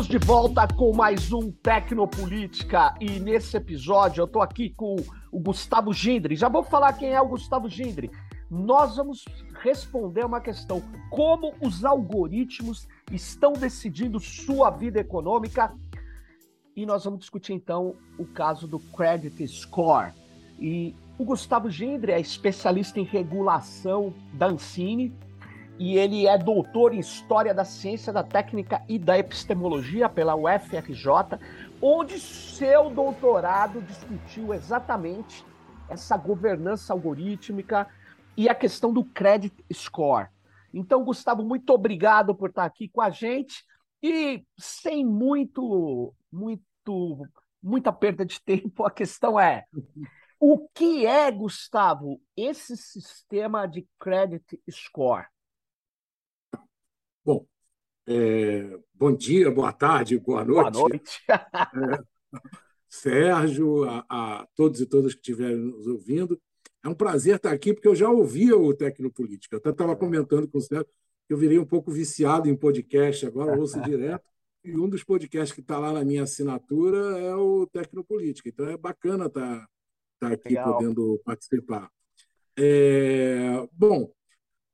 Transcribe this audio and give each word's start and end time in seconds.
Estamos 0.00 0.18
de 0.18 0.26
volta 0.26 0.66
com 0.66 0.94
mais 0.96 1.30
um 1.30 1.52
Tecnopolítica 1.52 2.94
e 2.98 3.20
nesse 3.20 3.54
episódio 3.54 4.22
eu 4.22 4.24
estou 4.24 4.40
aqui 4.40 4.70
com 4.70 4.96
o 5.30 5.38
Gustavo 5.38 5.92
Gindre. 5.92 6.36
Já 6.36 6.48
vou 6.48 6.62
falar 6.62 6.94
quem 6.94 7.12
é 7.12 7.20
o 7.20 7.28
Gustavo 7.28 7.68
Gindre. 7.68 8.10
Nós 8.50 8.96
vamos 8.96 9.26
responder 9.62 10.24
uma 10.24 10.40
questão: 10.40 10.82
como 11.10 11.52
os 11.60 11.84
algoritmos 11.84 12.88
estão 13.12 13.52
decidindo 13.52 14.18
sua 14.18 14.70
vida 14.70 14.98
econômica? 14.98 15.70
E 16.74 16.86
nós 16.86 17.04
vamos 17.04 17.20
discutir 17.20 17.52
então 17.52 17.94
o 18.18 18.24
caso 18.24 18.66
do 18.66 18.78
Credit 18.78 19.46
Score. 19.48 20.14
E 20.58 20.96
o 21.18 21.26
Gustavo 21.26 21.68
Gindre 21.68 22.12
é 22.12 22.20
especialista 22.20 22.98
em 22.98 23.04
regulação 23.04 24.14
da 24.32 24.46
Ancine 24.46 25.14
e 25.80 25.96
ele 25.96 26.26
é 26.26 26.36
doutor 26.36 26.92
em 26.92 26.98
História 26.98 27.54
da 27.54 27.64
Ciência, 27.64 28.12
da 28.12 28.22
Técnica 28.22 28.82
e 28.86 28.98
da 28.98 29.18
Epistemologia 29.18 30.10
pela 30.10 30.36
UFRJ, 30.36 31.40
onde 31.80 32.20
seu 32.20 32.90
doutorado 32.90 33.80
discutiu 33.80 34.52
exatamente 34.52 35.42
essa 35.88 36.18
governança 36.18 36.92
algorítmica 36.92 37.88
e 38.36 38.46
a 38.46 38.54
questão 38.54 38.92
do 38.92 39.02
credit 39.02 39.54
score. 39.72 40.28
Então, 40.74 41.02
Gustavo, 41.02 41.42
muito 41.42 41.70
obrigado 41.70 42.34
por 42.34 42.50
estar 42.50 42.66
aqui 42.66 42.86
com 42.86 43.00
a 43.00 43.08
gente 43.08 43.64
e 44.02 44.44
sem 44.58 45.02
muito, 45.02 46.12
muito, 46.30 47.26
muita 47.62 47.90
perda 47.90 48.26
de 48.26 48.38
tempo, 48.38 48.84
a 48.84 48.90
questão 48.90 49.40
é 49.40 49.64
o 50.38 50.68
que 50.74 51.06
é, 51.06 51.30
Gustavo, 51.30 52.20
esse 52.36 52.76
sistema 52.76 53.66
de 53.66 53.88
credit 53.98 54.60
score? 54.70 55.24
Bom, 57.24 57.46
é, 58.06 58.78
bom 58.94 59.14
dia, 59.14 59.50
boa 59.50 59.72
tarde, 59.72 60.18
boa 60.18 60.44
noite. 60.44 60.72
Boa 60.72 60.88
noite. 60.88 61.20
é, 61.28 62.02
Sérgio, 62.88 63.84
a, 63.84 64.04
a, 64.08 64.46
todos 64.54 64.80
e 64.80 64.86
todas 64.86 65.12
que 65.12 65.20
estiverem 65.20 65.56
nos 65.56 65.86
ouvindo. 65.86 66.40
É 66.82 66.88
um 66.88 66.94
prazer 66.94 67.36
estar 67.36 67.52
aqui, 67.52 67.74
porque 67.74 67.88
eu 67.88 67.94
já 67.94 68.08
ouvia 68.08 68.56
o 68.56 68.74
Tecnopolítica. 68.74 69.54
Eu 69.54 69.58
até 69.58 69.70
estava 69.70 69.94
comentando 69.94 70.48
com 70.48 70.58
o 70.58 70.62
Sérgio 70.62 70.86
que 71.28 71.34
eu 71.34 71.38
virei 71.38 71.58
um 71.60 71.64
pouco 71.64 71.92
viciado 71.92 72.48
em 72.48 72.56
podcast, 72.56 73.24
agora 73.24 73.56
ouço 73.56 73.80
direto. 73.82 74.24
E 74.62 74.78
um 74.78 74.90
dos 74.90 75.02
podcasts 75.02 75.54
que 75.54 75.62
está 75.62 75.78
lá 75.78 75.90
na 75.90 76.04
minha 76.04 76.24
assinatura 76.24 77.18
é 77.18 77.34
o 77.34 77.66
Tecnopolítica. 77.66 78.46
Então 78.50 78.68
é 78.68 78.76
bacana 78.76 79.24
estar, 79.24 79.40
tá, 79.40 79.54
estar 79.56 80.28
tá 80.28 80.34
aqui 80.34 80.48
Legal. 80.50 80.74
podendo 80.74 81.18
participar. 81.24 81.90
É, 82.58 83.66
bom, 83.72 84.12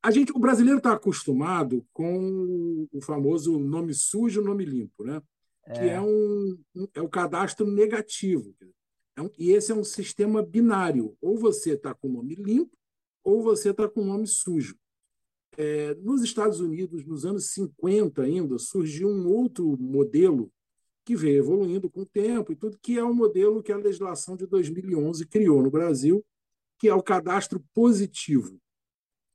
a 0.07 0.11
gente, 0.13 0.31
o 0.31 0.39
brasileiro 0.39 0.79
está 0.79 0.93
acostumado 0.93 1.85
com 1.93 2.87
o 2.93 3.01
famoso 3.01 3.59
nome 3.59 3.93
sujo, 3.93 4.41
nome 4.41 4.65
limpo, 4.65 5.03
né? 5.03 5.21
É. 5.65 5.73
que 5.73 5.81
é 5.81 6.01
um, 6.01 6.57
um, 6.77 6.87
é 6.95 7.03
o 7.03 7.09
cadastro 7.09 7.67
negativo. 7.67 8.55
É 9.17 9.23
um, 9.23 9.29
e 9.37 9.51
esse 9.51 9.73
é 9.73 9.75
um 9.75 9.83
sistema 9.83 10.45
binário. 10.45 11.17
Ou 11.21 11.37
você 11.37 11.73
está 11.73 11.93
com 11.93 12.09
o 12.09 12.13
nome 12.13 12.37
limpo, 12.37 12.79
ou 13.25 13.43
você 13.43 13.71
está 13.71 13.89
com 13.89 14.03
o 14.03 14.05
nome 14.05 14.29
sujo. 14.29 14.77
É, 15.57 15.97
nos 15.97 16.23
Estados 16.23 16.61
Unidos, 16.61 17.05
nos 17.05 17.27
anos 17.27 17.51
50 17.51 18.23
ainda, 18.23 18.61
surgiu 18.61 19.09
um 19.09 19.27
outro 19.27 19.77
modelo 19.77 20.53
que 21.05 21.17
veio 21.17 21.39
evoluindo 21.39 21.91
com 21.91 22.03
o 22.03 22.07
tempo 22.07 22.53
e 22.53 22.57
tudo, 22.57 22.79
que 22.81 22.97
é 22.97 23.03
o 23.03 23.13
modelo 23.13 23.61
que 23.61 23.73
a 23.73 23.77
legislação 23.77 24.37
de 24.37 24.47
2011 24.47 25.27
criou 25.27 25.61
no 25.61 25.71
Brasil, 25.71 26.25
que 26.79 26.89
é 26.89 26.95
o 26.95 27.03
cadastro 27.03 27.61
positivo 27.75 28.57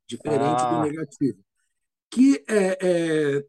diferente 0.06 0.62
ah. 0.62 0.80
do 0.80 0.90
negativo, 0.90 1.38
que 2.10 2.44
é, 2.48 2.78
é, 2.80 3.44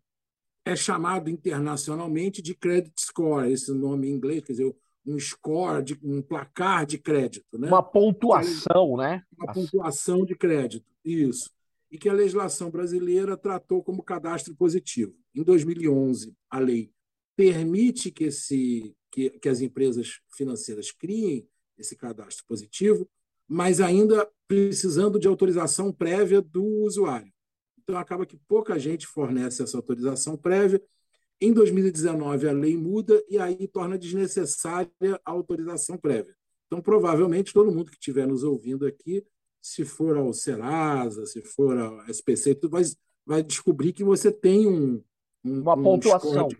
é, 0.65 0.75
chamado 0.75 1.29
internacionalmente 1.29 2.41
de 2.41 2.55
credit 2.55 2.93
score, 2.99 3.51
esse 3.51 3.73
nome 3.73 4.07
em 4.07 4.13
inglês, 4.13 4.43
quer 4.43 4.53
dizer, 4.53 4.75
um 5.05 5.19
score, 5.19 5.83
de, 5.83 5.99
um 6.01 6.21
placar 6.21 6.85
de 6.85 6.97
crédito. 6.97 7.57
Né? 7.57 7.67
Uma 7.67 7.83
pontuação, 7.83 8.95
né? 8.95 9.23
Uma 9.37 9.53
pontuação 9.53 10.25
de 10.25 10.35
crédito, 10.35 10.85
isso. 11.03 11.51
E 11.91 11.97
que 11.97 12.07
a 12.07 12.13
legislação 12.13 12.71
brasileira 12.71 13.35
tratou 13.35 13.83
como 13.83 14.01
cadastro 14.01 14.55
positivo. 14.55 15.13
Em 15.35 15.43
2011, 15.43 16.33
a 16.49 16.59
lei 16.59 16.91
permite 17.35 18.11
que, 18.11 18.25
esse, 18.25 18.95
que, 19.11 19.29
que 19.31 19.49
as 19.49 19.61
empresas 19.61 20.21
financeiras 20.35 20.91
criem 20.91 21.47
esse 21.77 21.95
cadastro 21.95 22.45
positivo, 22.47 23.09
mas 23.53 23.79
ainda 23.79 24.27
precisando 24.47 25.19
de 25.19 25.27
autorização 25.27 25.93
prévia 25.93 26.41
do 26.41 26.65
usuário. 26.65 27.31
Então, 27.77 27.95
acaba 27.97 28.25
que 28.25 28.35
pouca 28.47 28.79
gente 28.79 29.05
fornece 29.05 29.61
essa 29.61 29.77
autorização 29.77 30.35
prévia. 30.35 30.81
Em 31.39 31.53
2019, 31.53 32.49
a 32.49 32.51
lei 32.51 32.75
muda 32.75 33.23
e 33.29 33.37
aí 33.37 33.67
torna 33.67 33.95
desnecessária 33.95 34.89
a 35.23 35.31
autorização 35.31 35.97
prévia. 35.97 36.35
Então, 36.65 36.81
provavelmente, 36.81 37.53
todo 37.53 37.71
mundo 37.71 37.91
que 37.91 37.97
estiver 37.97 38.25
nos 38.25 38.43
ouvindo 38.43 38.87
aqui, 38.87 39.23
se 39.61 39.85
for 39.85 40.17
ao 40.17 40.33
Serasa, 40.33 41.27
se 41.27 41.43
for 41.43 41.77
ao 41.77 42.09
SPC, 42.09 42.55
tu 42.55 42.67
vai, 42.67 42.81
vai 43.23 43.43
descobrir 43.43 43.93
que 43.93 44.03
você 44.03 44.31
tem 44.31 44.65
um, 44.65 45.03
um 45.45 45.61
uma 45.61 45.75
um 45.75 45.83
pontuação. 45.83 46.47
De, 46.47 46.57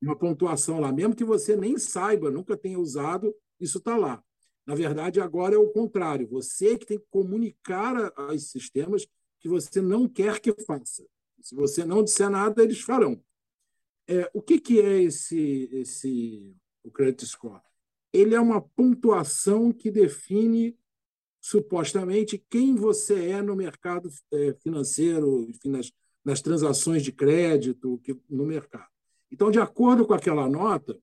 uma 0.00 0.14
pontuação 0.14 0.78
lá. 0.78 0.92
Mesmo 0.92 1.16
que 1.16 1.24
você 1.24 1.56
nem 1.56 1.76
saiba, 1.76 2.30
nunca 2.30 2.56
tenha 2.56 2.78
usado, 2.78 3.34
isso 3.58 3.78
está 3.78 3.96
lá. 3.96 4.22
Na 4.66 4.74
verdade, 4.74 5.20
agora 5.20 5.54
é 5.54 5.58
o 5.58 5.70
contrário. 5.70 6.26
Você 6.28 6.76
que 6.76 6.84
tem 6.84 6.98
que 6.98 7.06
comunicar 7.08 8.12
aos 8.16 8.50
sistemas 8.50 9.06
que 9.38 9.48
você 9.48 9.80
não 9.80 10.08
quer 10.08 10.40
que 10.40 10.52
faça. 10.64 11.06
Se 11.40 11.54
você 11.54 11.84
não 11.84 12.02
disser 12.02 12.28
nada, 12.28 12.62
eles 12.62 12.80
farão. 12.80 13.22
É, 14.08 14.28
o 14.34 14.42
que, 14.42 14.58
que 14.58 14.80
é 14.80 15.02
esse, 15.02 15.68
esse 15.72 16.54
o 16.82 16.90
credit 16.90 17.24
score? 17.26 17.62
Ele 18.12 18.34
é 18.34 18.40
uma 18.40 18.60
pontuação 18.60 19.72
que 19.72 19.90
define 19.90 20.76
supostamente 21.40 22.44
quem 22.50 22.74
você 22.74 23.30
é 23.30 23.42
no 23.42 23.54
mercado 23.54 24.10
é, 24.32 24.52
financeiro, 24.54 25.48
enfim, 25.48 25.68
nas, 25.68 25.92
nas 26.24 26.40
transações 26.40 27.04
de 27.04 27.12
crédito 27.12 28.00
que, 28.02 28.18
no 28.28 28.44
mercado. 28.44 28.90
Então, 29.30 29.50
de 29.50 29.60
acordo 29.60 30.04
com 30.04 30.14
aquela 30.14 30.48
nota, 30.48 30.98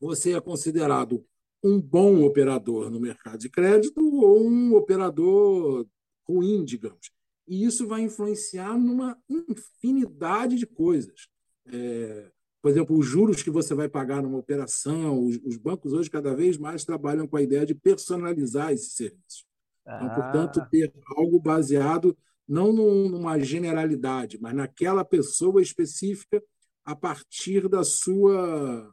você 0.00 0.32
é 0.32 0.40
considerado 0.40 1.24
um 1.62 1.80
bom 1.80 2.22
operador 2.24 2.90
no 2.90 3.00
mercado 3.00 3.38
de 3.38 3.48
crédito 3.48 4.00
ou 4.00 4.46
um 4.46 4.74
operador 4.74 5.86
ruim, 6.26 6.64
digamos. 6.64 7.10
E 7.46 7.64
isso 7.64 7.86
vai 7.86 8.02
influenciar 8.02 8.78
numa 8.78 9.18
infinidade 9.28 10.56
de 10.56 10.66
coisas. 10.66 11.28
É, 11.66 12.30
por 12.62 12.70
exemplo, 12.70 12.96
os 12.96 13.06
juros 13.06 13.42
que 13.42 13.50
você 13.50 13.74
vai 13.74 13.88
pagar 13.88 14.22
numa 14.22 14.38
operação, 14.38 15.24
os, 15.24 15.38
os, 15.44 15.56
bancos 15.56 15.92
hoje 15.92 16.10
cada 16.10 16.34
vez 16.34 16.56
mais 16.58 16.84
trabalham 16.84 17.26
com 17.26 17.36
a 17.36 17.42
ideia 17.42 17.66
de 17.66 17.74
personalizar 17.74 18.72
esses 18.72 18.92
serviços. 18.92 19.44
Então, 19.84 20.06
ah. 20.06 20.14
portanto, 20.14 20.68
ter 20.70 20.92
algo 21.16 21.40
baseado 21.40 22.16
não 22.46 22.72
numa 22.72 23.38
generalidade, 23.38 24.38
mas 24.40 24.54
naquela 24.54 25.04
pessoa 25.04 25.62
específica 25.62 26.42
a 26.84 26.96
partir 26.96 27.68
da 27.68 27.84
sua 27.84 28.92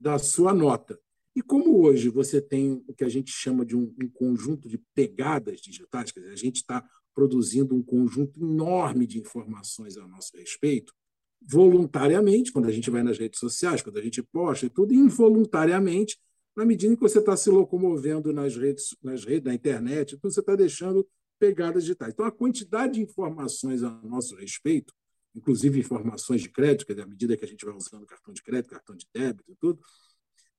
da 0.00 0.18
sua 0.18 0.54
nota. 0.54 0.98
E 1.38 1.40
como 1.40 1.84
hoje 1.84 2.08
você 2.08 2.42
tem 2.42 2.82
o 2.88 2.92
que 2.92 3.04
a 3.04 3.08
gente 3.08 3.30
chama 3.30 3.64
de 3.64 3.76
um, 3.76 3.94
um 4.02 4.08
conjunto 4.08 4.68
de 4.68 4.76
pegadas 4.92 5.60
digitais, 5.60 6.10
quer 6.10 6.18
dizer, 6.18 6.32
a 6.32 6.36
gente 6.36 6.56
está 6.56 6.84
produzindo 7.14 7.76
um 7.76 7.82
conjunto 7.82 8.40
enorme 8.40 9.06
de 9.06 9.20
informações 9.20 9.96
a 9.96 10.04
nosso 10.08 10.36
respeito, 10.36 10.92
voluntariamente, 11.40 12.50
quando 12.50 12.66
a 12.66 12.72
gente 12.72 12.90
vai 12.90 13.04
nas 13.04 13.18
redes 13.18 13.38
sociais, 13.38 13.82
quando 13.82 13.98
a 13.98 14.02
gente 14.02 14.20
posta 14.20 14.66
e 14.66 14.68
tudo, 14.68 14.92
involuntariamente, 14.92 16.18
na 16.56 16.64
medida 16.64 16.92
em 16.92 16.96
que 16.96 17.02
você 17.02 17.20
está 17.20 17.36
se 17.36 17.48
locomovendo 17.50 18.32
nas 18.32 18.56
redes, 18.56 18.96
nas 19.00 19.24
redes, 19.24 19.44
na 19.44 19.54
internet, 19.54 20.16
então 20.16 20.28
você 20.28 20.40
está 20.40 20.56
deixando 20.56 21.06
pegadas 21.38 21.84
digitais. 21.84 22.14
Então, 22.14 22.26
a 22.26 22.32
quantidade 22.32 22.94
de 22.94 23.02
informações 23.02 23.84
a 23.84 23.90
nosso 24.02 24.34
respeito, 24.34 24.92
inclusive 25.36 25.78
informações 25.78 26.40
de 26.40 26.48
crédito, 26.48 26.84
quer 26.84 26.94
dizer, 26.94 27.04
à 27.04 27.08
medida 27.08 27.36
que 27.36 27.44
a 27.44 27.48
gente 27.48 27.64
vai 27.64 27.76
usando 27.76 28.04
cartão 28.06 28.34
de 28.34 28.42
crédito, 28.42 28.70
cartão 28.70 28.96
de 28.96 29.06
débito 29.14 29.52
e 29.52 29.54
tudo, 29.54 29.78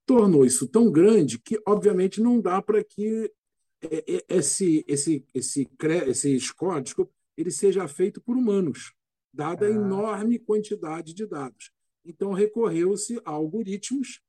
tornou 0.10 0.44
isso 0.44 0.68
tão 0.68 0.92
grande 0.92 1.38
que, 1.38 1.62
obviamente, 1.68 2.20
não 2.20 2.42
dá 2.42 2.60
para 2.64 2.84
que 2.84 3.32
é, 3.80 4.16
é, 4.16 4.26
esse, 4.28 4.84
esse, 4.88 5.24
esse, 5.36 5.70
esse 6.08 6.40
desculpa, 6.82 7.12
ele 7.38 7.52
seja 7.52 7.88
feito 7.88 8.20
por 8.20 8.36
humanos, 8.36 8.92
dada 9.32 9.68
a 9.68 9.70
ah. 9.70 9.72
enorme 9.72 10.40
quantidade 10.40 11.14
de 11.14 11.28
dados. 11.28 11.72
Então, 12.04 12.34
recorreu-se 12.34 13.22
a 13.24 13.30
algoritmos 13.30 14.20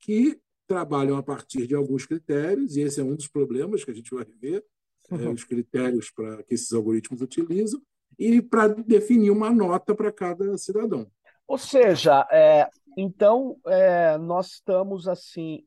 que 0.00 0.40
trabalham 0.66 1.18
a 1.18 1.22
partir 1.22 1.66
de 1.66 1.74
alguns 1.74 2.06
critérios, 2.06 2.74
e 2.74 2.80
esse 2.80 2.98
é 2.98 3.04
um 3.04 3.14
dos 3.14 3.28
problemas 3.28 3.84
que 3.84 3.90
a 3.90 3.94
gente 3.94 4.14
vai 4.14 4.24
ver, 4.40 4.64
é, 5.10 5.28
os 5.28 5.44
critérios 5.44 6.10
para 6.10 6.42
que 6.42 6.54
esses 6.54 6.72
algoritmos 6.72 7.20
utilizam, 7.20 7.82
e 8.18 8.40
para 8.40 8.68
definir 8.68 9.30
uma 9.30 9.50
nota 9.50 9.94
para 9.94 10.10
cada 10.10 10.56
cidadão. 10.56 11.06
Ou 11.46 11.58
seja, 11.58 12.26
é, 12.30 12.66
então, 13.00 13.56
é, 13.64 14.18
nós 14.18 14.54
estamos 14.54 15.06
assim 15.06 15.64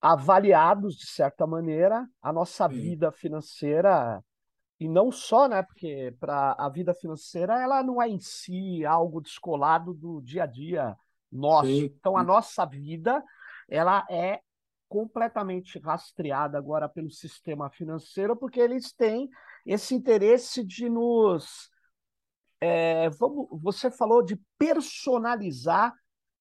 avaliados 0.00 0.94
de 0.94 1.06
certa 1.06 1.44
maneira 1.44 2.08
a 2.22 2.32
nossa 2.32 2.68
Sim. 2.68 2.74
vida 2.74 3.10
financeira 3.10 4.22
e 4.78 4.88
não 4.88 5.10
só, 5.10 5.48
né? 5.48 5.60
Porque 5.60 6.14
para 6.20 6.52
a 6.56 6.68
vida 6.68 6.94
financeira 6.94 7.60
ela 7.60 7.82
não 7.82 8.00
é 8.00 8.08
em 8.08 8.20
si 8.20 8.84
algo 8.86 9.20
descolado 9.20 9.92
do 9.92 10.22
dia 10.22 10.44
a 10.44 10.46
dia 10.46 10.96
nosso. 11.32 11.66
Sim. 11.66 11.92
Então 11.98 12.16
a 12.16 12.22
nossa 12.22 12.64
vida 12.64 13.20
ela 13.68 14.06
é 14.08 14.40
completamente 14.88 15.80
rastreada 15.80 16.56
agora 16.56 16.88
pelo 16.88 17.10
sistema 17.10 17.68
financeiro, 17.70 18.36
porque 18.36 18.60
eles 18.60 18.92
têm 18.92 19.28
esse 19.66 19.96
interesse 19.96 20.64
de 20.64 20.88
nos. 20.88 21.68
É, 22.60 23.10
vamos, 23.10 23.48
você 23.60 23.90
falou 23.90 24.22
de 24.22 24.40
personalizar 24.56 25.92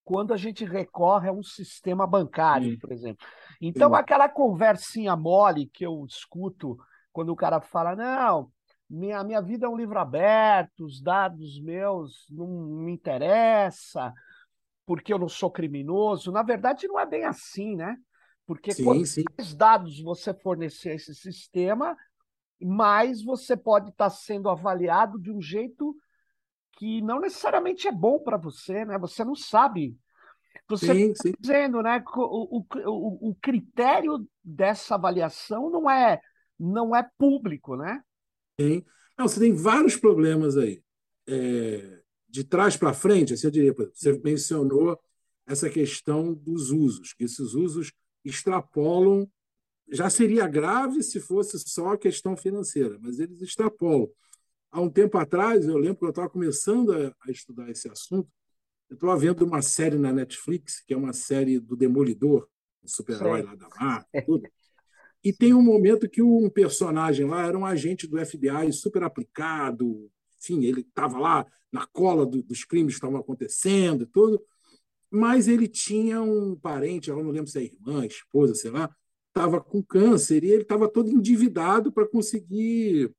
quando 0.10 0.34
a 0.34 0.38
gente 0.38 0.66
recorre 0.66 1.30
a 1.30 1.32
um 1.32 1.44
sistema 1.44 2.08
bancário, 2.08 2.72
Sim. 2.72 2.80
por 2.80 2.92
exemplo. 2.92 3.24
Então, 3.62 3.92
Sim. 3.92 3.96
aquela 3.96 4.28
conversinha 4.28 5.16
mole 5.16 5.68
que 5.68 5.86
eu 5.86 6.04
escuto 6.04 6.80
quando 7.14 7.30
o 7.30 7.36
cara 7.36 7.62
fala: 7.62 7.96
não, 7.96 8.52
minha, 8.90 9.24
minha 9.24 9.40
vida 9.40 9.68
é 9.68 9.70
um 9.70 9.78
livro 9.78 10.00
aberto, 10.00 10.84
os 10.84 11.00
dados 11.00 11.62
meus 11.62 12.26
não 12.32 12.48
me 12.48 12.92
interessam, 12.92 14.12
porque 14.84 15.14
eu 15.14 15.20
não 15.20 15.30
sou 15.30 15.52
criminoso. 15.52 16.32
Na 16.32 16.42
verdade, 16.42 16.88
não 16.88 17.00
é 17.00 17.06
bem 17.06 17.26
assim, 17.26 17.76
né? 17.76 17.96
Porque 18.48 18.74
sim, 18.74 18.84
quanto 18.84 19.06
sim. 19.06 19.24
mais 19.38 19.54
dados 19.54 20.02
você 20.02 20.34
fornecer 20.34 20.90
a 20.90 20.96
esse 20.96 21.14
sistema, 21.14 21.96
mais 22.60 23.24
você 23.24 23.56
pode 23.56 23.92
estar 23.92 24.10
sendo 24.10 24.50
avaliado 24.50 25.20
de 25.20 25.32
um 25.32 25.40
jeito 25.40 25.96
que 26.80 27.02
não 27.02 27.20
necessariamente 27.20 27.90
é 27.90 27.92
bom 27.92 28.20
para 28.20 28.38
você, 28.38 28.86
né? 28.86 28.98
Você 29.00 29.26
não 29.26 29.36
sabe. 29.36 29.98
Você 30.70 30.94
está 30.94 31.30
dizendo, 31.38 31.84
né? 31.84 32.02
O, 32.16 32.60
o, 32.60 33.30
o 33.32 33.36
critério 33.36 34.26
dessa 34.42 34.96
avaliação 34.96 35.70
não 35.70 35.92
é 35.92 36.22
não 36.58 36.96
é 36.96 37.06
público, 37.18 37.76
né? 37.76 38.02
Sim. 38.60 38.84
Não, 39.18 39.28
você 39.28 39.42
tem 39.42 39.54
vários 39.54 39.98
problemas 39.98 40.56
aí. 40.58 40.82
É, 41.28 42.00
de 42.30 42.44
trás 42.46 42.78
para 42.78 42.94
frente, 42.94 43.34
assim, 43.34 43.48
eu 43.48 43.52
diria, 43.52 43.74
você 43.74 44.18
mencionou 44.24 44.98
essa 45.46 45.70
questão 45.70 46.34
dos 46.34 46.72
usos, 46.72 47.14
que 47.14 47.26
esses 47.26 47.54
usos 47.54 47.92
extrapolam. 48.24 49.30
Já 49.92 50.10
seria 50.10 50.48
grave 50.48 51.04
se 51.04 51.20
fosse 51.20 51.58
só 51.60 51.94
a 51.94 51.98
questão 51.98 52.38
financeira, 52.38 52.98
mas 53.02 53.20
eles 53.20 53.42
extrapolam. 53.42 54.10
Há 54.72 54.80
um 54.82 54.90
tempo 54.90 55.18
atrás, 55.18 55.68
eu 55.68 55.78
lembro 55.78 55.98
que 55.98 56.06
eu 56.06 56.10
estava 56.10 56.30
começando 56.30 56.94
a, 56.94 57.16
a, 57.28 57.32
estudar 57.32 57.70
esse 57.70 57.90
assunto, 57.90 58.30
eu 58.90 58.96
estava 58.96 59.18
vendo 59.18 59.46
uma 59.46 59.62
série 59.62 59.98
na 59.98 60.14
Netflix, 60.14 60.82
que 60.82 60.94
é 60.94 60.98
uma 60.98 61.14
série 61.14 61.60
do 61.60 61.76
Demolidor, 61.76 62.48
o 62.84 62.88
super-herói 62.88 63.42
lá 63.42 63.56
da 63.56 63.68
Marvel, 63.70 64.26
tudo. 64.26 64.50
E 65.24 65.34
tem 65.34 65.54
um 65.54 65.62
momento 65.62 66.10
que 66.10 66.22
um 66.22 66.50
personagem 66.50 67.26
lá 67.26 67.46
era 67.46 67.58
um 67.58 67.66
agente 67.66 68.08
do 68.08 68.24
FBI 68.24 68.72
super 68.72 69.04
aplicado, 69.04 70.10
enfim, 70.40 70.64
ele 70.64 70.82
estava 70.82 71.20
lá 71.20 71.46
na 71.72 71.86
cola 71.88 72.26
do, 72.26 72.42
dos 72.42 72.64
crimes 72.64 72.94
que 72.94 72.98
estavam 72.98 73.20
acontecendo 73.20 74.04
e 74.04 74.08
tudo, 74.08 74.42
mas 75.12 75.48
ele 75.48 75.68
tinha 75.68 76.22
um 76.22 76.56
parente, 76.56 77.10
eu 77.10 77.22
não 77.22 77.32
lembro 77.32 77.50
se 77.50 77.60
é 77.60 77.64
irmã, 77.64 78.06
esposa, 78.06 78.56
sei 78.56 78.72
lá, 78.72 78.90
estava 79.28 79.60
com 79.60 79.84
câncer 79.84 80.44
e 80.44 80.52
ele 80.52 80.62
estava 80.62 80.88
todo 80.88 81.10
endividado 81.10 81.92
para 81.92 82.08
conseguir 82.08 83.14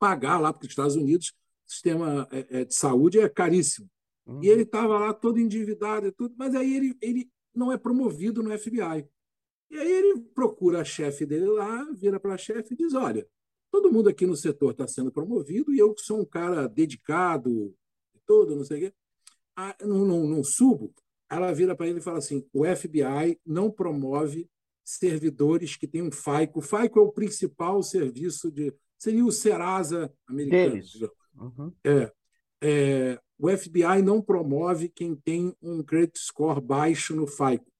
pagar 0.00 0.38
lá, 0.38 0.52
porque 0.52 0.66
os 0.66 0.72
Estados 0.72 0.96
Unidos 0.96 1.28
o 1.66 1.70
sistema 1.70 2.26
é, 2.32 2.62
é, 2.62 2.64
de 2.64 2.74
saúde 2.74 3.20
é 3.20 3.28
caríssimo. 3.28 3.88
Uhum. 4.26 4.42
E 4.42 4.48
ele 4.48 4.62
estava 4.62 4.98
lá 4.98 5.14
todo 5.14 5.38
endividado 5.38 6.08
e 6.08 6.12
tudo, 6.12 6.34
mas 6.36 6.56
aí 6.56 6.74
ele, 6.74 6.96
ele 7.00 7.30
não 7.54 7.70
é 7.70 7.78
promovido 7.78 8.42
no 8.42 8.58
FBI. 8.58 9.06
E 9.70 9.78
aí 9.78 9.92
ele 9.92 10.20
procura 10.34 10.80
a 10.80 10.84
chefe 10.84 11.24
dele 11.24 11.46
lá, 11.46 11.84
vira 11.92 12.18
para 12.18 12.34
a 12.34 12.38
chefe 12.38 12.74
e 12.74 12.76
diz: 12.76 12.94
Olha, 12.94 13.24
todo 13.70 13.92
mundo 13.92 14.08
aqui 14.08 14.26
no 14.26 14.34
setor 14.34 14.72
está 14.72 14.88
sendo 14.88 15.12
promovido 15.12 15.72
e 15.72 15.78
eu 15.78 15.94
que 15.94 16.00
sou 16.00 16.20
um 16.20 16.24
cara 16.24 16.66
dedicado, 16.66 17.72
todo, 18.26 18.56
não 18.56 18.64
sei 18.64 18.78
o 18.78 18.80
quê, 18.80 18.94
ah, 19.56 19.76
não, 19.82 20.04
não, 20.04 20.26
não 20.26 20.42
subo. 20.42 20.92
Ela 21.28 21.52
vira 21.52 21.76
para 21.76 21.86
ele 21.86 21.98
e 21.98 22.02
fala 22.02 22.18
assim: 22.18 22.44
o 22.52 22.64
FBI 22.64 23.38
não 23.46 23.70
promove 23.70 24.50
servidores 24.84 25.76
que 25.76 25.86
têm 25.86 26.02
um 26.02 26.10
FICO. 26.10 26.58
O 26.58 26.62
FICO 26.62 26.98
é 26.98 27.02
o 27.02 27.12
principal 27.12 27.82
serviço 27.82 28.50
de. 28.50 28.74
Seria 29.00 29.24
o 29.24 29.32
Serasa 29.32 30.12
americano. 30.28 30.80
Uhum. 31.34 31.72
É, 31.82 32.12
é, 32.62 33.20
o 33.38 33.48
FBI 33.48 34.02
não 34.04 34.20
promove 34.20 34.88
quem 34.88 35.16
tem 35.16 35.56
um 35.62 35.82
credit 35.82 36.18
score 36.18 36.60
baixo 36.60 37.16
no 37.16 37.26
FICO 37.26 37.70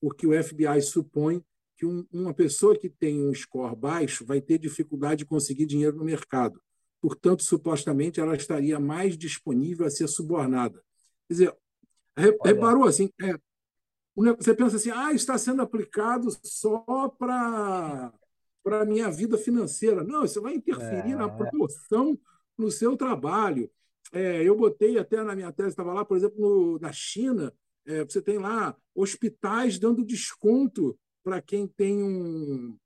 porque 0.00 0.26
o 0.26 0.42
FBI 0.42 0.80
supõe 0.80 1.44
que 1.76 1.84
um, 1.84 2.06
uma 2.12 2.32
pessoa 2.32 2.76
que 2.76 2.88
tem 2.88 3.22
um 3.22 3.34
score 3.34 3.76
baixo 3.76 4.24
vai 4.24 4.40
ter 4.40 4.58
dificuldade 4.58 5.20
de 5.20 5.26
conseguir 5.26 5.66
dinheiro 5.66 5.96
no 5.96 6.04
mercado. 6.04 6.60
Portanto, 7.00 7.42
supostamente, 7.42 8.20
ela 8.20 8.34
estaria 8.34 8.80
mais 8.80 9.16
disponível 9.16 9.86
a 9.86 9.90
ser 9.90 10.08
subornada. 10.08 10.82
Quer 11.28 11.34
dizer, 11.34 11.56
reparou 12.16 12.84
assim, 12.84 13.10
é, 13.22 13.34
você 14.36 14.54
pensa 14.54 14.76
assim, 14.76 14.90
ah, 14.90 15.12
está 15.12 15.38
sendo 15.38 15.62
aplicado 15.62 16.28
só 16.42 17.08
para 17.08 18.12
para 18.62 18.82
a 18.82 18.86
minha 18.86 19.10
vida 19.10 19.38
financeira. 19.38 20.04
Não, 20.04 20.24
isso 20.24 20.40
vai 20.40 20.54
interferir 20.54 21.12
é. 21.12 21.16
na 21.16 21.28
promoção 21.28 22.18
no 22.56 22.70
seu 22.70 22.96
trabalho. 22.96 23.70
É, 24.12 24.42
eu 24.42 24.56
botei 24.56 24.98
até 24.98 25.22
na 25.22 25.34
minha 25.34 25.52
tese, 25.52 25.70
estava 25.70 25.92
lá, 25.92 26.04
por 26.04 26.16
exemplo, 26.16 26.40
no, 26.40 26.78
na 26.78 26.92
China, 26.92 27.52
é, 27.86 28.04
você 28.04 28.20
tem 28.20 28.38
lá 28.38 28.76
hospitais 28.94 29.78
dando 29.78 30.04
desconto 30.04 30.98
para 31.22 31.40
quem 31.40 31.66
tem 31.66 32.02
um, 32.02 32.76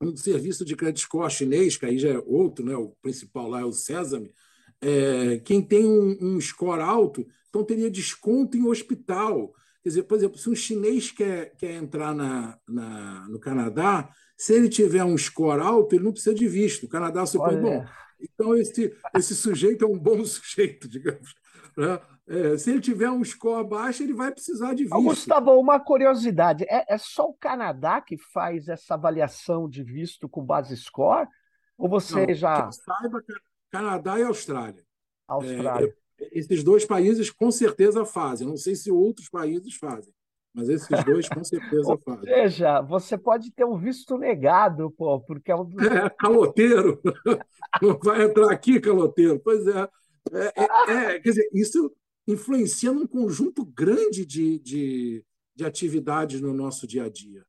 um 0.00 0.16
serviço 0.16 0.64
de 0.64 0.76
crédito 0.76 1.00
score 1.00 1.30
chinês, 1.30 1.76
que 1.76 1.86
aí 1.86 1.98
já 1.98 2.10
é 2.10 2.18
outro, 2.18 2.64
né? 2.64 2.76
o 2.76 2.94
principal 3.02 3.48
lá 3.48 3.60
é 3.60 3.64
o 3.64 3.72
Sesame. 3.72 4.32
É, 4.80 5.38
quem 5.40 5.62
tem 5.62 5.84
um, 5.86 6.16
um 6.20 6.40
score 6.40 6.80
alto, 6.80 7.26
então 7.48 7.64
teria 7.64 7.90
desconto 7.90 8.56
em 8.56 8.66
hospital. 8.66 9.52
Quer 9.82 9.88
dizer, 9.90 10.02
por 10.04 10.16
exemplo, 10.16 10.38
se 10.38 10.48
um 10.48 10.54
chinês 10.54 11.10
quer, 11.10 11.54
quer 11.56 11.74
entrar 11.74 12.14
na, 12.14 12.58
na, 12.68 13.28
no 13.28 13.38
Canadá, 13.38 14.10
se 14.40 14.54
ele 14.54 14.70
tiver 14.70 15.04
um 15.04 15.18
score 15.18 15.60
alto, 15.60 15.94
ele 15.94 16.04
não 16.04 16.12
precisa 16.12 16.34
de 16.34 16.48
visto. 16.48 16.86
O 16.86 16.88
Canadá 16.88 17.26
supõe, 17.26 17.60
bom, 17.60 17.84
então 18.18 18.56
esse, 18.56 18.90
esse 19.14 19.36
sujeito 19.36 19.84
é 19.84 19.86
um 19.86 19.98
bom 19.98 20.24
sujeito, 20.24 20.88
digamos. 20.88 21.34
Né? 21.76 22.00
É, 22.26 22.56
se 22.56 22.70
ele 22.70 22.80
tiver 22.80 23.10
um 23.10 23.22
score 23.22 23.68
baixo, 23.68 24.02
ele 24.02 24.14
vai 24.14 24.32
precisar 24.32 24.72
de 24.72 24.84
visto. 24.84 25.02
Gustavo, 25.02 25.60
uma 25.60 25.78
curiosidade: 25.78 26.64
é, 26.70 26.86
é, 26.88 26.96
só 26.96 27.28
o 27.28 27.34
Canadá 27.34 28.00
que 28.00 28.16
faz 28.16 28.66
essa 28.66 28.94
avaliação 28.94 29.68
de 29.68 29.82
visto 29.82 30.26
com 30.26 30.42
base 30.42 30.74
score? 30.74 31.28
Ou 31.76 31.86
você 31.86 32.28
Não, 32.28 32.34
já. 32.34 32.70
Saiba, 32.72 33.22
Canadá 33.70 34.18
e 34.18 34.22
Austrália. 34.22 34.82
Austrália. 35.28 35.94
É, 36.18 36.28
esses 36.32 36.64
dois 36.64 36.86
países 36.86 37.28
com 37.28 37.50
certeza 37.50 38.06
fazem. 38.06 38.48
Não 38.48 38.56
sei 38.56 38.74
se 38.74 38.90
outros 38.90 39.28
países 39.28 39.74
fazem, 39.74 40.14
mas 40.52 40.68
esses 40.68 41.04
dois 41.04 41.28
com 41.28 41.44
certeza 41.44 41.96
fazem. 42.04 42.20
Ou 42.20 42.24
seja, 42.26 42.80
você 42.80 43.16
pode 43.16 43.52
ter 43.52 43.64
um 43.64 43.78
visto 43.78 44.18
negado, 44.18 44.90
pô, 44.90 45.20
porque 45.20 45.52
é 45.52 45.56
um. 45.56 45.68
É, 45.80 46.10
caloteiro. 46.10 47.00
Não 47.80 47.98
vai 48.02 48.24
entrar 48.24 48.50
aqui, 48.52 48.80
caloteiro. 48.80 49.40
Pois 49.40 49.66
é. 49.66 49.88
É, 50.32 50.62
é, 50.62 51.14
é, 51.14 51.20
quer 51.20 51.30
dizer, 51.30 51.48
isso 51.52 51.94
influencia 52.26 52.92
num 52.92 53.06
conjunto 53.06 53.64
grande 53.64 54.26
de, 54.26 54.58
de, 54.58 55.24
de 55.54 55.64
atividades 55.64 56.40
no 56.40 56.52
nosso 56.52 56.86
dia 56.86 57.04
a 57.04 57.08
dia. 57.08 57.44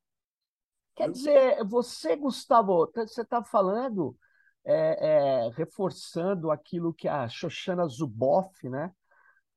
Quer 0.96 1.10
dizer, 1.10 1.64
você, 1.66 2.16
Gustavo, 2.16 2.86
tá, 2.88 3.06
você 3.06 3.22
está 3.22 3.44
falando, 3.44 4.16
é, 4.64 5.46
é, 5.46 5.50
reforçando 5.56 6.52
aquilo 6.52 6.94
que 6.94 7.08
a 7.08 7.28
Shoshana 7.28 7.88
Zuboff, 7.88 8.70
né? 8.70 8.92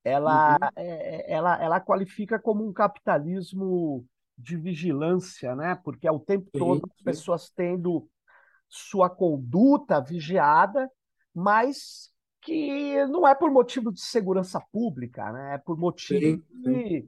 Ela, 0.04 0.58
uhum. 0.60 0.68
É, 0.76 0.84
é, 0.84 1.32
ela, 1.32 1.62
ela 1.62 1.80
qualifica 1.80 2.38
como 2.38 2.66
um 2.66 2.72
capitalismo 2.72 4.04
de 4.36 4.56
vigilância, 4.56 5.56
né? 5.56 5.80
Porque 5.82 6.06
é 6.06 6.12
o 6.12 6.20
tempo 6.20 6.50
sim, 6.52 6.58
todo 6.58 6.88
as 6.94 7.02
pessoas 7.02 7.50
tendo 7.50 8.08
sua 8.68 9.08
conduta 9.08 10.00
vigiada, 10.00 10.90
mas 11.34 12.12
que 12.42 13.06
não 13.06 13.26
é 13.26 13.34
por 13.34 13.50
motivo 13.50 13.90
de 13.90 14.00
segurança 14.00 14.60
pública, 14.70 15.32
né? 15.32 15.54
é 15.54 15.58
por 15.58 15.78
motivo 15.78 16.20
sim, 16.20 16.62
de, 16.62 17.06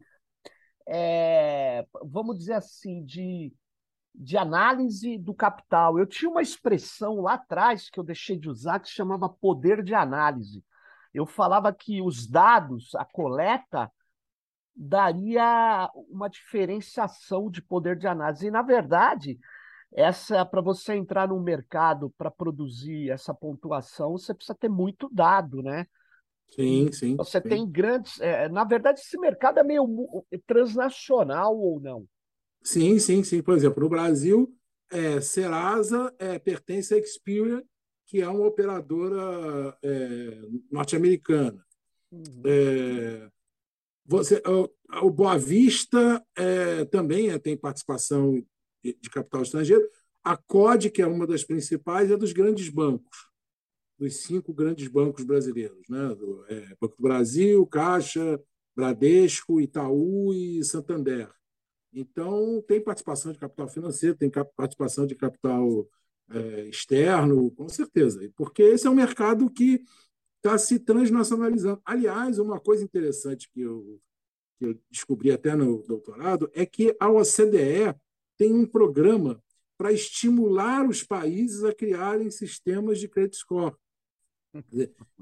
é, 0.89 1.85
vamos 2.05 2.39
dizer 2.39 2.55
assim, 2.55 3.05
de, 3.05 3.53
de 4.15 4.39
análise 4.39 5.19
do 5.19 5.35
capital. 5.35 5.99
Eu 5.99 6.07
tinha 6.07 6.31
uma 6.31 6.41
expressão 6.41 7.21
lá 7.21 7.35
atrás 7.35 7.91
que 7.91 8.01
eu 8.01 8.05
deixei 8.05 8.39
de 8.39 8.49
usar 8.49 8.81
que 8.81 8.89
se 8.89 8.95
chamava 8.95 9.29
poder 9.29 9.83
de 9.83 9.95
análise. 9.95 10.65
Eu 11.17 11.27
falava 11.27 11.73
que 11.73 12.03
os 12.03 12.27
dados, 12.27 12.95
a 12.95 13.05
coleta, 13.05 13.91
daria 14.75 15.91
uma 16.11 16.29
diferenciação 16.29 17.51
de 17.51 17.63
poder 17.63 17.97
de 17.97 18.07
análise. 18.07 18.47
E, 18.47 18.51
na 18.51 18.61
verdade, 18.61 19.39
essa 19.95 20.45
para 20.45 20.61
você 20.61 20.95
entrar 20.95 21.29
no 21.29 21.41
mercado 21.41 22.13
para 22.19 22.31
produzir 22.31 23.11
essa 23.11 23.33
pontuação, 23.33 24.13
você 24.13 24.35
precisa 24.35 24.55
ter 24.55 24.69
muito 24.69 25.09
dado, 25.11 25.63
né? 25.63 25.87
Sim, 26.49 26.93
sim. 26.93 27.17
Você 27.17 27.41
sim. 27.41 27.49
tem 27.49 27.69
grandes. 27.69 28.21
É, 28.21 28.49
na 28.51 28.65
verdade, 28.65 29.01
esse 29.01 29.19
mercado 29.19 29.59
é 29.59 29.65
meio 29.65 29.87
transnacional 30.47 31.57
ou 31.57 31.81
não? 31.81 32.07
Sim, 32.63 32.99
sim, 32.99 33.25
sim. 33.25 33.43
Por 33.43 33.55
exemplo, 33.57 33.83
no 33.83 33.89
Brasil, 33.89 34.55
é, 34.91 35.21
Serasa 35.21 36.15
é, 36.19 36.39
pertence 36.39 36.95
à 36.95 36.99
Experian, 36.99 37.63
que 38.07 38.23
é 38.23 38.29
uma 38.29 38.47
operadora 38.47 39.77
é, 39.83 40.41
norte-americana. 40.71 41.65
Uhum. 42.11 42.43
É, 42.45 43.31
você, 44.05 44.41
o, 44.47 44.71
o 45.07 45.11
Boa 45.11 45.37
Vista 45.37 46.25
é, 46.37 46.85
também 46.85 47.31
é, 47.31 47.39
tem 47.39 47.57
participação 47.57 48.43
de, 48.83 49.11
capital 49.11 49.43
estrangeiro. 49.43 49.89
A 50.23 50.37
COD, 50.37 50.91
que 50.91 51.03
é 51.03 51.07
uma 51.07 51.27
das 51.27 51.45
principais, 51.45 52.11
é 52.11 52.17
dos 52.17 52.33
grandes 52.33 52.69
bancos, 52.69 53.29
dos 53.99 54.17
cinco 54.23 54.53
grandes 54.55 54.87
bancos 54.89 55.25
brasileiros, 55.25 55.89
né? 55.89 56.15
do, 56.15 56.45
é, 56.49 56.77
Banco 56.81 56.97
do 56.97 57.03
Brasil, 57.03 57.67
Caixa, 57.67 58.41
Bradesco, 58.75 59.61
Itaú 59.61 60.33
e 60.33 60.63
Santander. 60.65 61.29
Então, 61.93 62.63
tem 62.69 62.81
participação 62.81 63.33
de 63.33 63.39
capital 63.39 63.69
financeiro, 63.69 64.17
tem 64.17 64.31
participação 64.31 65.07
de 65.07 65.15
capital 65.15 65.89
é, 66.31 66.69
externo, 66.69 67.51
com 67.53 67.69
certeza, 67.69 68.21
porque 68.35 68.63
esse 68.63 68.87
é 68.87 68.91
um 68.91 68.95
mercado 68.95 69.49
que 69.51 69.83
está 70.37 70.59
se 70.59 70.79
transnacionalizando. 70.79 71.81
Aliás, 71.85 72.39
uma 72.39 72.61
coisa 72.61 72.85
interessante 72.85 73.51
que 73.51 73.61
eu, 73.61 74.01
que 74.59 74.67
eu 74.67 74.81
descobri 74.91 75.31
até 75.31 75.55
no 75.55 75.83
doutorado 75.83 76.51
é 76.55 76.65
que 76.65 76.97
a 76.99 77.11
OCDE 77.11 77.95
tem 78.37 78.53
um 78.53 78.67
programa 78.67 79.43
para 79.77 79.93
estimular 79.93 80.89
os 80.89 81.03
países 81.03 81.63
a 81.65 81.75
criarem 81.75 82.31
sistemas 82.31 82.99
de 82.99 83.09
credit 83.09 83.37
score. 83.37 83.75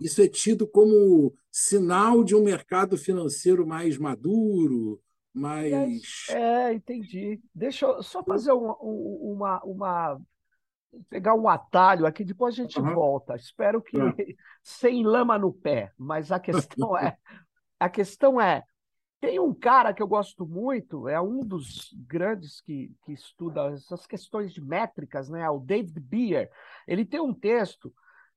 Isso 0.00 0.22
é 0.22 0.28
tido 0.28 0.66
como 0.66 1.34
sinal 1.50 2.22
de 2.22 2.36
um 2.36 2.44
mercado 2.44 2.96
financeiro 2.96 3.66
mais 3.66 3.98
maduro, 3.98 5.00
mais. 5.32 6.26
É, 6.28 6.72
entendi. 6.72 7.40
Deixa 7.52 7.86
eu 7.86 8.02
só 8.02 8.22
fazer 8.22 8.52
uma, 8.52 8.76
uma, 8.80 9.64
uma 9.64 10.22
pegar 11.08 11.34
um 11.34 11.48
atalho 11.48 12.06
aqui, 12.06 12.24
depois 12.24 12.54
a 12.54 12.62
gente 12.62 12.78
uhum. 12.78 12.94
volta. 12.94 13.34
Espero 13.36 13.82
que 13.82 13.96
uhum. 13.96 14.12
sem 14.62 15.04
lama 15.04 15.38
no 15.38 15.52
pé, 15.52 15.92
mas 15.98 16.32
a 16.32 16.38
questão 16.38 16.96
é 16.96 17.16
a 17.78 17.88
questão 17.88 18.40
é 18.40 18.62
tem 19.20 19.40
um 19.40 19.54
cara 19.54 19.94
que 19.94 20.02
eu 20.02 20.06
gosto 20.06 20.46
muito, 20.46 21.08
é 21.08 21.18
um 21.18 21.40
dos 21.40 21.94
grandes 22.06 22.60
que, 22.60 22.92
que 23.04 23.12
estuda 23.12 23.72
essas 23.72 24.06
questões 24.06 24.52
de 24.52 24.60
métricas, 24.60 25.30
né? 25.30 25.48
O 25.48 25.58
David 25.58 25.98
Beer. 25.98 26.50
Ele 26.86 27.06
tem 27.06 27.20
um 27.20 27.32
texto 27.32 27.92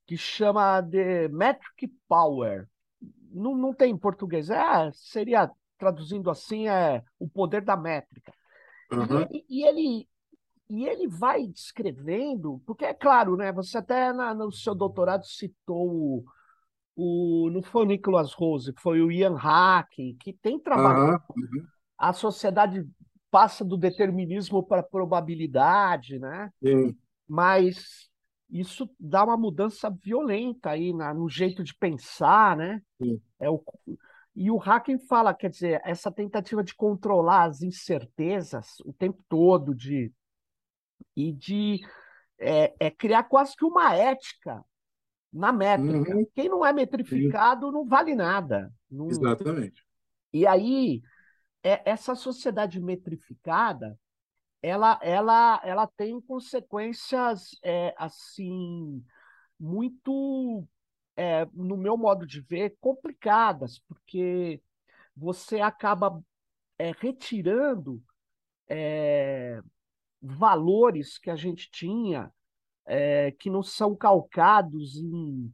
que 0.05 0.15
chama 0.15 0.79
de 0.79 1.27
Metric 1.27 1.93
Power. 2.07 2.69
Não, 3.31 3.53
não 3.53 3.73
tem 3.73 3.91
em 3.91 3.97
português. 3.97 4.49
É, 4.49 4.89
seria 4.93 5.51
traduzindo 5.77 6.29
assim, 6.29 6.69
é 6.69 7.03
o 7.19 7.27
poder 7.27 7.61
da 7.61 7.75
métrica. 7.75 8.33
Uhum. 8.91 9.27
E, 9.29 9.45
e, 9.49 9.67
ele 9.67 10.07
e 10.69 10.85
ele 10.85 11.07
vai 11.07 11.47
descrevendo, 11.47 12.61
porque 12.65 12.85
é 12.85 12.93
claro, 12.93 13.37
né? 13.37 13.51
Você 13.53 13.77
até 13.77 14.11
na, 14.11 14.33
no 14.33 14.51
seu 14.51 14.75
doutorado 14.75 15.25
citou 15.25 15.89
o, 15.89 16.25
o 16.95 17.49
não 17.49 17.61
foi 17.61 17.83
o 17.83 17.87
Nicholas 17.87 18.33
Rose, 18.33 18.73
foi 18.79 19.01
o 19.01 19.11
Ian 19.11 19.35
Hack, 19.35 19.93
que 20.19 20.33
tem 20.33 20.59
trabalhado. 20.59 21.23
Uhum. 21.35 21.65
A 21.97 22.11
sociedade 22.11 22.85
passa 23.31 23.63
do 23.63 23.77
determinismo 23.77 24.61
para 24.63 24.81
a 24.81 24.83
probabilidade, 24.83 26.19
né? 26.19 26.51
Sim. 26.61 26.95
Mas 27.27 28.09
isso 28.49 28.89
dá 28.99 29.23
uma 29.23 29.37
mudança 29.37 29.89
violenta 29.89 30.71
aí 30.71 30.93
na, 30.93 31.13
no 31.13 31.29
jeito 31.29 31.63
de 31.63 31.73
pensar, 31.75 32.57
né? 32.57 32.81
Sim. 33.01 33.21
É 33.39 33.49
o, 33.49 33.63
e 34.35 34.51
o 34.51 34.57
Hacking 34.57 34.99
fala, 34.99 35.33
quer 35.33 35.49
dizer, 35.49 35.81
essa 35.83 36.11
tentativa 36.11 36.63
de 36.63 36.75
controlar 36.75 37.45
as 37.45 37.61
incertezas 37.61 38.79
o 38.85 38.93
tempo 38.93 39.23
todo, 39.27 39.73
de 39.73 40.11
e 41.17 41.33
de 41.33 41.81
é, 42.39 42.75
é 42.79 42.91
criar 42.91 43.23
quase 43.23 43.55
que 43.55 43.65
uma 43.65 43.95
ética 43.95 44.63
na 45.33 45.51
métrica. 45.51 46.15
Uhum. 46.15 46.27
Quem 46.35 46.47
não 46.47 46.63
é 46.63 46.71
metrificado 46.71 47.71
não 47.71 47.83
vale 47.83 48.13
nada. 48.13 48.71
Não... 48.89 49.07
Exatamente. 49.07 49.83
E 50.31 50.45
aí, 50.45 51.01
é, 51.63 51.89
essa 51.89 52.13
sociedade 52.13 52.79
metrificada, 52.79 53.99
ela, 54.61 54.99
ela, 55.01 55.59
ela 55.63 55.87
tem 55.87 56.21
consequências 56.21 57.57
é, 57.63 57.95
assim 57.97 59.03
muito, 59.59 60.67
é, 61.15 61.45
no 61.51 61.75
meu 61.75 61.97
modo 61.97 62.27
de 62.27 62.41
ver, 62.41 62.77
complicadas, 62.79 63.79
porque 63.87 64.61
você 65.15 65.61
acaba 65.61 66.21
é, 66.77 66.91
retirando 66.91 68.03
é, 68.69 69.59
valores 70.21 71.17
que 71.17 71.29
a 71.29 71.35
gente 71.35 71.69
tinha 71.71 72.31
é, 72.85 73.31
que 73.31 73.49
não 73.49 73.61
são 73.61 73.95
calcados 73.95 74.95
em, 74.97 75.53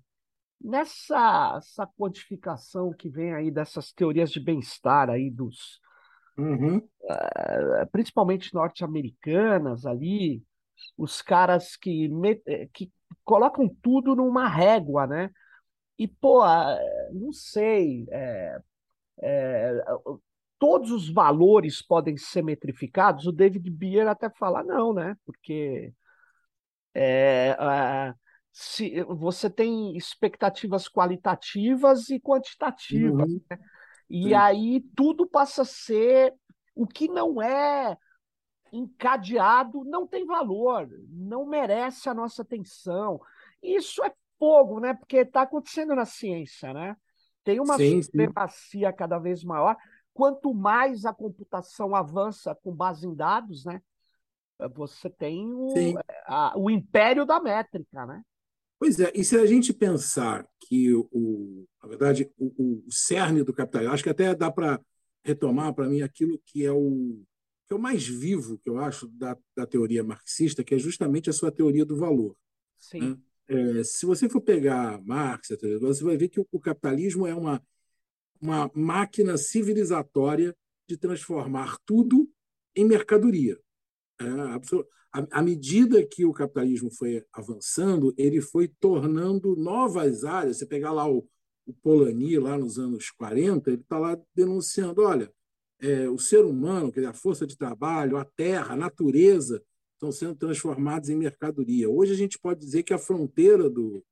nessa 0.62 1.55
essa 1.58 1.88
quantificação 1.88 2.93
que 2.93 3.10
vem 3.10 3.34
aí 3.34 3.51
dessas 3.51 3.91
teorias 3.91 4.32
de 4.32 4.39
bem-estar 4.39 5.10
aí 5.10 5.29
dos 5.29 5.82
uhum. 6.38 6.77
uh, 6.77 7.88
principalmente 7.91 8.53
norte-americanas 8.53 9.86
ali 9.86 10.43
os 10.98 11.22
caras 11.22 11.75
que, 11.75 12.10
eh, 12.46 12.67
que 12.74 12.91
colocam 13.24 13.70
tudo 13.82 14.15
numa 14.15 14.48
régua, 14.48 15.08
né? 15.08 15.29
E, 15.98 16.08
pô, 16.08 16.43
não 17.12 17.32
sei, 17.32 18.05
é, 18.12 18.60
é, 19.22 19.86
todos 20.63 20.91
os 20.91 21.10
valores 21.10 21.82
podem 21.82 22.15
ser 22.15 22.41
metrificados, 22.41 23.27
o 23.27 23.34
David 23.34 23.70
Beer 23.70 24.08
até 24.08 24.29
fala 24.29 24.63
não, 24.63 24.93
né? 24.93 25.17
Porque 25.25 25.93
é, 26.96 27.53
se, 28.50 29.03
você 29.03 29.50
tem 29.50 29.98
expectativas 29.98 30.88
qualitativas 30.88 32.10
e 32.10 32.17
quantitativas, 32.17 33.29
uhum. 33.29 33.41
né? 33.51 33.60
e 34.10 34.29
Sim. 34.29 34.34
aí 34.36 34.86
tudo 34.96 35.27
passa 35.27 35.63
a 35.63 35.65
ser 35.65 36.34
o 36.74 36.88
que 36.88 37.10
não 37.10 37.41
é 37.41 37.98
encadeado, 38.72 39.84
não 39.84 40.08
tem 40.08 40.25
valor, 40.25 40.88
não 41.10 41.46
merece 41.46 42.08
a 42.08 42.13
nossa 42.13 42.41
atenção. 42.41 43.20
Isso 43.62 44.01
é 44.01 44.13
fogo, 44.39 44.79
né? 44.79 44.93
Porque 44.93 45.17
está 45.17 45.41
acontecendo 45.41 45.93
na 45.93 46.05
ciência, 46.05 46.74
né? 46.74 46.96
Tem 47.43 47.60
uma 47.60 47.75
sim, 47.75 48.01
supremacia 48.01 48.91
sim. 48.91 48.96
cada 48.96 49.20
vez 49.20 49.43
maior 49.43 49.75
quanto 50.13 50.53
mais 50.53 51.05
a 51.05 51.13
computação 51.13 51.96
avança 51.96 52.55
com 52.55 52.74
base 52.74 53.08
em 53.08 53.13
dados, 53.13 53.65
né? 53.65 53.82
Você 54.75 55.10
tem 55.10 55.51
o, 55.53 55.74
a, 56.25 56.58
o 56.58 56.70
império 56.70 57.25
da 57.25 57.39
métrica, 57.39 58.05
né? 58.05 58.22
Pois 58.79 59.00
é, 59.00 59.12
e 59.15 59.24
se 59.24 59.38
a 59.38 59.46
gente 59.46 59.74
pensar 59.74 60.48
que, 60.60 60.93
o, 60.93 61.65
na 61.82 61.89
verdade, 61.89 62.32
o, 62.38 62.84
o 62.86 62.91
cerne 62.91 63.43
do 63.43 63.53
capitalismo, 63.53 63.93
acho 63.93 64.03
que 64.03 64.10
até 64.10 64.36
dá 64.36 64.51
para 64.51 64.79
retomar 65.24 65.74
para 65.74 65.88
mim 65.88 66.01
aquilo 66.01 66.39
que 66.46 66.65
é 66.65 66.72
o 66.72 67.24
que 67.65 67.74
é 67.74 67.75
o 67.75 67.79
mais 67.79 68.05
vivo, 68.05 68.58
que 68.58 68.70
eu 68.70 68.77
acho, 68.77 69.08
da, 69.08 69.38
da 69.55 69.65
teoria 69.65 70.03
marxista, 70.03 70.65
que 70.65 70.75
é 70.75 70.77
justamente 70.77 71.29
a 71.29 71.34
sua 71.34 71.50
teoria 71.50 71.86
do 71.86 71.96
valor. 71.96 72.36
Sim. 72.77 73.00
Né? 73.00 73.17
É, 73.48 73.84
se 73.86 74.05
você 74.05 74.27
for 74.27 74.41
pegar 74.41 75.01
Marx, 75.01 75.48
você 75.79 76.03
vai 76.03 76.17
ver 76.17 76.27
que 76.27 76.41
o, 76.41 76.48
o 76.51 76.60
capitalismo 76.60 77.25
é 77.25 77.34
uma 77.34 77.63
uma 78.44 78.70
máquina 78.76 79.38
civilizatória 79.38 80.54
de 80.88 80.98
transformar 80.98 81.78
tudo 81.86 82.30
em 82.76 82.84
mercadoria. 82.84 83.58
É, 84.20 84.26
à 85.32 85.42
medida 85.42 86.06
que 86.06 86.26
o 86.26 86.34
capitalismo 86.34 86.92
foi 86.92 87.24
avançando, 87.32 88.14
ele 88.18 88.42
foi 88.42 88.68
tornando 88.68 89.56
novas 89.56 90.26
áreas. 90.26 90.58
Você 90.58 90.66
pegar 90.66 90.92
lá 90.92 91.10
o, 91.10 91.26
Polanyi, 91.82 92.38
lá 92.38 92.58
nos 92.58 92.78
anos 92.78 93.10
40, 93.12 93.72
ele 93.72 93.82
está 93.82 93.98
lá 93.98 94.20
denunciando: 94.36 95.04
olha, 95.04 95.32
é, 95.80 96.10
o 96.10 96.18
ser 96.18 96.44
humano, 96.44 96.92
a 97.08 97.14
força 97.14 97.48
de 97.48 97.56
trabalho, 97.56 98.18
a 98.18 98.26
terra, 98.26 98.74
a 98.74 98.78
natureza, 98.78 99.64
estão 99.94 100.12
sendo 100.12 100.36
transformados 100.36 101.08
em 101.08 101.16
mercadoria. 101.16 101.90
Hoje 101.90 102.12
a 102.12 102.18
gente 102.18 102.38
pode 102.38 102.60
dizer 102.60 102.84
que 102.84 102.94
a 102.94 102.98
fronteira 102.98 103.70
do, 103.70 104.04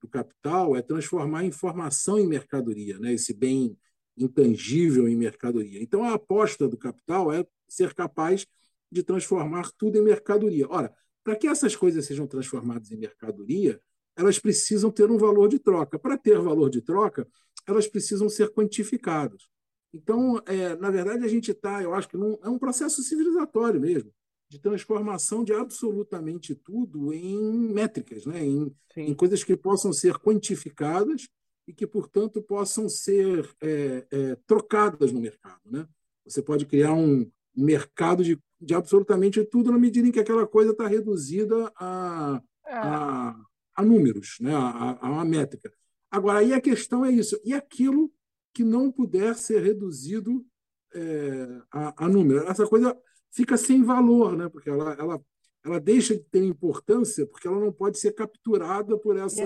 do 0.00 0.08
capital 0.08 0.76
é 0.76 0.82
transformar 0.82 1.44
informação 1.44 2.18
em 2.18 2.26
mercadoria, 2.26 2.98
né? 2.98 3.12
esse 3.12 3.34
bem 3.34 3.76
intangível 4.16 5.08
em 5.08 5.16
mercadoria. 5.16 5.82
Então, 5.82 6.04
a 6.04 6.14
aposta 6.14 6.68
do 6.68 6.76
capital 6.76 7.32
é 7.32 7.46
ser 7.68 7.94
capaz 7.94 8.46
de 8.90 9.02
transformar 9.02 9.70
tudo 9.78 9.98
em 9.98 10.02
mercadoria. 10.02 10.66
Ora, 10.68 10.92
para 11.22 11.36
que 11.36 11.46
essas 11.46 11.76
coisas 11.76 12.04
sejam 12.06 12.26
transformadas 12.26 12.90
em 12.90 12.96
mercadoria, 12.96 13.80
elas 14.16 14.38
precisam 14.38 14.90
ter 14.90 15.10
um 15.10 15.16
valor 15.16 15.48
de 15.48 15.58
troca. 15.58 15.98
Para 15.98 16.18
ter 16.18 16.38
valor 16.38 16.68
de 16.68 16.82
troca, 16.82 17.26
elas 17.66 17.86
precisam 17.86 18.28
ser 18.28 18.50
quantificadas. 18.50 19.48
Então, 19.92 20.40
é, 20.46 20.76
na 20.76 20.90
verdade, 20.90 21.24
a 21.24 21.28
gente 21.28 21.50
está, 21.50 21.82
eu 21.82 21.94
acho 21.94 22.08
que 22.08 22.16
num, 22.16 22.38
é 22.42 22.48
um 22.48 22.58
processo 22.58 23.02
civilizatório 23.02 23.80
mesmo 23.80 24.12
de 24.50 24.58
transformação 24.58 25.44
de 25.44 25.52
absolutamente 25.52 26.56
tudo 26.56 27.14
em 27.14 27.38
métricas, 27.72 28.26
né? 28.26 28.44
em, 28.44 28.74
em 28.96 29.14
coisas 29.14 29.44
que 29.44 29.56
possam 29.56 29.92
ser 29.92 30.18
quantificadas 30.18 31.28
e 31.68 31.72
que, 31.72 31.86
portanto, 31.86 32.42
possam 32.42 32.88
ser 32.88 33.48
é, 33.62 34.04
é, 34.10 34.36
trocadas 34.48 35.12
no 35.12 35.20
mercado. 35.20 35.60
Né? 35.64 35.86
Você 36.24 36.42
pode 36.42 36.66
criar 36.66 36.92
um 36.92 37.30
mercado 37.54 38.24
de, 38.24 38.42
de 38.60 38.74
absolutamente 38.74 39.44
tudo 39.44 39.70
na 39.70 39.78
medida 39.78 40.08
em 40.08 40.12
que 40.12 40.18
aquela 40.18 40.46
coisa 40.48 40.72
está 40.72 40.88
reduzida 40.88 41.72
a, 41.76 42.42
é. 42.66 42.74
a, 42.74 43.36
a, 43.76 43.84
números, 43.84 44.36
né? 44.40 44.52
a, 44.52 44.98
a 45.00 45.10
uma 45.10 45.24
métrica. 45.24 45.72
Agora, 46.10 46.40
aí 46.40 46.52
a 46.52 46.60
questão 46.60 47.04
é 47.04 47.12
isso. 47.12 47.40
E 47.44 47.54
aquilo 47.54 48.12
que 48.52 48.64
não 48.64 48.90
puder 48.90 49.36
ser 49.36 49.62
reduzido 49.62 50.44
é, 50.92 51.62
a, 51.70 52.04
a, 52.04 52.08
número. 52.08 52.48
Essa 52.48 52.66
coisa 52.66 52.96
fica 53.30 53.56
sem 53.56 53.82
valor, 53.82 54.36
né? 54.36 54.48
porque 54.48 54.70
ela, 54.70 54.92
ela, 54.94 55.20
ela 55.64 55.80
deixa 55.80 56.14
de 56.14 56.22
ter 56.24 56.44
importância, 56.44 57.26
porque 57.26 57.46
ela 57.46 57.60
não 57.60 57.72
pode 57.72 57.98
ser 57.98 58.12
capturada 58.12 58.98
por 58.98 59.16
essa. 59.16 59.42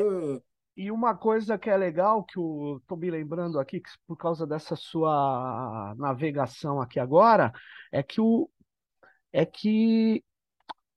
E 0.77 0.91
uma 0.91 1.15
coisa 1.15 1.57
que 1.57 1.71
é 1.71 1.77
legal, 1.77 2.25
que 2.25 2.37
eu 2.37 2.79
estou 2.83 2.99
me 2.99 3.09
lembrando 3.09 3.61
aqui, 3.61 3.81
que 3.81 3.91
por 4.07 4.17
causa 4.17 4.45
dessa 4.45 4.75
sua 4.75 5.95
navegação 5.97 6.81
aqui 6.81 6.99
agora, 6.99 7.53
é 7.93 8.03
que, 8.03 8.21
o, 8.21 8.51
é 9.33 9.47
que 9.47 10.25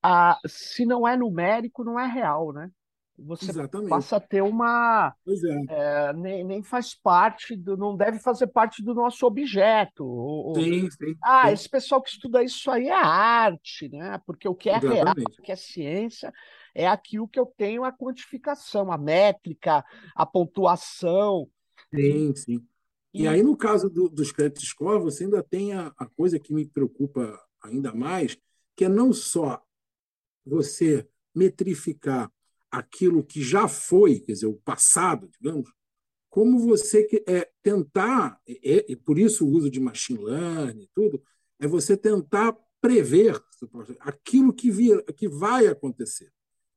a, 0.01 0.39
se 0.48 0.84
não 0.84 1.08
é 1.08 1.15
numérico, 1.15 1.84
não 1.84 2.00
é 2.00 2.08
real, 2.08 2.51
né? 2.51 2.72
Você 3.17 3.50
Exatamente. 3.50 3.89
passa 3.89 4.17
a 4.17 4.19
ter 4.19 4.43
uma. 4.43 5.13
É. 5.27 6.09
É, 6.09 6.13
nem, 6.13 6.43
nem 6.43 6.62
faz 6.62 6.93
parte, 6.93 7.55
do, 7.55 7.75
não 7.75 7.97
deve 7.97 8.19
fazer 8.19 8.47
parte 8.47 8.83
do 8.83 8.93
nosso 8.93 9.25
objeto. 9.25 10.53
sim, 10.55 10.89
sim, 10.91 11.15
ah, 11.24 11.47
sim. 11.47 11.53
esse 11.53 11.69
pessoal 11.69 12.01
que 12.01 12.09
estuda 12.09 12.43
isso 12.43 12.69
aí 12.69 12.88
é 12.88 12.93
arte, 12.93 13.89
né? 13.89 14.21
Porque 14.25 14.47
o 14.47 14.53
que 14.53 14.69
é 14.69 14.77
Exatamente. 14.77 15.03
real, 15.03 15.15
o 15.39 15.41
que 15.41 15.51
é 15.51 15.55
ciência, 15.55 16.31
é 16.75 16.88
aquilo 16.88 17.27
que 17.27 17.39
eu 17.39 17.45
tenho 17.57 17.83
a 17.83 17.91
quantificação, 17.91 18.91
a 18.91 18.97
métrica, 18.97 19.83
a 20.15 20.25
pontuação. 20.25 21.50
Sim, 21.93 22.36
sim. 22.36 22.67
E, 23.13 23.24
e 23.24 23.27
aí, 23.27 23.41
no 23.41 23.57
caso 23.57 23.89
do, 23.89 24.07
dos 24.09 24.31
credit 24.31 24.63
score, 24.63 25.01
você 25.01 25.24
ainda 25.24 25.41
tem 25.41 25.74
a, 25.74 25.91
a 25.97 26.05
coisa 26.05 26.39
que 26.39 26.53
me 26.53 26.67
preocupa 26.67 27.36
ainda 27.63 27.95
mais, 27.95 28.38
que 28.75 28.86
é 28.86 28.89
não 28.89 29.12
só 29.12 29.59
você 30.45 31.07
metrificar 31.33 32.31
aquilo 32.71 33.24
que 33.24 33.41
já 33.41 33.67
foi, 33.67 34.19
quer 34.19 34.33
dizer, 34.33 34.47
o 34.47 34.55
passado, 34.55 35.29
digamos, 35.39 35.71
como 36.29 36.59
você 36.59 37.07
é, 37.27 37.50
tentar, 37.63 38.39
e, 38.45 38.95
por 38.95 39.17
isso 39.17 39.45
o 39.45 39.50
uso 39.50 39.69
de 39.69 39.79
machine 39.79 40.24
learning 40.24 40.83
e 40.83 40.89
tudo, 40.93 41.21
é 41.59 41.67
você 41.67 41.97
tentar 41.97 42.55
prever 42.79 43.41
aquilo 44.00 44.53
que, 44.53 44.69
vir, 44.69 45.03
que 45.15 45.27
vai 45.27 45.67
acontecer. 45.67 46.31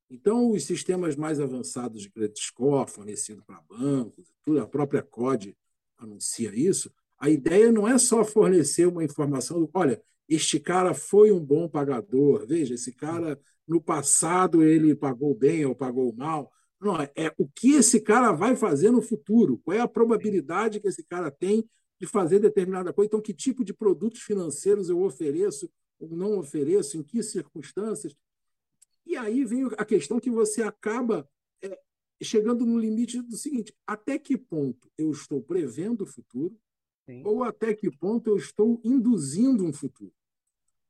Então, 0.08 0.50
os 0.50 0.64
sistemas 0.64 1.14
mais 1.14 1.40
avançados 1.40 2.02
de 2.02 2.10
credit 2.10 2.40
score, 2.40 2.90
fornecido 2.90 3.42
para 3.44 3.60
bancos, 3.60 4.32
tudo, 4.42 4.60
a 4.60 4.66
própria 4.66 5.02
COD 5.02 5.56
anuncia 5.98 6.52
isso, 6.54 6.92
a 7.18 7.28
ideia 7.28 7.70
não 7.70 7.86
é 7.86 7.98
só 7.98 8.24
fornecer 8.24 8.86
uma 8.86 9.04
informação 9.04 9.68
olha, 9.74 10.02
este 10.30 10.60
cara 10.60 10.94
foi 10.94 11.32
um 11.32 11.44
bom 11.44 11.68
pagador, 11.68 12.46
veja, 12.46 12.74
esse 12.74 12.92
cara 12.92 13.38
no 13.66 13.82
passado 13.82 14.62
ele 14.62 14.94
pagou 14.94 15.34
bem 15.34 15.66
ou 15.66 15.74
pagou 15.74 16.14
mal. 16.14 16.52
Não, 16.80 17.00
é, 17.00 17.34
o 17.36 17.48
que 17.48 17.72
esse 17.72 18.00
cara 18.00 18.32
vai 18.32 18.56
fazer 18.56 18.90
no 18.90 19.02
futuro. 19.02 19.58
Qual 19.58 19.76
é 19.76 19.80
a 19.80 19.88
probabilidade 19.88 20.80
que 20.80 20.88
esse 20.88 21.04
cara 21.04 21.30
tem 21.30 21.68
de 22.00 22.06
fazer 22.06 22.38
determinada 22.38 22.92
coisa? 22.92 23.08
Então, 23.08 23.20
que 23.20 23.34
tipo 23.34 23.64
de 23.64 23.74
produtos 23.74 24.22
financeiros 24.22 24.88
eu 24.88 25.02
ofereço 25.02 25.70
ou 25.98 26.16
não 26.16 26.38
ofereço, 26.38 26.96
em 26.96 27.02
que 27.02 27.22
circunstâncias? 27.22 28.16
E 29.04 29.16
aí 29.16 29.44
vem 29.44 29.68
a 29.76 29.84
questão 29.84 30.18
que 30.18 30.30
você 30.30 30.62
acaba 30.62 31.28
é, 31.62 31.78
chegando 32.22 32.64
no 32.64 32.78
limite 32.78 33.20
do 33.20 33.36
seguinte: 33.36 33.74
até 33.86 34.18
que 34.18 34.38
ponto 34.38 34.90
eu 34.96 35.10
estou 35.10 35.42
prevendo 35.42 36.02
o 36.02 36.06
futuro 36.06 36.56
Sim. 37.04 37.22
ou 37.24 37.42
até 37.42 37.74
que 37.74 37.90
ponto 37.90 38.30
eu 38.30 38.36
estou 38.36 38.80
induzindo 38.84 39.64
um 39.64 39.72
futuro? 39.72 40.12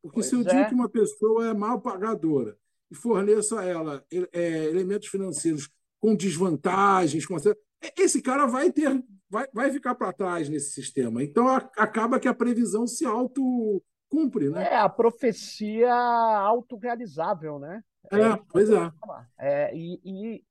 Porque 0.02 0.16
pois 0.16 0.26
se 0.26 0.34
eu 0.34 0.40
é. 0.40 0.44
digo 0.44 0.68
que 0.68 0.74
uma 0.74 0.88
pessoa 0.88 1.48
é 1.48 1.54
mal 1.54 1.80
pagadora 1.80 2.56
e 2.90 2.94
forneço 2.94 3.56
a 3.56 3.64
ela 3.64 4.04
é, 4.32 4.64
elementos 4.64 5.08
financeiros 5.08 5.68
com 6.00 6.14
desvantagens, 6.14 7.26
com... 7.26 7.36
esse 7.98 8.22
cara 8.22 8.46
vai 8.46 8.72
ter 8.72 9.02
vai, 9.28 9.46
vai 9.52 9.70
ficar 9.70 9.94
para 9.94 10.12
trás 10.12 10.48
nesse 10.48 10.72
sistema. 10.72 11.22
Então 11.22 11.46
a, 11.46 11.58
acaba 11.76 12.18
que 12.18 12.28
a 12.28 12.34
previsão 12.34 12.86
se 12.86 13.06
auto 13.06 13.82
cumpre, 14.08 14.50
né? 14.50 14.64
É 14.72 14.76
a 14.76 14.88
profecia 14.88 15.92
autorrealizável, 15.94 17.58
né? 17.58 17.82
É, 18.10 18.20
é 18.20 18.38
pois 18.48 18.68
é. 18.68 18.90
é 19.38 19.76
e, 19.76 20.00
e, 20.04 20.44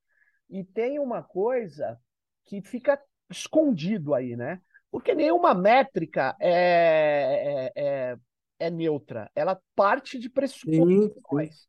e 0.48 0.64
tem 0.64 0.98
uma 0.98 1.22
coisa 1.22 1.98
que 2.46 2.62
fica 2.62 2.98
escondido 3.30 4.14
aí, 4.14 4.34
né? 4.34 4.60
Porque 4.90 5.14
nenhuma 5.14 5.54
métrica 5.54 6.34
é, 6.40 6.52
é, 6.52 7.72
é, 7.76 8.16
é 8.60 8.70
neutra, 8.70 9.30
ela 9.34 9.60
parte 9.74 10.18
de 10.18 10.28
pressuposições 10.30 11.68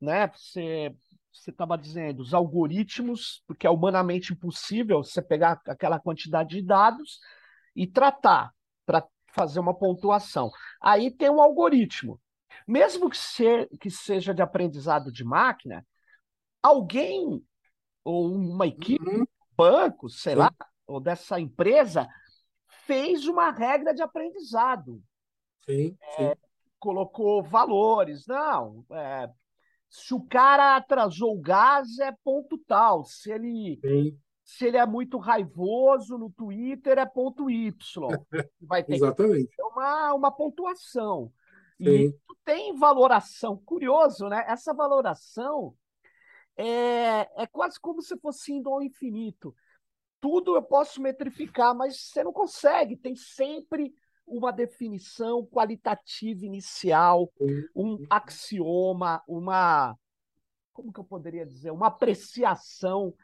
né? 0.00 0.28
Você 0.28 0.94
você 1.32 1.50
estava 1.50 1.76
dizendo, 1.76 2.20
os 2.20 2.32
algoritmos, 2.32 3.42
porque 3.46 3.66
é 3.66 3.70
humanamente 3.70 4.32
impossível 4.32 5.04
você 5.04 5.20
pegar 5.20 5.60
aquela 5.66 6.00
quantidade 6.00 6.56
de 6.56 6.62
dados 6.62 7.20
e 7.74 7.86
tratar 7.86 8.54
para 8.86 9.06
fazer 9.34 9.60
uma 9.60 9.76
pontuação. 9.76 10.50
Aí 10.80 11.10
tem 11.10 11.28
um 11.28 11.42
algoritmo. 11.42 12.18
Mesmo 12.66 13.10
que, 13.10 13.18
se, 13.18 13.66
que 13.78 13.90
seja 13.90 14.32
de 14.32 14.40
aprendizado 14.40 15.12
de 15.12 15.22
máquina, 15.24 15.86
alguém 16.62 17.44
ou 18.02 18.32
uma 18.34 18.66
equipe, 18.66 19.06
uhum. 19.06 19.26
banco, 19.54 20.08
sei 20.08 20.32
Sim. 20.32 20.38
lá, 20.38 20.54
ou 20.86 20.98
dessa 21.00 21.38
empresa, 21.38 22.08
fez 22.86 23.26
uma 23.26 23.50
regra 23.50 23.92
de 23.92 24.00
aprendizado. 24.00 25.02
Sim, 25.68 25.96
é, 26.18 26.36
colocou 26.78 27.42
valores. 27.42 28.26
Não, 28.26 28.84
é, 28.90 29.30
se 29.88 30.14
o 30.14 30.20
cara 30.20 30.76
atrasou 30.76 31.36
o 31.36 31.40
gás, 31.40 31.98
é 31.98 32.12
ponto 32.24 32.58
tal. 32.58 33.04
Se 33.04 33.30
ele, 33.30 33.80
se 34.44 34.66
ele 34.66 34.76
é 34.76 34.86
muito 34.86 35.18
raivoso 35.18 36.18
no 36.18 36.30
Twitter, 36.30 36.98
é 36.98 37.06
ponto 37.06 37.50
Y. 37.50 37.74
Vai 38.60 38.84
ter 38.84 38.94
Exatamente. 38.94 39.50
uma, 39.60 40.14
uma 40.14 40.30
pontuação. 40.30 41.32
E 41.78 42.14
tem 42.44 42.74
valoração. 42.74 43.60
Curioso, 43.64 44.28
né? 44.28 44.44
Essa 44.46 44.72
valoração 44.72 45.74
é, 46.56 47.42
é 47.42 47.46
quase 47.46 47.78
como 47.78 48.00
se 48.00 48.16
fosse 48.18 48.52
indo 48.52 48.70
ao 48.70 48.82
infinito. 48.82 49.54
Tudo 50.20 50.56
eu 50.56 50.62
posso 50.62 51.02
metrificar, 51.02 51.74
mas 51.74 52.00
você 52.00 52.24
não 52.24 52.32
consegue. 52.32 52.96
Tem 52.96 53.14
sempre 53.14 53.92
uma 54.26 54.52
definição 54.52 55.46
qualitativa 55.46 56.44
inicial, 56.44 57.30
um 57.74 58.04
axioma, 58.10 59.22
uma 59.26 59.96
como 60.76 60.92
que 60.92 61.00
eu 61.00 61.04
poderia 61.04 61.46
dizer, 61.46 61.70
uma 61.70 61.86
apreciação 61.86 63.14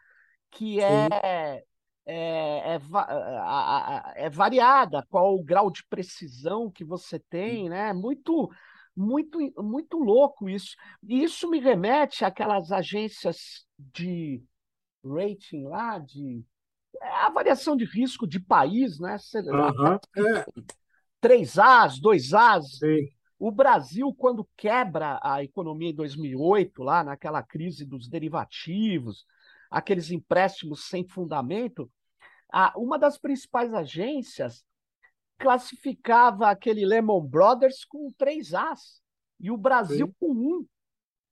que 0.51 0.81
é, 0.81 1.09
é, 1.13 1.65
é, 2.07 2.81
é, 4.17 4.31
variada, 4.31 5.07
qual 5.11 5.35
o 5.35 5.45
grau 5.45 5.71
de 5.71 5.85
precisão 5.87 6.71
que 6.71 6.83
você 6.83 7.19
tem, 7.19 7.69
né? 7.69 7.93
Muito, 7.93 8.51
muito, 8.97 9.39
muito 9.63 9.99
louco 9.99 10.49
isso. 10.49 10.75
E 11.03 11.23
isso 11.23 11.49
me 11.51 11.61
remete 11.61 12.25
àquelas 12.25 12.73
agências 12.73 13.67
de 13.79 14.43
rating 15.05 15.65
lá, 15.65 15.99
de 15.99 16.43
é, 17.03 17.09
avaliação 17.27 17.77
de 17.77 17.85
risco 17.85 18.27
de 18.27 18.41
país, 18.41 18.99
né? 18.99 19.17
Uhum. 19.35 19.99
Três 21.23 21.57
As, 21.57 22.01
dois 22.01 22.35
As. 22.35 22.79
Sim. 22.79 23.09
O 23.39 23.51
Brasil, 23.51 24.13
quando 24.13 24.47
quebra 24.57 25.19
a 25.23 25.43
economia 25.43 25.91
em 25.91 25.95
2008, 25.95 26.83
lá 26.83 27.03
naquela 27.03 27.43
crise 27.43 27.87
dos 27.87 28.09
derivativos, 28.09 29.25
aqueles 29.71 30.11
empréstimos 30.11 30.85
sem 30.89 31.07
fundamento, 31.07 31.91
uma 32.77 32.99
das 32.99 33.17
principais 33.19 33.73
agências 33.73 34.65
classificava 35.39 36.51
aquele 36.51 36.85
Lehman 36.85 37.25
Brothers 37.25 37.85
com 37.85 38.13
três 38.17 38.53
As 38.53 39.01
e 39.41 39.51
o 39.51 39.57
Brasil 39.57 40.07
Sim. 40.07 40.15
com 40.21 40.33
um. 40.33 40.67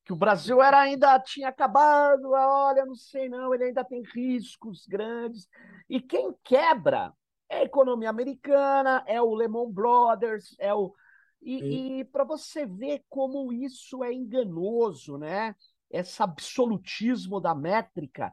Que 0.05 0.13
o 0.13 0.17
Brasil 0.17 0.63
era 0.63 0.81
ainda 0.81 1.21
tinha 1.21 1.49
acabado, 1.49 2.31
olha, 2.33 2.87
não 2.87 2.95
sei 2.95 3.29
não, 3.29 3.55
ele 3.55 3.65
ainda 3.65 3.85
tem 3.85 4.03
riscos 4.15 4.87
grandes. 4.87 5.47
E 5.89 6.01
quem 6.01 6.35
quebra 6.43 7.13
é 7.51 7.59
a 7.59 7.65
economia 7.65 8.09
americana, 8.09 9.05
é 9.07 9.21
o 9.21 9.35
Lehman 9.35 9.71
Brothers, 9.71 10.55
é 10.59 10.73
o. 10.73 10.95
E, 11.43 12.01
e 12.01 12.05
para 12.05 12.23
você 12.23 12.65
ver 12.65 13.03
como 13.09 13.53
isso 13.53 14.05
é 14.05 14.13
enganoso, 14.13 15.19
né? 15.19 15.55
Esse 15.91 16.23
absolutismo 16.23 17.41
da 17.41 17.55
métrica 17.55 18.33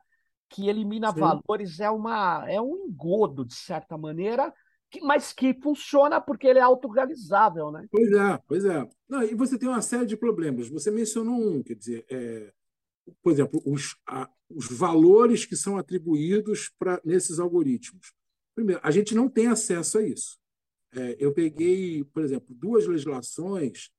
que 0.50 0.70
elimina 0.70 1.12
Sim. 1.12 1.20
valores 1.20 1.80
é, 1.80 1.90
uma, 1.90 2.46
é 2.48 2.62
um 2.62 2.86
engodo, 2.86 3.44
de 3.44 3.56
certa 3.56 3.98
maneira, 3.98 4.54
que, 4.90 5.02
mas 5.02 5.34
que 5.34 5.54
funciona 5.62 6.22
porque 6.22 6.48
ele 6.48 6.60
é 6.60 6.62
autorrealizável, 6.62 7.72
né? 7.72 7.88
Pois 7.90 8.12
é, 8.12 8.40
pois 8.48 8.66
é. 8.66 8.88
Não, 9.10 9.24
e 9.24 9.34
você 9.34 9.58
tem 9.58 9.68
uma 9.68 9.82
série 9.82 10.06
de 10.06 10.16
problemas. 10.16 10.70
Você 10.70 10.92
mencionou 10.92 11.36
um, 11.36 11.64
quer 11.64 11.76
dizer, 11.76 12.06
é, 12.10 12.54
por 13.24 13.32
exemplo, 13.32 13.62
os, 13.66 13.96
a, 14.06 14.30
os 14.50 14.68
valores 14.68 15.46
que 15.46 15.56
são 15.56 15.78
atribuídos 15.78 16.72
para 16.78 17.02
nesses 17.04 17.40
algoritmos. 17.40 18.14
Primeiro, 18.58 18.82
a 18.84 18.90
gente 18.90 19.14
não 19.14 19.30
tem 19.30 19.46
acesso 19.46 20.00
a 20.00 20.02
isso. 20.02 20.40
É, 20.92 21.16
eu 21.20 21.32
peguei, 21.32 22.04
por 22.06 22.24
exemplo, 22.24 22.56
duas 22.56 22.88
legislações, 22.88 23.92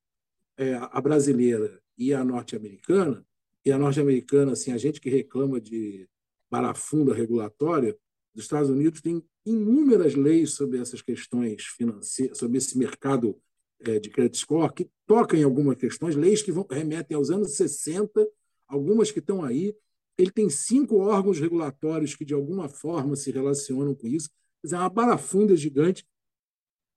é, 0.57 0.73
a 0.73 0.99
brasileira 0.99 1.81
e 1.97 2.13
a 2.13 2.25
norte-americana, 2.25 3.25
e 3.63 3.71
a 3.71 3.77
norte-americana, 3.77 4.51
assim, 4.51 4.73
a 4.73 4.77
gente 4.77 4.99
que 4.99 5.09
reclama 5.09 5.61
de 5.61 6.09
barafunda 6.51 7.13
regulatória, 7.13 7.97
Os 8.35 8.43
Estados 8.43 8.69
Unidos 8.69 8.99
têm 8.99 9.23
inúmeras 9.45 10.13
leis 10.13 10.55
sobre 10.55 10.77
essas 10.77 11.01
questões 11.01 11.63
financeiras, 11.63 12.37
sobre 12.37 12.57
esse 12.57 12.77
mercado 12.77 13.41
é, 13.79 13.97
de 13.97 14.09
credit 14.09 14.39
score, 14.39 14.73
que 14.73 14.89
tocam 15.07 15.39
em 15.39 15.43
algumas 15.43 15.77
questões, 15.77 16.17
leis 16.17 16.41
que 16.41 16.51
vão, 16.51 16.67
remetem 16.69 17.15
aos 17.15 17.29
anos 17.29 17.55
60, 17.55 18.27
algumas 18.67 19.09
que 19.09 19.19
estão 19.19 19.41
aí. 19.41 19.73
Ele 20.17 20.31
tem 20.31 20.49
cinco 20.49 20.97
órgãos 20.97 21.39
regulatórios 21.39 22.13
que, 22.13 22.25
de 22.25 22.33
alguma 22.33 22.67
forma, 22.67 23.15
se 23.15 23.31
relacionam 23.31 23.95
com 23.95 24.05
isso. 24.05 24.29
É 24.63 24.75
uma 24.75 24.89
barafunda 24.89 25.55
gigante. 25.55 26.05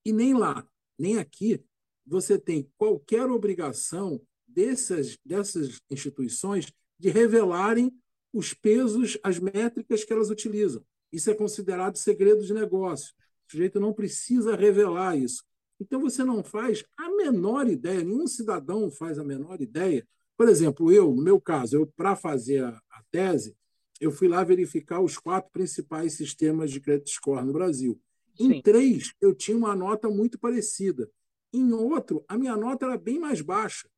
E 0.04 0.12
nem 0.12 0.34
lá, 0.34 0.66
nem 0.98 1.18
aqui, 1.18 1.64
você 2.04 2.38
tem 2.38 2.68
qualquer 2.76 3.26
obrigação 3.26 4.20
dessas, 4.46 5.18
dessas 5.24 5.80
instituições 5.90 6.72
de 6.98 7.08
revelarem 7.08 7.92
os 8.32 8.54
pesos, 8.54 9.18
as 9.22 9.38
métricas 9.38 10.04
que 10.04 10.12
elas 10.12 10.30
utilizam. 10.30 10.84
Isso 11.12 11.30
é 11.30 11.34
considerado 11.34 11.96
segredo 11.96 12.42
de 12.44 12.54
negócio. 12.54 13.12
O 13.46 13.52
sujeito 13.52 13.78
não 13.78 13.92
precisa 13.92 14.56
revelar 14.56 15.16
isso. 15.16 15.44
Então, 15.78 16.00
você 16.00 16.24
não 16.24 16.42
faz 16.42 16.84
a 16.96 17.10
menor 17.10 17.68
ideia, 17.68 18.04
nenhum 18.04 18.26
cidadão 18.26 18.90
faz 18.90 19.18
a 19.18 19.24
menor 19.24 19.60
ideia. 19.60 20.06
Por 20.36 20.48
exemplo, 20.48 20.92
eu, 20.92 21.12
no 21.12 21.22
meu 21.22 21.40
caso, 21.40 21.76
eu 21.76 21.86
para 21.86 22.16
fazer 22.16 22.64
a, 22.64 22.70
a, 22.70 23.02
tese, 23.10 23.56
eu 24.02 24.10
fui 24.10 24.26
lá 24.26 24.42
verificar 24.42 25.00
os 25.00 25.16
quatro 25.16 25.50
principais 25.52 26.14
sistemas 26.14 26.72
de 26.72 26.80
credit 26.80 27.08
score 27.08 27.44
no 27.44 27.52
Brasil. 27.52 28.00
Em 28.38 28.54
Sim. 28.54 28.62
três, 28.62 29.14
eu 29.20 29.32
tinha 29.32 29.56
uma 29.56 29.76
nota 29.76 30.08
muito 30.10 30.38
parecida. 30.38 31.08
Em 31.52 31.72
outro, 31.72 32.24
a 32.26 32.36
minha 32.36 32.56
nota 32.56 32.86
era 32.86 32.98
bem 32.98 33.20
mais 33.20 33.40
baixa. 33.40 33.88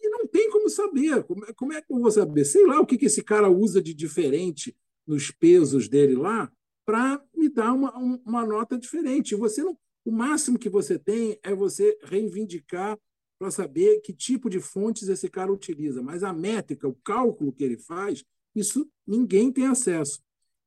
E 0.00 0.08
não 0.10 0.28
tem 0.28 0.48
como 0.50 0.70
saber. 0.70 1.24
Como, 1.24 1.44
é, 1.44 1.52
como 1.52 1.72
é 1.72 1.82
que 1.82 1.92
eu 1.92 1.98
vou 1.98 2.10
saber? 2.10 2.44
Sei 2.44 2.64
lá 2.64 2.80
o 2.80 2.86
que, 2.86 2.96
que 2.96 3.06
esse 3.06 3.22
cara 3.22 3.50
usa 3.50 3.82
de 3.82 3.92
diferente 3.92 4.76
nos 5.04 5.32
pesos 5.32 5.88
dele 5.88 6.14
lá 6.14 6.52
para 6.86 7.20
me 7.34 7.48
dar 7.48 7.72
uma, 7.72 7.92
uma 8.24 8.46
nota 8.46 8.78
diferente. 8.78 9.34
Você 9.34 9.64
não, 9.64 9.76
o 10.04 10.12
máximo 10.12 10.58
que 10.58 10.68
você 10.68 10.98
tem 10.98 11.36
é 11.42 11.52
você 11.52 11.98
reivindicar 12.04 12.96
para 13.40 13.50
saber 13.50 14.00
que 14.02 14.12
tipo 14.12 14.48
de 14.48 14.60
fontes 14.60 15.08
esse 15.08 15.28
cara 15.28 15.52
utiliza. 15.52 16.00
Mas 16.00 16.22
a 16.22 16.32
métrica, 16.32 16.86
o 16.86 16.94
cálculo 16.94 17.52
que 17.52 17.64
ele 17.64 17.76
faz, 17.76 18.24
isso 18.58 18.88
ninguém 19.06 19.52
tem 19.52 19.66
acesso. 19.66 20.20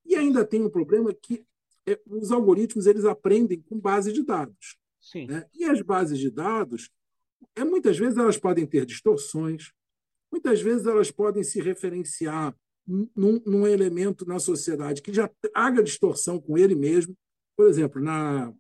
E 0.05 0.15
ainda 0.15 0.45
tem 0.45 0.61
um 0.61 0.69
problema 0.69 1.13
que 1.13 1.45
é, 1.87 1.99
os 2.05 2.31
algoritmos 2.31 2.85
eles 2.85 3.05
aprendem 3.05 3.61
com 3.61 3.79
base 3.79 4.11
de 4.11 4.23
dados. 4.23 4.77
Sim. 4.99 5.27
Né? 5.27 5.45
E 5.53 5.65
as 5.65 5.81
bases 5.81 6.19
de 6.19 6.29
dados, 6.29 6.89
é, 7.55 7.63
muitas 7.63 7.97
vezes 7.97 8.17
elas 8.17 8.37
podem 8.37 8.65
ter 8.65 8.85
distorções, 8.85 9.71
muitas 10.31 10.61
vezes 10.61 10.85
elas 10.85 11.11
podem 11.11 11.43
se 11.43 11.59
referenciar 11.61 12.55
num, 13.15 13.41
num 13.45 13.67
elemento 13.67 14.25
na 14.25 14.39
sociedade 14.39 15.01
que 15.01 15.13
já 15.13 15.29
traga 15.41 15.83
distorção 15.83 16.39
com 16.39 16.57
ele 16.57 16.75
mesmo. 16.75 17.15
Por 17.55 17.67
exemplo, 17.67 18.01
na, 18.01 18.53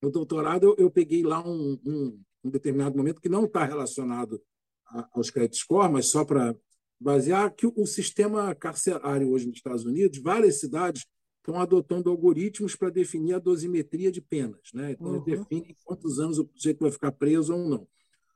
no 0.00 0.10
doutorado 0.10 0.64
eu, 0.64 0.76
eu 0.78 0.90
peguei 0.90 1.22
lá 1.22 1.46
um, 1.46 1.78
um, 1.84 2.20
um, 2.44 2.50
determinado 2.50 2.96
momento 2.96 3.20
que 3.20 3.28
não 3.28 3.44
está 3.44 3.64
relacionado 3.64 4.42
a, 4.86 5.08
aos 5.12 5.30
credit 5.30 5.56
score, 5.56 5.92
mas 5.92 6.06
só 6.06 6.24
para 6.24 6.54
basear 7.02 7.54
que 7.54 7.66
o, 7.66 7.86
sistema 7.86 8.54
carcerário 8.54 9.30
hoje 9.30 9.46
nos 9.46 9.56
Estados 9.56 9.84
Unidos, 9.84 10.18
várias 10.18 10.60
cidades 10.60 11.04
estão 11.38 11.60
adotando 11.60 12.08
algoritmos 12.08 12.76
para 12.76 12.88
definir 12.88 13.34
a 13.34 13.38
dosimetria 13.38 14.12
de 14.12 14.20
penas. 14.20 14.60
Né? 14.72 14.92
Então, 14.92 15.12
uhum. 15.12 15.24
define 15.24 15.76
quantos 15.84 16.20
anos 16.20 16.38
o 16.38 16.48
sujeito 16.54 16.80
vai 16.80 16.90
ficar 16.90 17.12
preso 17.12 17.54
ou 17.54 17.68
não. 17.68 17.88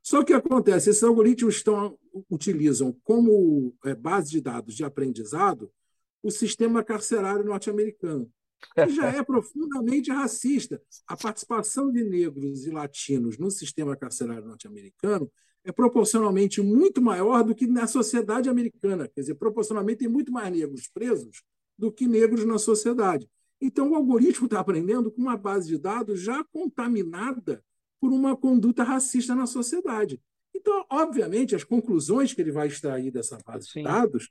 Só 0.03 0.23
que 0.23 0.33
acontece, 0.33 0.91
esses 0.91 1.03
algoritmos 1.03 1.57
estão, 1.57 1.99
utilizam 2.31 2.97
como 3.03 3.75
é, 3.85 3.95
base 3.95 4.31
de 4.31 4.41
dados 4.41 4.75
de 4.75 4.85
aprendizado 4.85 5.71
o 6.23 6.31
sistema 6.31 6.83
carcerário 6.83 7.45
norte-americano, 7.45 8.31
que 8.75 8.89
já 8.89 9.09
é 9.09 9.23
profundamente 9.25 10.11
racista. 10.11 10.81
A 11.07 11.17
participação 11.17 11.91
de 11.91 12.03
negros 12.03 12.67
e 12.67 12.71
latinos 12.71 13.39
no 13.39 13.51
sistema 13.51 13.97
carcerário 13.97 14.47
norte-americano 14.47 15.31
é 15.67 15.73
proporcionalmente 15.73 16.63
muito 16.63 17.03
maior 17.03 17.43
do 17.43 17.55
que 17.55 17.67
na 17.67 17.89
sociedade 17.89 18.49
americana. 18.49 19.09
Quer 19.09 19.21
dizer, 19.21 19.35
proporcionalmente 19.35 19.99
tem 19.99 20.09
muito 20.09 20.31
mais 20.31 20.51
negros 20.57 20.89
presos 20.89 21.43
do 21.77 21.91
que 21.91 22.07
negros 22.07 22.45
na 22.45 22.57
sociedade. 22.57 23.29
Então, 23.61 23.91
o 23.91 23.97
algoritmo 23.97 24.47
está 24.47 24.61
aprendendo 24.61 25.11
com 25.11 25.21
uma 25.21 25.37
base 25.37 25.67
de 25.67 25.77
dados 25.77 26.21
já 26.21 26.45
contaminada 26.45 27.63
por 28.01 28.13
uma 28.13 28.37
conduta 28.37 28.85
racista 28.85 29.35
na 29.35 29.45
sociedade. 29.45 30.21
Então, 30.55 30.87
obviamente, 30.89 31.57
as 31.57 31.65
conclusões 31.65 32.33
que 32.33 32.41
ele 32.41 32.53
vai 32.53 32.69
extrair 32.69 33.11
dessa 33.11 33.37
base 33.45 33.67
Sim. 33.67 33.81
de 33.81 33.85
dados 33.87 34.31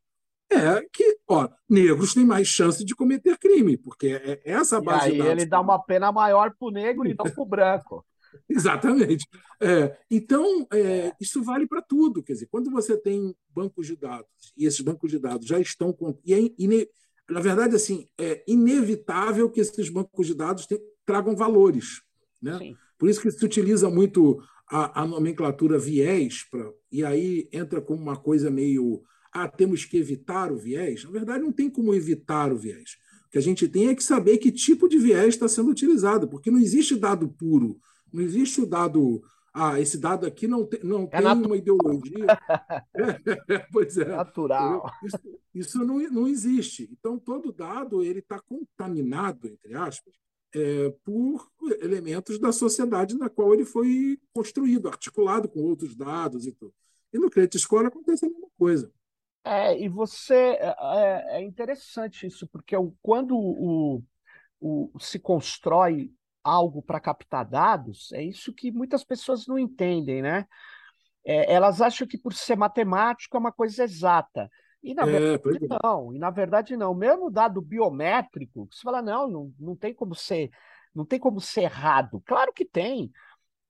é 0.49 0.87
que 0.93 1.17
ó, 1.27 1.49
negros 1.67 2.13
têm 2.13 2.25
mais 2.25 2.47
chance 2.47 2.85
de 2.85 2.95
cometer 2.95 3.37
crime, 3.37 3.75
porque 3.77 4.21
é 4.23 4.41
essa 4.45 4.79
base 4.79 5.07
e 5.07 5.11
aí 5.11 5.11
de 5.13 5.17
dados. 5.17 5.31
ele 5.33 5.45
dá 5.45 5.59
uma 5.59 5.79
pena 5.79 6.11
maior 6.13 6.53
para 6.57 6.67
o 6.67 6.71
negro 6.71 7.05
e 7.05 7.09
não 7.09 7.25
para 7.25 7.43
o 7.43 7.45
branco. 7.45 8.05
Exatamente. 8.49 9.27
É, 9.61 9.97
então, 10.09 10.67
é, 10.71 11.13
isso 11.19 11.43
vale 11.43 11.67
para 11.67 11.81
tudo. 11.81 12.23
Quer 12.23 12.33
dizer, 12.33 12.47
quando 12.47 12.69
você 12.69 12.97
tem 12.97 13.35
bancos 13.49 13.87
de 13.87 13.95
dados, 13.95 14.53
e 14.57 14.65
esses 14.65 14.81
bancos 14.81 15.11
de 15.11 15.19
dados 15.19 15.47
já 15.47 15.59
estão. 15.59 15.93
Com, 15.93 16.17
e 16.25 16.33
é, 16.33 16.87
na 17.29 17.39
verdade, 17.39 17.75
assim, 17.75 18.07
é 18.17 18.43
inevitável 18.47 19.49
que 19.49 19.59
esses 19.59 19.89
bancos 19.89 20.27
de 20.27 20.35
dados 20.35 20.65
te, 20.65 20.79
tragam 21.05 21.35
valores. 21.35 22.01
Né? 22.41 22.75
Por 22.97 23.09
isso 23.09 23.21
que 23.21 23.31
se 23.31 23.43
utiliza 23.43 23.89
muito 23.89 24.41
a, 24.69 25.01
a 25.01 25.07
nomenclatura 25.07 25.77
viés, 25.77 26.43
pra, 26.49 26.71
e 26.91 27.03
aí 27.03 27.49
entra 27.51 27.81
como 27.81 28.01
uma 28.01 28.17
coisa 28.17 28.49
meio. 28.49 29.03
Ah, 29.31 29.49
temos 29.49 29.83
que 29.83 29.97
evitar 29.97 30.51
o 30.51 30.57
viés. 30.57 31.03
Na 31.03 31.11
verdade, 31.11 31.43
não 31.43 31.51
tem 31.51 31.69
como 31.69 31.93
evitar 31.93 32.53
o 32.53 32.57
viés. 32.57 32.97
O 33.27 33.31
que 33.31 33.37
a 33.37 33.41
gente 33.41 33.67
tem 33.67 33.89
é 33.89 33.95
que 33.95 34.03
saber 34.03 34.37
que 34.37 34.51
tipo 34.51 34.87
de 34.87 34.97
viés 34.97 35.29
está 35.29 35.47
sendo 35.47 35.69
utilizado, 35.69 36.27
porque 36.27 36.49
não 36.49 36.59
existe 36.59 36.95
dado 36.95 37.27
puro, 37.27 37.77
não 38.15 38.23
existe 38.23 38.61
o 38.61 38.65
dado 38.65 39.21
ah, 39.57 39.79
esse 39.79 39.97
dado 39.97 40.25
aqui 40.25 40.49
não, 40.49 40.65
tem, 40.65 40.81
não 40.83 41.07
é 41.09 41.21
tem 41.21 41.45
uma 41.45 41.55
ideologia. 41.55 42.25
é, 43.49 43.59
pois 43.71 43.97
é. 43.97 44.03
Natural. 44.03 44.91
Isso, 45.01 45.39
isso 45.53 45.85
não, 45.85 45.97
não 46.09 46.27
existe. 46.27 46.89
Então, 46.91 47.17
todo 47.17 47.53
dado 47.53 48.03
ele 48.03 48.19
está 48.19 48.37
contaminado, 48.37 49.47
entre 49.47 49.73
aspas, 49.73 50.13
é, 50.53 50.93
por 51.05 51.49
elementos 51.81 52.37
da 52.37 52.51
sociedade 52.51 53.17
na 53.17 53.29
qual 53.29 53.53
ele 53.53 53.63
foi 53.63 54.19
construído, 54.33 54.89
articulado 54.89 55.47
com 55.47 55.61
outros 55.61 55.95
dados 55.95 56.45
e 56.45 56.51
tudo. 56.51 56.73
E 57.13 57.17
no 57.17 57.29
Credit 57.29 57.57
Score 57.57 57.87
acontece 57.87 58.25
a 58.25 58.29
mesma 58.29 58.49
coisa. 58.57 58.91
É, 59.45 59.81
e 59.81 59.87
você. 59.87 60.57
É, 60.59 60.75
é, 60.81 61.37
é 61.37 61.41
interessante 61.41 62.27
isso, 62.27 62.45
porque 62.47 62.75
quando 63.01 63.37
o, 63.37 64.03
o, 64.59 64.99
se 64.99 65.17
constrói 65.17 66.11
algo 66.45 66.79
para 66.81 66.99
captar 66.99 67.43
dados, 67.43 68.11
é 68.13 68.21
isso 68.23 68.53
que 68.53 68.71
muitas 68.71 69.03
pessoas 69.03 69.47
não 69.47 69.57
entendem, 69.57 70.21
né? 70.21 70.45
É, 71.25 71.51
elas 71.51 71.81
acham 71.81 72.07
que 72.07 72.19
por 72.19 72.33
ser 72.33 72.55
matemático 72.55 73.35
é 73.35 73.39
uma 73.39 73.51
coisa 73.51 73.83
exata. 73.83 74.47
E 74.83 74.93
na 74.93 75.01
é, 75.01 75.05
verdade 75.05 75.65
é. 75.65 75.77
não, 75.83 76.13
e 76.13 76.19
na 76.19 76.29
verdade 76.29 76.77
não. 76.77 76.93
Mesmo 76.93 77.31
dado 77.31 77.59
biométrico, 77.59 78.67
você 78.71 78.81
fala, 78.83 79.01
não, 79.01 79.27
não, 79.27 79.53
não 79.59 79.75
tem 79.75 79.91
como 79.91 80.13
ser, 80.13 80.51
não 80.93 81.03
tem 81.03 81.19
como 81.19 81.41
ser 81.41 81.61
errado. 81.63 82.21
Claro 82.23 82.53
que 82.53 82.63
tem, 82.63 83.11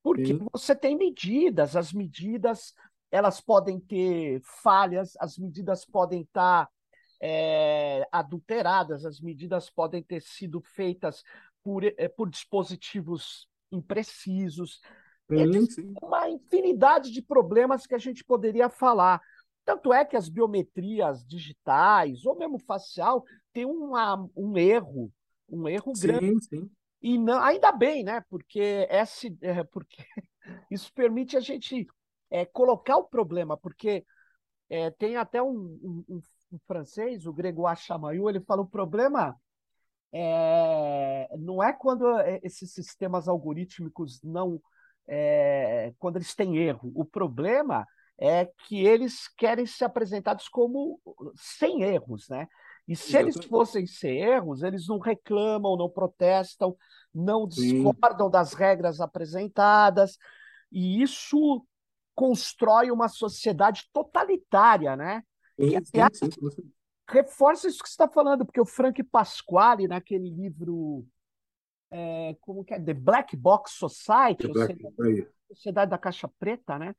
porque 0.03 0.33
Sim. 0.33 0.45
você 0.51 0.75
tem 0.75 0.97
medidas, 0.97 1.77
as 1.77 1.93
medidas 1.93 2.73
elas 3.09 3.39
podem 3.39 3.79
ter 3.79 4.41
falhas, 4.61 5.13
as 5.21 5.37
medidas 5.37 5.85
podem 5.85 6.23
estar 6.23 6.67
é, 7.21 8.05
adulteradas, 8.11 9.05
as 9.05 9.21
medidas 9.21 9.69
podem 9.69 10.03
ter 10.03 10.21
sido 10.21 10.59
feitas 10.59 11.23
por, 11.65 11.83
é, 11.83 12.07
por 12.07 12.29
dispositivos 12.29 13.49
imprecisos. 13.71 14.79
Sim, 15.27 15.65
sim. 15.65 15.93
Uma 15.99 16.29
infinidade 16.29 17.11
de 17.11 17.23
problemas 17.23 17.87
que 17.87 17.95
a 17.95 17.97
gente 17.97 18.23
poderia 18.23 18.69
falar. 18.69 19.19
Tanto 19.65 19.91
é 19.91 20.05
que 20.05 20.15
as 20.15 20.29
biometrias 20.29 21.25
digitais, 21.25 22.23
ou 22.23 22.37
mesmo 22.37 22.59
facial, 22.59 23.25
tem 23.51 23.65
uma, 23.65 24.29
um 24.35 24.55
erro, 24.55 25.11
um 25.49 25.67
erro 25.67 25.95
sim, 25.95 26.05
grande. 26.05 26.45
Sim. 26.45 26.69
E 27.01 27.17
não, 27.17 27.41
ainda 27.41 27.71
bem, 27.71 28.03
né? 28.03 28.23
Porque, 28.29 28.87
esse, 28.87 29.35
é, 29.41 29.63
porque 29.63 30.03
isso 30.69 30.93
permite 30.93 31.35
a 31.35 31.39
gente 31.39 31.87
é, 32.29 32.45
colocar 32.45 32.97
o 32.97 33.05
problema, 33.05 33.57
porque 33.57 34.05
é, 34.69 34.91
tem 34.91 35.15
até 35.15 35.41
um, 35.41 35.49
um, 36.07 36.21
um, 36.51 36.59
francês, 36.67 37.25
o 37.25 37.33
Grégoire 37.33 37.79
Chamaillou, 37.79 38.29
ele 38.29 38.39
fala 38.41 38.61
o 38.61 38.69
problema 38.69 39.35
é, 40.13 41.27
não 41.37 41.61
é 41.61 41.73
quando 41.73 42.07
é, 42.19 42.39
esses 42.43 42.73
sistemas 42.73 43.27
algorítmicos 43.27 44.21
não. 44.23 44.61
É, 45.07 45.93
quando 45.99 46.15
eles 46.15 46.33
têm 46.33 46.57
erro. 46.57 46.91
O 46.95 47.05
problema 47.05 47.85
é 48.17 48.45
que 48.45 48.83
eles 48.85 49.27
querem 49.37 49.65
ser 49.65 49.85
apresentados 49.85 50.47
como 50.47 50.99
sem 51.35 51.83
erros, 51.83 52.27
né? 52.29 52.47
E 52.87 52.95
se 52.95 53.17
eles 53.17 53.35
fossem 53.45 53.85
sem 53.87 54.19
erros, 54.19 54.61
eles 54.61 54.87
não 54.87 54.99
reclamam, 54.99 55.75
não 55.75 55.89
protestam, 55.89 56.75
não 57.13 57.47
discordam 57.47 58.27
Sim. 58.27 58.31
das 58.31 58.53
regras 58.53 59.01
apresentadas, 59.01 60.17
e 60.71 61.01
isso 61.01 61.65
constrói 62.13 62.91
uma 62.91 63.07
sociedade 63.07 63.89
totalitária, 63.91 64.95
né? 64.95 65.23
Sim, 65.59 65.81
que, 65.81 65.81
sim, 66.13 66.29
sim. 66.51 66.71
Reforça 67.07 67.67
isso 67.67 67.81
que 67.81 67.89
você 67.89 67.93
está 67.93 68.07
falando, 68.07 68.45
porque 68.45 68.59
o 68.59 68.65
Frank 68.65 69.01
Pasquale, 69.03 69.87
naquele 69.87 70.29
livro, 70.29 71.05
é, 71.91 72.35
como 72.41 72.63
que 72.63 72.73
é? 72.73 72.79
The 72.79 72.93
Black 72.93 73.35
Box 73.35 73.73
Society, 73.73 74.47
Black, 74.47 74.73
Sociedade, 74.73 75.27
Sociedade 75.47 75.91
da 75.91 75.97
Caixa 75.97 76.27
Preta, 76.39 76.79
né? 76.79 76.95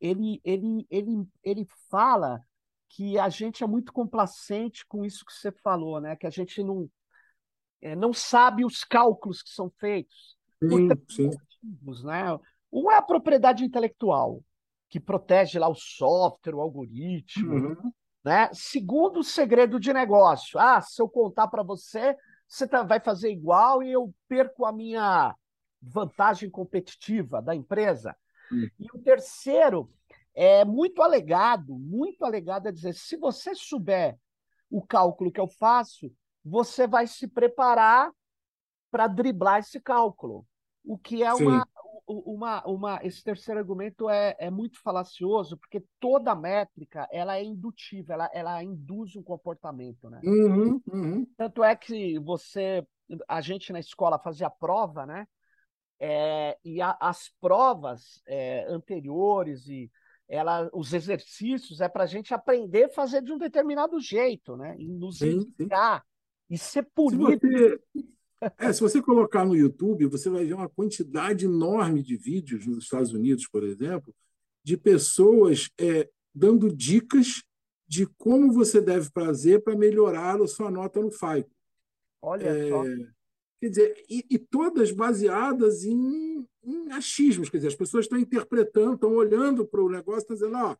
Ele, 0.00 0.40
ele, 0.44 0.86
ele, 0.90 1.28
ele 1.42 1.66
fala 1.90 2.40
que 2.88 3.18
a 3.18 3.28
gente 3.28 3.64
é 3.64 3.66
muito 3.66 3.92
complacente 3.92 4.86
com 4.86 5.04
isso 5.04 5.24
que 5.24 5.32
você 5.32 5.50
falou, 5.50 6.00
né? 6.00 6.14
Que 6.16 6.26
a 6.26 6.30
gente 6.30 6.62
não, 6.62 6.88
é, 7.80 7.96
não 7.96 8.12
sabe 8.12 8.64
os 8.64 8.84
cálculos 8.84 9.42
que 9.42 9.50
são 9.50 9.70
feitos. 9.78 10.36
Sim, 10.62 10.88
sim. 11.08 11.30
Motivos, 11.62 12.04
né? 12.04 12.38
Um 12.72 12.90
é 12.90 12.96
a 12.96 13.02
propriedade 13.02 13.64
intelectual, 13.64 14.42
que 14.88 15.00
protege 15.00 15.58
lá 15.58 15.68
o 15.68 15.74
software, 15.74 16.54
o 16.54 16.60
algoritmo. 16.60 17.52
Uhum. 17.52 17.68
Né? 17.70 17.92
Segundo, 18.52 19.20
o 19.20 19.24
segredo 19.24 19.80
de 19.80 19.92
negócio. 19.92 20.58
Ah, 20.58 20.80
se 20.80 21.00
eu 21.02 21.08
contar 21.08 21.48
para 21.48 21.62
você, 21.62 22.16
você 22.46 22.66
tá, 22.66 22.82
vai 22.82 23.00
fazer 23.00 23.30
igual 23.30 23.82
e 23.82 23.90
eu 23.90 24.14
perco 24.28 24.64
a 24.64 24.72
minha 24.72 25.34
vantagem 25.80 26.48
competitiva 26.48 27.42
da 27.42 27.54
empresa. 27.54 28.16
Uhum. 28.50 28.68
E 28.78 28.86
o 28.94 29.02
terceiro 29.02 29.90
é 30.34 30.64
muito 30.64 31.02
alegado, 31.02 31.74
muito 31.78 32.24
alegado 32.24 32.68
é 32.68 32.72
dizer, 32.72 32.94
se 32.94 33.16
você 33.16 33.54
souber 33.54 34.18
o 34.70 34.80
cálculo 34.80 35.32
que 35.32 35.40
eu 35.40 35.48
faço, 35.48 36.10
você 36.44 36.86
vai 36.86 37.06
se 37.06 37.26
preparar 37.26 38.10
para 38.90 39.06
driblar 39.06 39.60
esse 39.60 39.80
cálculo. 39.80 40.46
O 40.84 40.98
que 40.98 41.22
é 41.22 41.32
uma, 41.32 41.66
uma, 42.06 42.64
uma, 42.66 43.00
esse 43.02 43.22
terceiro 43.22 43.60
argumento 43.60 44.08
é, 44.08 44.34
é 44.38 44.50
muito 44.50 44.80
falacioso, 44.80 45.56
porque 45.56 45.82
toda 46.00 46.34
métrica 46.34 47.08
ela 47.10 47.36
é 47.36 47.44
indutiva, 47.44 48.14
ela, 48.14 48.30
ela 48.32 48.62
induz 48.62 49.16
um 49.16 49.22
comportamento, 49.22 50.10
né? 50.10 50.20
Uhum, 50.24 50.80
uhum. 50.92 51.26
Tanto 51.36 51.62
é 51.62 51.74
que 51.76 52.18
você, 52.18 52.86
a 53.28 53.40
gente 53.40 53.72
na 53.72 53.80
escola 53.80 54.18
fazia 54.18 54.50
prova, 54.50 55.06
né? 55.06 55.26
É, 55.98 56.58
e 56.64 56.82
a, 56.82 56.96
as 57.00 57.30
provas 57.40 58.20
é, 58.26 58.66
anteriores 58.68 59.68
e 59.68 59.90
ela, 60.28 60.68
os 60.72 60.92
exercícios 60.92 61.80
é 61.80 61.88
para 61.88 62.04
a 62.04 62.06
gente 62.06 62.34
aprender 62.34 62.84
a 62.84 62.88
fazer 62.88 63.22
de 63.22 63.32
um 63.32 63.38
determinado 63.38 64.00
jeito, 64.00 64.56
né? 64.56 64.74
E 64.78 64.88
nos 64.88 65.18
sim, 65.18 65.36
indicar 65.36 66.00
sim. 66.00 66.54
e 66.54 66.58
ser 66.58 66.88
punido. 66.94 67.30
Se 67.30 67.38
você, 67.38 67.80
é, 68.58 68.72
se 68.72 68.80
você 68.80 69.00
colocar 69.00 69.44
no 69.44 69.56
YouTube, 69.56 70.06
você 70.06 70.28
vai 70.28 70.44
ver 70.44 70.54
uma 70.54 70.68
quantidade 70.68 71.44
enorme 71.44 72.02
de 72.02 72.16
vídeos 72.16 72.66
nos 72.66 72.84
Estados 72.84 73.12
Unidos, 73.12 73.46
por 73.48 73.62
exemplo, 73.62 74.14
de 74.64 74.76
pessoas 74.76 75.70
é, 75.78 76.08
dando 76.34 76.74
dicas 76.74 77.42
de 77.86 78.06
como 78.16 78.52
você 78.52 78.80
deve 78.80 79.10
fazer 79.10 79.62
para 79.62 79.76
melhorar 79.76 80.40
a 80.40 80.46
sua 80.46 80.70
nota 80.70 81.00
no 81.00 81.10
FICO. 81.10 81.50
Olha 82.22 82.46
é, 82.46 82.68
só. 82.68 82.84
Quer 83.60 83.68
dizer, 83.68 84.04
e, 84.08 84.24
e 84.30 84.38
todas 84.38 84.90
baseadas 84.90 85.84
em, 85.84 86.46
em, 86.64 86.90
achismos. 86.90 87.48
Quer 87.48 87.58
dizer, 87.58 87.68
as 87.68 87.74
pessoas 87.74 88.06
estão 88.06 88.18
interpretando, 88.18 88.94
estão 88.94 89.14
olhando 89.14 89.66
para 89.66 89.82
o 89.82 89.90
negócio, 89.90 90.22
estão 90.22 90.34
dizendo, 90.34 90.56
ó, 90.56 90.76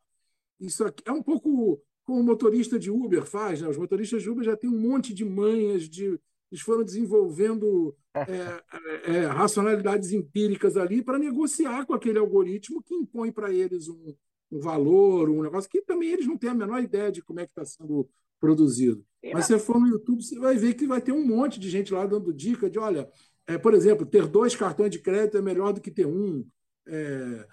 isso 0.58 0.84
aqui 0.84 1.02
é 1.06 1.12
um 1.12 1.22
pouco 1.22 1.80
como 2.04 2.20
o 2.20 2.24
motorista 2.24 2.78
de 2.78 2.90
Uber 2.90 3.24
faz, 3.24 3.60
né? 3.60 3.68
Os 3.68 3.76
motoristas 3.76 4.22
de 4.22 4.30
Uber 4.30 4.44
já 4.44 4.56
têm 4.56 4.68
um 4.68 4.78
monte 4.78 5.14
de 5.14 5.24
manhas 5.24 5.88
de 5.88 6.18
eles 6.52 6.60
foram 6.60 6.84
desenvolvendo 6.84 7.96
é, 8.14 8.22
é, 8.22 9.16
é, 9.16 9.26
racionalidades 9.26 10.12
empíricas 10.12 10.76
ali 10.76 11.02
para 11.02 11.18
negociar 11.18 11.86
com 11.86 11.94
aquele 11.94 12.18
algoritmo 12.18 12.82
que 12.82 12.94
impõe 12.94 13.32
para 13.32 13.50
eles 13.50 13.88
um, 13.88 14.14
um, 14.50 14.60
valor, 14.60 15.30
um 15.30 15.42
negócio 15.42 15.70
que 15.70 15.80
também 15.80 16.10
eles 16.10 16.26
não 16.26 16.36
têm 16.36 16.50
a 16.50 16.54
menor 16.54 16.82
ideia 16.82 17.10
de 17.10 17.22
como 17.22 17.40
é 17.40 17.46
que 17.46 17.52
está 17.52 17.64
sendo 17.64 18.06
produzido. 18.38 19.02
Mas 19.32 19.46
se 19.46 19.54
você 19.54 19.58
for 19.58 19.80
no 19.80 19.88
YouTube, 19.88 20.22
você 20.22 20.38
vai 20.38 20.56
ver 20.56 20.74
que 20.74 20.86
vai 20.86 21.00
ter 21.00 21.12
um 21.12 21.26
monte 21.26 21.58
de 21.58 21.70
gente 21.70 21.94
lá 21.94 22.04
dando 22.04 22.34
dica 22.34 22.68
de, 22.68 22.78
olha, 22.78 23.08
é, 23.46 23.56
por 23.56 23.72
exemplo, 23.72 24.04
ter 24.04 24.26
dois 24.26 24.54
cartões 24.54 24.90
de 24.90 24.98
crédito 24.98 25.38
é 25.38 25.42
melhor 25.42 25.72
do 25.72 25.80
que 25.80 25.90
ter 25.90 26.06
um. 26.06 26.44
É, 26.86 27.46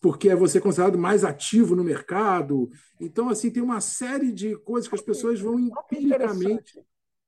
porque 0.00 0.30
é 0.30 0.36
você 0.36 0.58
considerado 0.58 0.96
mais 0.96 1.22
ativo 1.22 1.76
no 1.76 1.84
mercado. 1.84 2.70
Então, 2.98 3.28
assim, 3.28 3.50
tem 3.50 3.62
uma 3.62 3.80
série 3.80 4.32
de 4.32 4.56
coisas 4.60 4.88
que 4.88 4.94
as 4.94 5.02
pessoas 5.02 5.38
vão 5.38 5.58
empiricamente 5.58 6.80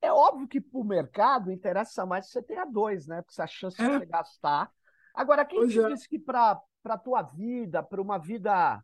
é 0.02 0.12
óbvio 0.12 0.48
que 0.48 0.60
para 0.60 0.80
o 0.80 0.84
mercado 0.84 1.52
interessa 1.52 2.06
mais 2.06 2.26
você 2.26 2.42
ter 2.42 2.58
a 2.58 2.64
dois, 2.64 3.06
né? 3.06 3.22
Porque 3.22 3.40
a 3.40 3.46
chance 3.46 3.80
é. 3.80 3.84
de 3.84 3.98
você 3.98 4.06
gastar. 4.06 4.70
Agora, 5.14 5.44
quem 5.44 5.60
pois 5.60 5.72
te 5.72 5.80
é. 5.80 5.88
disse 5.88 6.08
que 6.08 6.18
para 6.18 6.60
a 6.84 6.98
tua 6.98 7.22
vida, 7.22 7.82
para 7.82 8.00
uma 8.00 8.18
vida 8.18 8.82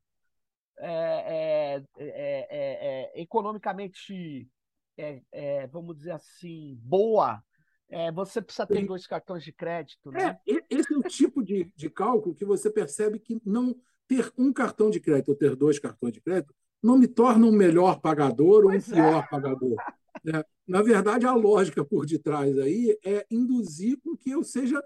é, 0.79 1.83
é, 1.97 2.07
é, 2.07 3.13
é 3.17 3.23
economicamente, 3.23 4.49
vamos 5.71 5.97
dizer 5.97 6.13
assim, 6.13 6.79
boa, 6.83 7.43
você 8.15 8.43
precisa 8.43 8.67
ter 8.67 8.85
dois 8.85 9.07
cartões 9.07 9.43
de 9.43 9.53
crédito, 9.53 10.11
né? 10.11 10.39
esse 10.69 10.93
é 10.93 10.99
o 10.99 11.03
tipo 11.03 11.43
de, 11.43 11.73
de 11.75 11.89
cálculo 11.89 12.35
que 12.35 12.45
você 12.45 12.69
percebe 12.69 13.19
que 13.19 13.41
não 13.45 13.75
ter 14.07 14.31
um 14.37 14.53
cartão 14.53 14.91
de 14.91 15.01
crédito 15.01 15.31
ou 15.31 15.37
ter 15.37 15.57
dois 15.57 15.79
cartões 15.79 16.13
de 16.13 16.21
crédito 16.21 16.55
não 16.83 16.99
me 16.99 17.09
torna 17.09 17.47
um 17.47 17.53
melhor 17.53 18.01
pagador 18.01 18.65
ou 18.65 18.73
um 18.73 18.81
pior 18.81 19.29
pagador. 19.29 19.77
É, 20.27 20.45
na 20.67 20.83
verdade, 20.83 21.27
a 21.27 21.33
lógica 21.33 21.85
por 21.85 22.05
detrás 22.05 22.59
aí 22.59 22.99
é 23.05 23.27
induzir 23.31 23.99
com 24.03 24.17
que 24.17 24.31
eu 24.31 24.43
seja 24.43 24.83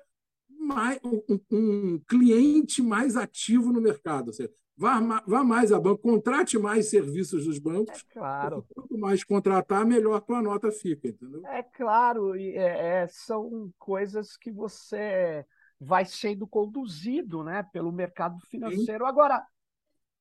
mais, 0.48 1.00
um, 1.02 1.40
um 1.50 1.98
cliente 2.06 2.82
mais 2.82 3.16
ativo 3.16 3.72
no 3.72 3.80
mercado. 3.80 4.28
Ou 4.28 4.32
seja, 4.32 4.50
vá, 4.76 5.00
vá 5.26 5.42
mais 5.42 5.72
a 5.72 5.80
banco, 5.80 6.02
contrate 6.02 6.58
mais 6.58 6.90
serviços 6.90 7.46
dos 7.46 7.58
bancos. 7.58 8.00
É 8.00 8.12
claro. 8.12 8.66
Quanto 8.74 8.98
mais 8.98 9.24
contratar, 9.24 9.86
melhor 9.86 10.20
tua 10.20 10.42
nota 10.42 10.70
fica, 10.70 11.08
entendeu? 11.08 11.44
É 11.46 11.62
claro, 11.62 12.34
é, 12.36 13.02
é, 13.02 13.06
são 13.08 13.72
coisas 13.78 14.36
que 14.36 14.50
você 14.50 15.44
vai 15.80 16.04
sendo 16.04 16.46
conduzido 16.46 17.42
né, 17.42 17.62
pelo 17.72 17.90
mercado 17.90 18.38
financeiro. 18.46 19.04
Sim. 19.04 19.10
Agora, 19.10 19.42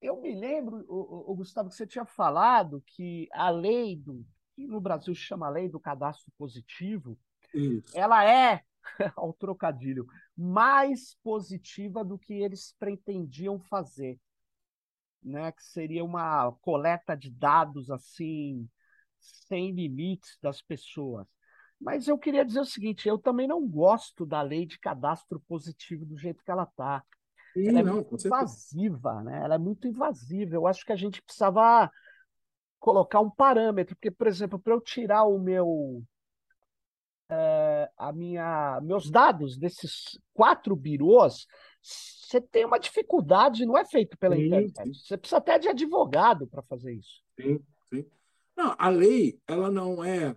eu 0.02 0.22
me 0.22 0.34
lembro, 0.34 0.86
o, 0.88 1.32
o, 1.32 1.36
Gustavo, 1.36 1.68
que 1.68 1.76
você 1.76 1.86
tinha 1.86 2.06
falado 2.06 2.82
que 2.86 3.28
a 3.34 3.50
lei 3.50 3.98
do 3.98 4.26
que 4.60 4.68
no 4.68 4.82
Brasil 4.82 5.16
chama 5.16 5.50
lei 5.50 5.70
do 5.70 5.80
cadastro 5.80 6.32
positivo, 6.38 7.18
Isso. 7.54 7.98
ela 7.98 8.26
é, 8.30 8.62
ao 9.16 9.32
trocadilho, 9.32 10.06
mais 10.36 11.16
positiva 11.24 12.04
do 12.04 12.20
que 12.20 12.34
eles 12.34 12.76
pretendiam 12.78 13.58
fazer. 13.58 14.20
Né? 15.24 15.52
Que 15.54 15.64
seria 15.64 16.04
uma 16.04 16.52
coleta 16.62 17.16
de 17.16 17.30
dados 17.30 17.90
assim, 17.90 18.70
sem 19.18 19.72
limites 19.72 20.38
das 20.42 20.62
pessoas. 20.62 21.26
Mas 21.80 22.10
eu 22.10 22.18
queria 22.18 22.44
dizer 22.44 22.60
o 22.60 22.66
seguinte: 22.66 23.08
eu 23.08 23.18
também 23.18 23.48
não 23.48 23.66
gosto 23.66 24.26
da 24.26 24.42
lei 24.42 24.66
de 24.66 24.78
cadastro 24.78 25.40
positivo 25.42 26.06
do 26.06 26.18
jeito 26.18 26.44
que 26.44 26.52
ela 26.52 26.64
está. 26.64 27.04
Ela 27.56 27.80
é 27.80 27.84
não, 27.84 27.96
muito 27.96 28.16
invasiva, 28.28 29.24
né? 29.24 29.42
Ela 29.44 29.56
é 29.56 29.58
muito 29.58 29.88
invasiva. 29.88 30.56
Eu 30.56 30.68
acho 30.68 30.86
que 30.86 30.92
a 30.92 30.98
gente 30.98 31.22
precisava 31.22 31.90
colocar 32.80 33.20
um 33.20 33.30
parâmetro, 33.30 33.96
porque, 33.96 34.12
por 34.12 34.28
exemplo, 34.28 34.58
para 34.60 34.74
eu 34.74 34.82
tirar 34.82 35.24
o 35.24 35.38
meu 35.40 36.04
é, 37.30 37.90
a 37.96 38.12
minha 38.12 38.80
meus 38.82 39.10
dados 39.10 39.58
desses 39.58 40.20
quatro 40.34 40.76
birôs, 40.76 41.46
você 41.82 42.42
tem 42.42 42.66
uma 42.66 42.80
dificuldade, 42.80 43.66
não 43.66 43.78
é 43.78 43.86
feito 43.86 44.18
pela 44.18 44.36
sim, 44.36 44.46
internet. 44.46 44.74
Sim. 44.84 44.94
Você 44.94 45.18
precisa 45.18 45.38
até 45.38 45.60
de 45.60 45.68
advogado 45.68 46.48
para 46.48 46.64
fazer 46.64 46.94
isso. 46.94 47.22
Sim, 47.40 47.60
sim. 47.94 48.06
Não, 48.56 48.76
a 48.78 48.90
lei 48.90 49.40
ela 49.48 49.70
não 49.70 50.04
é 50.04 50.36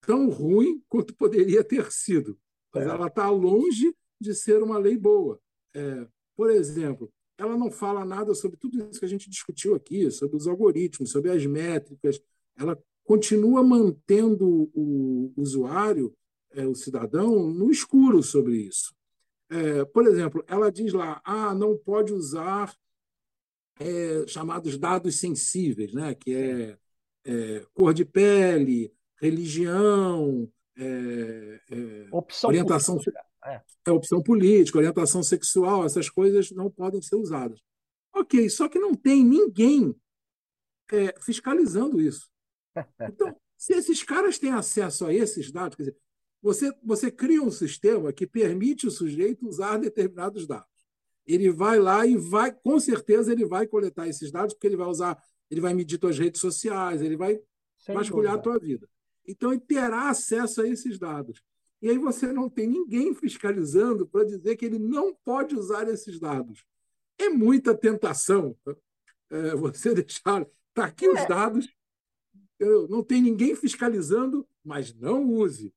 tão 0.00 0.28
ruim 0.28 0.82
quanto 0.88 1.14
poderia 1.14 1.62
ter 1.62 1.90
sido, 1.92 2.38
mas 2.74 2.86
é. 2.86 2.90
ela 2.90 3.06
está 3.06 3.30
longe 3.30 3.94
de 4.20 4.34
ser 4.34 4.62
uma 4.62 4.78
lei 4.78 4.96
boa. 4.96 5.40
É, 5.74 6.06
por 6.36 6.50
exemplo, 6.50 7.12
ela 7.42 7.56
não 7.56 7.70
fala 7.70 8.04
nada 8.04 8.34
sobre 8.34 8.56
tudo 8.56 8.88
isso 8.88 9.00
que 9.00 9.04
a 9.04 9.08
gente 9.08 9.28
discutiu 9.28 9.74
aqui, 9.74 10.10
sobre 10.10 10.36
os 10.36 10.46
algoritmos, 10.46 11.10
sobre 11.10 11.30
as 11.30 11.44
métricas. 11.44 12.20
Ela 12.56 12.78
continua 13.04 13.62
mantendo 13.64 14.70
o 14.72 15.32
usuário, 15.36 16.14
é, 16.52 16.66
o 16.66 16.74
cidadão, 16.74 17.50
no 17.50 17.70
escuro 17.70 18.22
sobre 18.22 18.56
isso. 18.56 18.94
É, 19.50 19.84
por 19.84 20.06
exemplo, 20.06 20.44
ela 20.46 20.70
diz 20.70 20.92
lá, 20.92 21.20
ah, 21.24 21.52
não 21.54 21.76
pode 21.76 22.12
usar 22.12 22.72
é, 23.80 24.24
chamados 24.28 24.78
dados 24.78 25.18
sensíveis, 25.18 25.92
né? 25.92 26.14
que 26.14 26.34
é, 26.34 26.78
é 27.24 27.66
cor 27.74 27.92
de 27.92 28.04
pele, 28.04 28.92
religião, 29.20 30.48
é, 30.76 31.60
é, 31.70 32.06
orientação 32.46 32.96
política. 32.96 33.31
É. 33.44 33.60
é 33.86 33.90
opção 33.90 34.22
política, 34.22 34.78
orientação 34.78 35.22
sexual, 35.22 35.84
essas 35.84 36.08
coisas 36.08 36.50
não 36.52 36.70
podem 36.70 37.02
ser 37.02 37.16
usadas. 37.16 37.60
Ok, 38.14 38.48
só 38.50 38.68
que 38.68 38.78
não 38.78 38.94
tem 38.94 39.24
ninguém 39.24 39.94
é, 40.92 41.14
fiscalizando 41.20 42.00
isso. 42.00 42.30
Então, 43.00 43.36
se 43.56 43.74
esses 43.74 44.02
caras 44.02 44.38
têm 44.38 44.50
acesso 44.50 45.06
a 45.06 45.14
esses 45.14 45.52
dados, 45.52 45.76
quer 45.76 45.84
dizer, 45.84 45.96
você, 46.42 46.72
você 46.82 47.10
cria 47.10 47.40
um 47.40 47.50
sistema 47.50 48.12
que 48.12 48.26
permite 48.26 48.86
o 48.86 48.90
sujeito 48.90 49.46
usar 49.46 49.76
determinados 49.76 50.46
dados. 50.46 50.66
Ele 51.24 51.50
vai 51.52 51.78
lá 51.78 52.04
e 52.04 52.16
vai, 52.16 52.52
com 52.52 52.80
certeza, 52.80 53.30
ele 53.30 53.46
vai 53.46 53.66
coletar 53.66 54.08
esses 54.08 54.32
dados, 54.32 54.54
porque 54.54 54.66
ele 54.66 54.76
vai 54.76 54.88
usar, 54.88 55.16
ele 55.48 55.60
vai 55.60 55.72
medir 55.72 55.98
suas 56.00 56.18
redes 56.18 56.40
sociais, 56.40 57.00
ele 57.00 57.16
vai 57.16 57.40
Sem 57.78 57.94
vasculhar 57.94 58.32
dúvida. 58.32 58.40
a 58.40 58.42
tua 58.42 58.58
vida. 58.58 58.88
Então, 59.24 59.52
ele 59.52 59.60
terá 59.60 60.10
acesso 60.10 60.62
a 60.62 60.68
esses 60.68 60.98
dados. 60.98 61.40
E 61.82 61.90
aí 61.90 61.98
você 61.98 62.32
não 62.32 62.48
tem 62.48 62.68
ninguém 62.68 63.12
fiscalizando 63.12 64.06
para 64.06 64.24
dizer 64.24 64.56
que 64.56 64.64
ele 64.64 64.78
não 64.78 65.12
pode 65.12 65.56
usar 65.56 65.88
esses 65.88 66.20
dados. 66.20 66.64
É 67.18 67.28
muita 67.28 67.76
tentação 67.76 68.56
é, 69.28 69.56
você 69.56 69.92
deixar. 69.94 70.46
Está 70.68 70.86
aqui 70.86 71.06
é. 71.06 71.10
os 71.10 71.28
dados, 71.28 71.68
não 72.88 73.02
tem 73.02 73.20
ninguém 73.20 73.56
fiscalizando, 73.56 74.48
mas 74.64 74.94
não 74.94 75.24
use. 75.24 75.74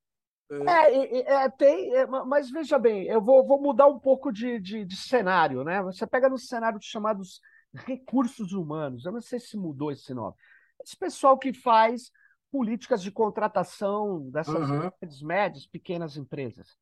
É, 0.49 0.93
é, 0.93 1.33
é 1.45 1.49
tem, 1.49 1.95
é, 1.95 2.05
mas 2.05 2.51
veja 2.51 2.77
bem, 2.77 3.07
eu 3.07 3.19
vou, 3.19 3.45
vou 3.45 3.59
mudar 3.59 3.87
um 3.87 3.99
pouco 3.99 4.31
de, 4.31 4.59
de, 4.59 4.85
de, 4.85 4.95
cenário, 4.95 5.63
né? 5.63 5.81
Você 5.81 6.05
pega 6.05 6.29
no 6.29 6.37
cenário 6.37 6.79
chamados 6.79 7.41
recursos 7.73 8.53
humanos, 8.53 9.05
eu 9.05 9.11
não 9.11 9.21
sei 9.21 9.39
se 9.39 9.57
mudou 9.57 9.91
esse 9.91 10.13
nome. 10.13 10.35
Esse 10.83 10.95
pessoal 10.95 11.37
que 11.37 11.51
faz 11.51 12.11
políticas 12.55 13.03
de 13.03 13.11
contratação 13.11 14.29
dessas 14.29 14.69
uhum. 14.69 14.89
médias, 15.27 15.67
pequenas 15.67 16.15
empresas. 16.15 16.77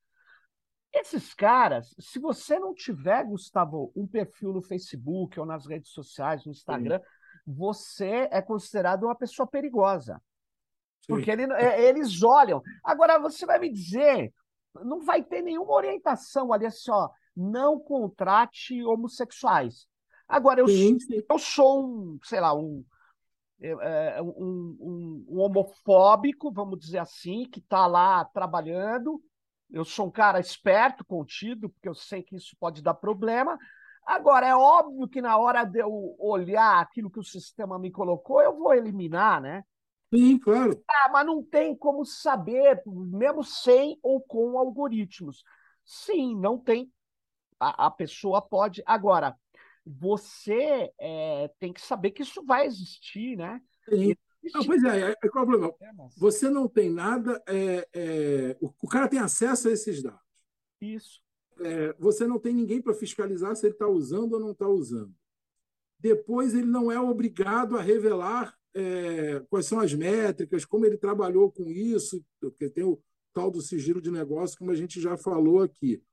Esses 0.93 1.33
caras, 1.33 1.95
se 1.99 2.19
você 2.19 2.59
não 2.59 2.75
tiver, 2.75 3.23
Gustavo, 3.23 3.91
um 3.95 4.05
perfil 4.05 4.53
no 4.53 4.62
Facebook 4.62 5.39
ou 5.39 5.47
nas 5.47 5.65
redes 5.65 5.89
sociais, 5.89 6.45
no 6.45 6.51
Instagram, 6.51 6.99
Sim. 6.99 7.05
você 7.47 8.29
é 8.31 8.39
considerado 8.39 9.05
uma 9.05 9.15
pessoa 9.15 9.47
perigosa. 9.47 10.21
Sim. 11.01 11.07
Porque 11.07 11.31
ele, 11.31 11.51
é, 11.53 11.89
eles 11.89 12.21
olham. 12.21 12.62
Agora, 12.83 13.17
você 13.17 13.43
vai 13.43 13.57
me 13.57 13.73
dizer, 13.73 14.31
não 14.86 15.01
vai 15.01 15.23
ter 15.23 15.41
nenhuma 15.41 15.73
orientação 15.73 16.53
ali 16.53 16.67
assim, 16.67 16.91
ó, 16.91 17.09
não 17.36 17.79
contrate 17.79 18.79
homossexuais. 18.83 19.88
Agora, 20.27 20.59
eu, 20.59 20.67
sim, 20.67 20.99
eu 21.27 21.39
sou 21.39 21.83
um, 21.83 22.19
sei 22.23 22.39
lá, 22.39 22.53
um, 22.53 22.86
um, 24.21 24.78
um, 24.80 25.26
um, 25.30 25.39
homofóbico, 25.39 26.52
vamos 26.52 26.80
dizer 26.80 26.97
assim, 26.97 27.45
que 27.49 27.60
está 27.60 27.88
lá 27.88 28.26
trabalhando. 28.26 29.21
Eu 29.69 29.86
sou 29.86 30.08
um 30.08 30.12
cara 30.12 30.39
esperto, 30.39 31.06
contido, 31.06 31.69
porque 31.69 31.88
eu 31.88 31.95
sei 31.95 32.21
que 32.21 32.36
isso 32.36 32.56
pode 32.60 32.82
dar 32.82 32.93
problema. 32.93 33.58
Agora, 34.06 34.45
é 34.45 34.56
óbvio 34.56 35.08
que 35.08 35.21
na 35.21 35.38
hora 35.38 35.63
de 35.63 35.80
eu 35.80 36.15
olhar 36.19 36.82
aquilo 36.82 37.10
que 37.10 37.19
o 37.19 37.23
sistema 37.23 37.80
me 37.80 37.89
colocou, 37.89 38.41
eu 38.41 38.56
vou 38.58 38.73
eliminar, 38.73 39.41
né? 39.41 39.63
Sim, 40.13 40.38
claro. 40.38 40.84
Ah, 40.88 41.10
mas 41.12 41.26
não 41.26 41.41
tem 41.41 41.76
como 41.76 42.06
saber, 42.06 42.84
mesmo 42.86 43.43
sem 43.43 43.97
ou 44.04 44.21
com 44.21 44.60
algoritmos. 44.60 45.43
Sim, 45.86 46.36
não 46.36 46.60
tem. 46.60 46.91
A, 47.60 47.88
a 47.88 47.91
pessoa 47.91 48.41
pode. 48.41 48.84
Agora, 48.86 49.36
você 49.85 50.91
é, 50.99 51.49
tem 51.59 51.73
que 51.73 51.81
saber 51.81 52.11
que 52.11 52.21
isso 52.21 52.43
vai 52.45 52.65
existir, 52.65 53.37
né? 53.37 53.61
Sim. 53.89 54.15
Não, 54.53 54.65
pois 54.65 54.83
é, 54.83 55.11
é, 55.11 55.29
qual 55.29 55.45
é 55.45 55.47
o 55.47 55.49
problema? 55.49 55.75
É, 55.81 55.91
você 56.17 56.49
não 56.49 56.67
tem 56.67 56.89
nada, 56.89 57.41
é, 57.47 57.87
é, 57.93 58.57
o, 58.59 58.73
o, 58.81 58.87
cara 58.87 59.07
tem 59.07 59.19
acesso 59.19 59.69
a 59.69 59.71
esses 59.71 60.01
dados. 60.01 60.19
Isso. 60.81 61.21
É, 61.61 61.93
você 61.93 62.27
não 62.27 62.39
tem 62.39 62.53
ninguém 62.53 62.81
para 62.81 62.93
fiscalizar 62.93 63.55
se 63.55 63.65
ele 63.65 63.73
está 63.73 63.87
usando 63.87 64.33
ou 64.33 64.39
não 64.39 64.51
está 64.51 64.67
usando. 64.67 65.13
Depois, 65.97 66.53
ele 66.53 66.65
não 66.65 66.91
é 66.91 66.99
obrigado 66.99 67.77
a 67.77 67.81
revelar 67.81 68.53
é, 68.73 69.39
quais 69.49 69.65
são 69.65 69.79
as 69.79 69.93
métricas, 69.93 70.65
como 70.65 70.85
ele 70.85 70.97
trabalhou 70.97 71.49
com 71.49 71.69
isso, 71.69 72.21
porque 72.41 72.69
tem 72.69 72.83
o 72.83 73.01
tal 73.31 73.49
do 73.49 73.61
sigilo 73.61 74.01
de 74.01 74.11
negócio, 74.11 74.57
como 74.57 74.71
a 74.71 74.75
gente 74.75 74.99
já 74.99 75.15
falou 75.15 75.61
aqui 75.61 76.03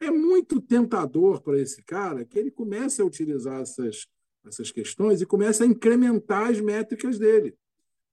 é 0.00 0.10
muito 0.10 0.60
tentador 0.60 1.42
para 1.42 1.60
esse 1.60 1.82
cara 1.82 2.24
que 2.24 2.38
ele 2.38 2.50
comece 2.50 3.02
a 3.02 3.04
utilizar 3.04 3.60
essas, 3.60 4.08
essas 4.44 4.72
questões 4.72 5.20
e 5.20 5.26
comece 5.26 5.62
a 5.62 5.66
incrementar 5.66 6.50
as 6.50 6.60
métricas 6.60 7.18
dele. 7.18 7.54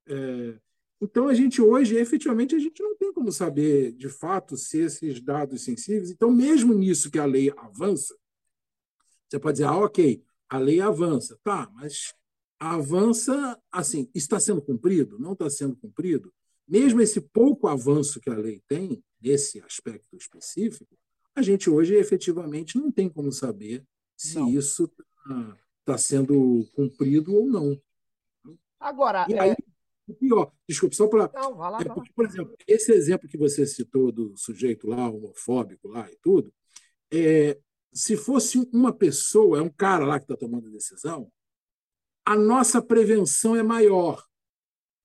É, 0.05 0.59
então, 0.99 1.27
a 1.27 1.33
gente 1.33 1.61
hoje, 1.61 1.95
efetivamente, 1.95 2.55
a 2.55 2.59
gente 2.59 2.81
não 2.81 2.95
tem 2.97 3.13
como 3.13 3.31
saber, 3.31 3.93
de 3.93 4.09
fato, 4.09 4.57
se 4.57 4.79
esses 4.79 5.21
dados 5.21 5.63
sensíveis. 5.63 6.09
Então, 6.09 6.31
mesmo 6.31 6.73
nisso 6.73 7.11
que 7.11 7.19
a 7.19 7.25
lei 7.25 7.53
avança, 7.55 8.15
você 9.29 9.39
pode 9.39 9.57
dizer, 9.57 9.67
ah, 9.67 9.77
ok, 9.77 10.23
a 10.49 10.57
lei 10.57 10.81
avança. 10.81 11.39
Tá, 11.43 11.69
mas 11.73 12.13
avança, 12.59 13.59
assim, 13.71 14.09
está 14.13 14.39
sendo 14.39 14.61
cumprido? 14.61 15.19
Não 15.19 15.33
está 15.33 15.49
sendo 15.49 15.75
cumprido? 15.75 16.33
Mesmo 16.67 16.99
esse 17.01 17.21
pouco 17.21 17.67
avanço 17.67 18.19
que 18.19 18.29
a 18.29 18.35
lei 18.35 18.61
tem, 18.67 19.03
nesse 19.21 19.59
aspecto 19.61 20.15
específico, 20.15 20.97
a 21.37 21.41
gente 21.41 21.69
hoje 21.69 21.93
efetivamente 21.95 22.77
não 22.77 22.91
tem 22.91 23.07
como 23.07 23.31
saber 23.31 23.85
se 24.15 24.35
não. 24.35 24.49
isso 24.49 24.85
está 24.85 25.57
tá 25.85 25.97
sendo 25.97 26.67
cumprido 26.75 27.35
ou 27.35 27.47
não. 27.47 27.79
Agora, 28.79 29.27
e 29.29 29.33
é... 29.33 29.39
aí, 29.39 29.55
o 30.07 30.13
pior, 30.15 30.51
desculpe, 30.67 30.95
só 30.95 31.07
para. 31.07 31.25
É 31.79 31.89
porque, 31.93 32.11
por 32.13 32.25
exemplo, 32.25 32.55
esse 32.67 32.91
exemplo 32.91 33.29
que 33.29 33.37
você 33.37 33.65
citou 33.67 34.11
do 34.11 34.35
sujeito 34.35 34.87
lá, 34.87 35.09
homofóbico 35.09 35.87
lá 35.87 36.09
e 36.11 36.17
tudo, 36.21 36.51
é, 37.11 37.59
se 37.93 38.17
fosse 38.17 38.57
uma 38.73 38.91
pessoa, 38.91 39.59
é 39.59 39.61
um 39.61 39.69
cara 39.69 40.05
lá 40.05 40.19
que 40.19 40.25
está 40.25 40.35
tomando 40.35 40.67
a 40.67 40.71
decisão, 40.71 41.31
a 42.25 42.35
nossa 42.35 42.81
prevenção 42.81 43.55
é 43.55 43.61
maior. 43.61 44.23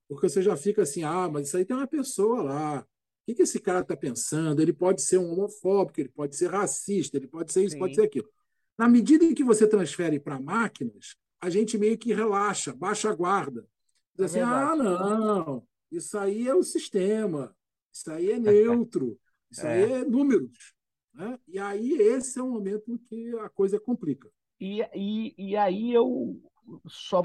Porque 0.08 0.28
você 0.28 0.40
já 0.40 0.56
fica 0.56 0.82
assim, 0.82 1.02
ah, 1.02 1.28
mas 1.28 1.48
isso 1.48 1.56
aí 1.56 1.64
tem 1.64 1.76
uma 1.76 1.86
pessoa 1.86 2.42
lá, 2.42 2.86
o 3.28 3.34
que, 3.34 3.42
esse 3.42 3.60
cara 3.60 3.80
está 3.80 3.96
pensando? 3.96 4.60
Ele 4.60 4.72
pode 4.72 5.02
ser 5.02 5.18
um 5.18 5.32
homofóbico, 5.32 6.00
ele 6.00 6.08
pode 6.08 6.36
ser 6.36 6.50
racista, 6.50 7.16
ele 7.16 7.28
pode 7.28 7.52
ser 7.52 7.64
isso, 7.64 7.74
Sim. 7.74 7.78
pode 7.78 7.94
ser 7.94 8.02
aquilo. 8.02 8.28
Na 8.76 8.88
medida 8.88 9.24
em 9.24 9.34
que 9.34 9.44
você 9.44 9.66
transfere 9.66 10.18
para 10.18 10.40
máquinas, 10.40 11.16
a 11.40 11.48
gente 11.48 11.78
meio 11.78 11.96
que 11.96 12.12
relaxa, 12.12 12.72
baixa 12.72 13.10
a 13.10 13.14
guarda. 13.14 13.66
Diz 14.14 14.34
é 14.34 14.40
assim, 14.42 14.50
ah, 14.50 14.74
não, 14.76 15.66
isso 15.90 16.18
aí 16.18 16.48
é 16.48 16.54
o 16.54 16.62
sistema, 16.62 17.54
isso 17.92 18.10
aí 18.10 18.32
é 18.32 18.38
neutro, 18.40 19.18
isso 19.50 19.66
é. 19.66 19.84
aí 19.84 19.92
é 19.92 20.04
números. 20.04 20.74
Né? 21.14 21.38
E 21.46 21.58
aí 21.58 21.92
esse 21.92 22.38
é 22.38 22.42
o 22.42 22.50
momento 22.50 22.90
em 22.90 22.98
que 22.98 23.38
a 23.38 23.48
coisa 23.48 23.78
complica. 23.78 24.28
E, 24.58 24.80
e, 24.94 25.34
e 25.36 25.56
aí 25.56 25.92
eu, 25.92 26.40
só 26.88 27.22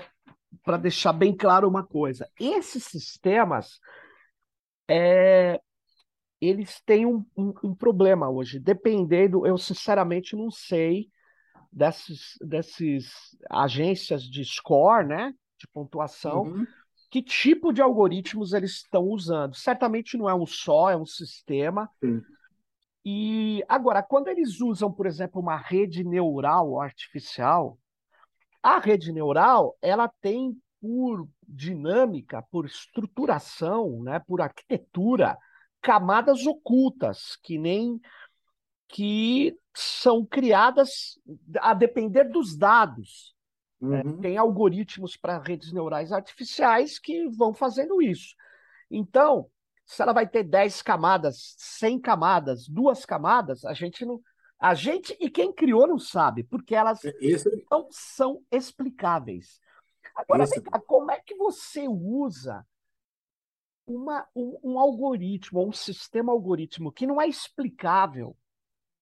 para 0.63 0.77
deixar 0.77 1.13
bem 1.13 1.35
claro 1.35 1.67
uma 1.67 1.85
coisa, 1.85 2.29
esses 2.39 2.83
sistemas 2.83 3.79
é, 4.89 5.61
eles 6.39 6.81
têm 6.81 7.05
um, 7.05 7.25
um, 7.35 7.53
um, 7.63 7.75
problema 7.75 8.29
hoje. 8.29 8.59
Dependendo, 8.59 9.45
eu 9.45 9.57
sinceramente 9.57 10.35
não 10.35 10.51
sei 10.51 11.09
desses, 11.71 12.37
desses 12.41 13.35
agências 13.49 14.23
de 14.23 14.43
score, 14.45 15.07
né, 15.07 15.33
de 15.57 15.67
pontuação, 15.67 16.43
uhum. 16.43 16.67
que 17.09 17.21
tipo 17.21 17.73
de 17.73 17.81
algoritmos 17.81 18.53
eles 18.53 18.77
estão 18.77 19.03
usando. 19.05 19.55
Certamente 19.55 20.17
não 20.17 20.29
é 20.29 20.35
um 20.35 20.45
só, 20.45 20.89
é 20.89 20.97
um 20.97 21.05
sistema. 21.05 21.89
Sim. 21.99 22.21
E 23.03 23.63
agora, 23.67 24.03
quando 24.03 24.27
eles 24.27 24.59
usam, 24.59 24.91
por 24.91 25.05
exemplo, 25.05 25.41
uma 25.41 25.55
rede 25.55 26.03
neural 26.03 26.79
artificial, 26.79 27.79
a 28.61 28.79
rede 28.79 29.13
neural 29.13 29.77
ela 29.81 30.11
tem 30.21 30.55
por 30.81 31.27
dinâmica, 31.47 32.43
por 32.51 32.65
estruturação, 32.65 34.03
né, 34.03 34.19
por 34.19 34.41
arquitetura, 34.41 35.37
camadas 35.87 36.45
ocultas, 36.45 37.37
que 37.41 37.57
nem 37.57 37.97
que 38.89 39.57
são 39.73 40.25
criadas 40.25 41.17
a 41.61 41.73
depender 41.73 42.25
dos 42.25 42.57
dados. 42.57 43.33
Né? 43.79 44.03
Uhum. 44.03 44.19
Tem 44.19 44.37
algoritmos 44.37 45.15
para 45.15 45.39
redes 45.39 45.71
neurais 45.71 46.11
artificiais 46.11 46.99
que 46.99 47.29
vão 47.29 47.53
fazendo 47.53 48.01
isso. 48.01 48.35
Então, 48.91 49.49
se 49.85 50.01
ela 50.01 50.11
vai 50.11 50.27
ter 50.27 50.43
10 50.43 50.81
camadas, 50.81 51.55
100 51.57 52.01
camadas, 52.01 52.67
duas 52.67 53.05
camadas, 53.05 53.63
a 53.63 53.73
gente 53.73 54.05
não. 54.05 54.21
A 54.59 54.73
gente 54.73 55.15
e 55.21 55.29
quem 55.29 55.53
criou 55.53 55.87
não 55.87 55.99
sabe, 55.99 56.43
porque 56.43 56.75
elas 56.75 57.01
Esse... 57.21 57.65
não 57.71 57.87
são 57.91 58.41
explicáveis. 58.51 59.61
Agora, 60.13 60.43
Esse... 60.43 60.59
cá, 60.59 60.81
como 60.81 61.11
é 61.11 61.19
que 61.21 61.35
você 61.35 61.87
usa 61.87 62.65
uma, 63.87 64.27
um, 64.35 64.59
um 64.61 64.79
algoritmo, 64.79 65.65
um 65.65 65.71
sistema 65.71 66.33
algoritmo 66.33 66.91
que 66.91 67.07
não 67.07 67.21
é 67.21 67.27
explicável 67.27 68.35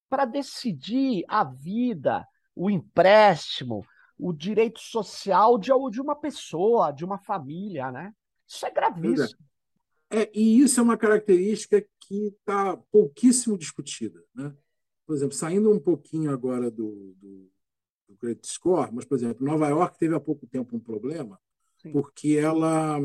para 0.07 0.25
decidir 0.25 1.25
a 1.27 1.43
vida, 1.43 2.25
o 2.55 2.69
empréstimo, 2.69 3.83
o 4.17 4.31
direito 4.31 4.79
social 4.79 5.57
de, 5.57 5.71
de 5.91 5.99
uma 5.99 6.15
pessoa, 6.15 6.91
de 6.91 7.03
uma 7.03 7.17
família, 7.17 7.91
né? 7.91 8.13
Isso 8.47 8.65
é 8.65 8.71
gravíssimo. 8.71 9.39
É, 10.09 10.31
e 10.33 10.59
isso 10.59 10.79
é 10.79 10.83
uma 10.83 10.95
característica 10.95 11.83
que 11.99 12.27
está 12.27 12.77
pouquíssimo 12.91 13.57
discutida. 13.57 14.23
Né? 14.33 14.55
Por 15.05 15.15
exemplo, 15.15 15.35
saindo 15.35 15.71
um 15.71 15.79
pouquinho 15.79 16.31
agora 16.31 16.69
do, 16.69 17.15
do, 17.17 17.51
do 18.07 18.15
credit 18.17 18.47
score, 18.47 18.93
mas, 18.93 19.03
por 19.03 19.17
exemplo, 19.17 19.45
Nova 19.45 19.67
York 19.67 19.97
teve 19.97 20.15
há 20.15 20.19
pouco 20.19 20.45
tempo 20.45 20.77
um 20.77 20.79
problema, 20.79 21.39
Sim. 21.81 21.91
porque 21.91 22.37
ela 22.39 22.99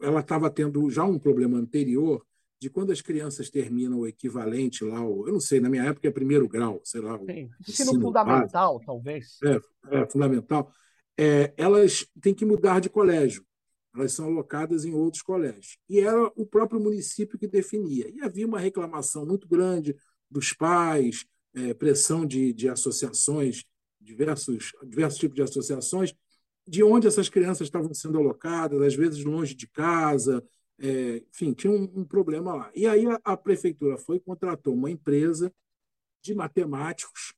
ela 0.00 0.20
estava 0.20 0.50
tendo 0.50 0.88
já 0.90 1.04
um 1.04 1.18
problema 1.18 1.58
anterior 1.58 2.24
de 2.58 2.70
quando 2.70 2.90
as 2.90 3.02
crianças 3.02 3.50
terminam 3.50 3.98
o 4.00 4.06
equivalente 4.06 4.82
lá, 4.82 5.00
eu 5.00 5.32
não 5.32 5.40
sei, 5.40 5.60
na 5.60 5.68
minha 5.68 5.84
época 5.84 6.08
é 6.08 6.10
primeiro 6.10 6.48
grau, 6.48 6.80
sei 6.84 7.00
lá. 7.00 7.18
Sim. 7.18 7.50
Ensino, 7.60 7.90
ensino 7.90 8.00
fundamental, 8.00 8.80
talvez. 8.84 9.38
É, 9.44 10.00
é 10.00 10.06
fundamental. 10.10 10.72
É, 11.18 11.52
elas 11.56 12.06
têm 12.20 12.34
que 12.34 12.44
mudar 12.44 12.80
de 12.80 12.88
colégio. 12.88 13.44
elas 13.94 14.12
são 14.12 14.26
alocadas 14.26 14.84
em 14.84 14.94
outros 14.94 15.22
colégios. 15.22 15.78
E 15.88 16.00
era 16.00 16.30
o 16.34 16.46
próprio 16.46 16.80
município 16.80 17.38
que 17.38 17.46
definia. 17.46 18.10
E 18.10 18.20
havia 18.20 18.46
uma 18.46 18.58
reclamação 18.58 19.26
muito 19.26 19.46
grande 19.46 19.96
dos 20.30 20.52
pais, 20.52 21.26
é, 21.54 21.72
pressão 21.72 22.26
de, 22.26 22.52
de 22.52 22.68
associações, 22.68 23.64
diversos, 24.00 24.72
diversos 24.84 25.18
tipos 25.18 25.36
de 25.36 25.42
associações, 25.42 26.14
de 26.66 26.82
onde 26.82 27.06
essas 27.06 27.28
crianças 27.28 27.66
estavam 27.68 27.94
sendo 27.94 28.18
alocadas, 28.18 28.80
às 28.82 28.94
vezes 28.94 29.24
longe 29.24 29.54
de 29.54 29.68
casa, 29.68 30.44
é, 30.78 31.22
enfim, 31.30 31.52
tinha 31.52 31.72
um, 31.72 31.90
um, 31.94 32.04
problema 32.04 32.54
lá. 32.54 32.70
E 32.74 32.86
aí 32.86 33.06
a, 33.06 33.20
a 33.24 33.36
prefeitura 33.36 33.96
foi 33.96 34.18
contratou 34.18 34.74
uma 34.74 34.90
empresa 34.90 35.52
de 36.20 36.34
matemáticos, 36.34 37.34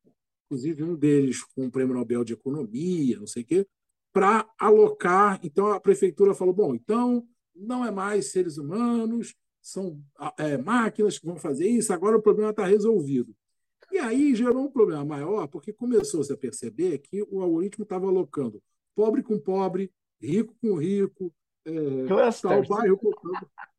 inclusive 0.47 0.83
um 0.83 0.97
deles 0.97 1.45
com 1.55 1.67
o 1.67 1.71
Prêmio 1.71 1.95
Nobel 1.95 2.25
de 2.25 2.33
Economia, 2.33 3.19
não 3.19 3.27
sei 3.27 3.43
o 3.43 3.47
quê, 3.47 3.67
para 4.13 4.49
alocar. 4.59 5.39
Então 5.43 5.67
a 5.67 5.81
prefeitura 5.81 6.35
falou: 6.35 6.55
bom, 6.55 6.75
então 6.75 7.27
não 7.55 7.85
é 7.85 7.91
mais 7.91 8.33
seres 8.33 8.57
humanos, 8.57 9.35
são 9.61 10.03
é, 10.39 10.57
máquinas 10.57 11.19
que 11.19 11.27
vão 11.27 11.37
fazer 11.37 11.69
isso, 11.69 11.93
agora 11.93 12.17
o 12.17 12.23
problema 12.23 12.51
está 12.51 12.65
resolvido. 12.65 13.35
E 13.91 13.99
aí 13.99 14.35
gerou 14.35 14.65
um 14.65 14.71
problema 14.71 15.05
maior, 15.05 15.47
porque 15.49 15.73
começou-se 15.73 16.33
a 16.33 16.37
perceber 16.37 16.99
que 16.99 17.23
o 17.23 17.41
algoritmo 17.41 17.85
estava 17.85 18.07
alocando 18.07 18.63
pobre 18.99 19.23
com 19.23 19.39
pobre, 19.39 19.93
rico 20.21 20.53
com 20.61 20.75
rico, 20.75 21.33
é, 21.65 21.73
tal 22.43 22.67
bairro 22.67 22.99
com 22.99 23.13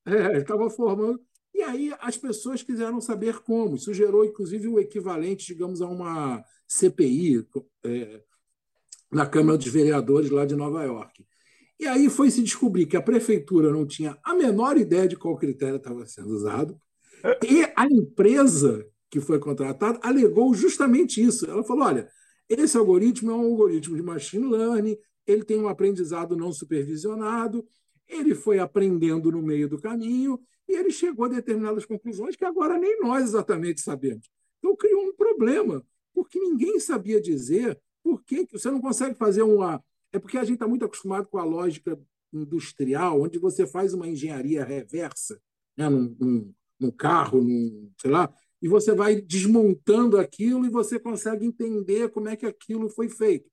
é, 0.05 0.37
estava 0.37 0.69
formando. 0.69 1.19
E 1.53 1.61
aí 1.61 1.93
as 1.99 2.15
pessoas 2.15 2.63
quiseram 2.63 3.01
saber 3.01 3.39
como. 3.39 3.75
Isso 3.75 3.93
gerou, 3.93 4.23
inclusive, 4.23 4.69
o 4.69 4.79
equivalente, 4.79 5.47
digamos, 5.47 5.81
a 5.81 5.87
uma 5.89 6.41
CPI 6.65 7.45
é, 7.83 8.23
na 9.11 9.25
Câmara 9.25 9.57
dos 9.57 9.67
Vereadores 9.67 10.29
lá 10.29 10.45
de 10.45 10.55
Nova 10.55 10.85
York. 10.85 11.27
E 11.77 11.85
aí 11.85 12.09
foi 12.09 12.31
se 12.31 12.41
descobrir 12.41 12.85
que 12.85 12.95
a 12.95 13.01
prefeitura 13.01 13.73
não 13.73 13.85
tinha 13.85 14.17
a 14.23 14.33
menor 14.33 14.77
ideia 14.77 15.05
de 15.05 15.17
qual 15.17 15.35
critério 15.35 15.75
estava 15.75 16.05
sendo 16.05 16.29
usado, 16.29 16.79
e 17.43 17.65
a 17.75 17.85
empresa 17.85 18.87
que 19.09 19.19
foi 19.19 19.37
contratada 19.37 19.99
alegou 20.01 20.53
justamente 20.53 21.21
isso. 21.21 21.45
Ela 21.45 21.63
falou: 21.63 21.83
olha, 21.83 22.09
esse 22.47 22.77
algoritmo 22.77 23.31
é 23.31 23.35
um 23.35 23.45
algoritmo 23.51 23.97
de 23.97 24.01
machine 24.01 24.47
learning, 24.47 24.97
ele 25.31 25.43
tem 25.43 25.59
um 25.59 25.67
aprendizado 25.67 26.35
não 26.35 26.51
supervisionado, 26.51 27.65
ele 28.07 28.33
foi 28.33 28.59
aprendendo 28.59 29.31
no 29.31 29.41
meio 29.41 29.69
do 29.69 29.79
caminho 29.79 30.39
e 30.67 30.73
ele 30.73 30.91
chegou 30.91 31.25
a 31.25 31.29
determinadas 31.29 31.85
conclusões 31.85 32.35
que 32.35 32.45
agora 32.45 32.77
nem 32.77 32.99
nós 32.99 33.23
exatamente 33.23 33.81
sabemos. 33.81 34.29
Então 34.57 34.75
criou 34.75 35.03
um 35.03 35.15
problema, 35.15 35.85
porque 36.13 36.39
ninguém 36.39 36.79
sabia 36.79 37.21
dizer 37.21 37.79
por 38.03 38.23
que 38.23 38.47
você 38.51 38.71
não 38.71 38.81
consegue 38.81 39.15
fazer 39.15 39.43
uma. 39.43 39.83
É 40.11 40.19
porque 40.19 40.37
a 40.37 40.43
gente 40.43 40.55
está 40.55 40.67
muito 40.67 40.85
acostumado 40.85 41.27
com 41.27 41.37
a 41.37 41.43
lógica 41.43 41.99
industrial, 42.33 43.21
onde 43.21 43.37
você 43.37 43.65
faz 43.65 43.93
uma 43.93 44.07
engenharia 44.07 44.63
reversa, 44.63 45.39
né, 45.77 45.89
num, 45.89 46.15
num, 46.19 46.53
num 46.79 46.91
carro, 46.91 47.41
num, 47.41 47.91
sei 47.99 48.11
lá, 48.11 48.33
e 48.61 48.67
você 48.67 48.93
vai 48.93 49.21
desmontando 49.21 50.17
aquilo 50.17 50.65
e 50.65 50.69
você 50.69 50.99
consegue 50.99 51.45
entender 51.45 52.09
como 52.09 52.27
é 52.27 52.35
que 52.35 52.45
aquilo 52.45 52.89
foi 52.89 53.09
feito. 53.09 53.49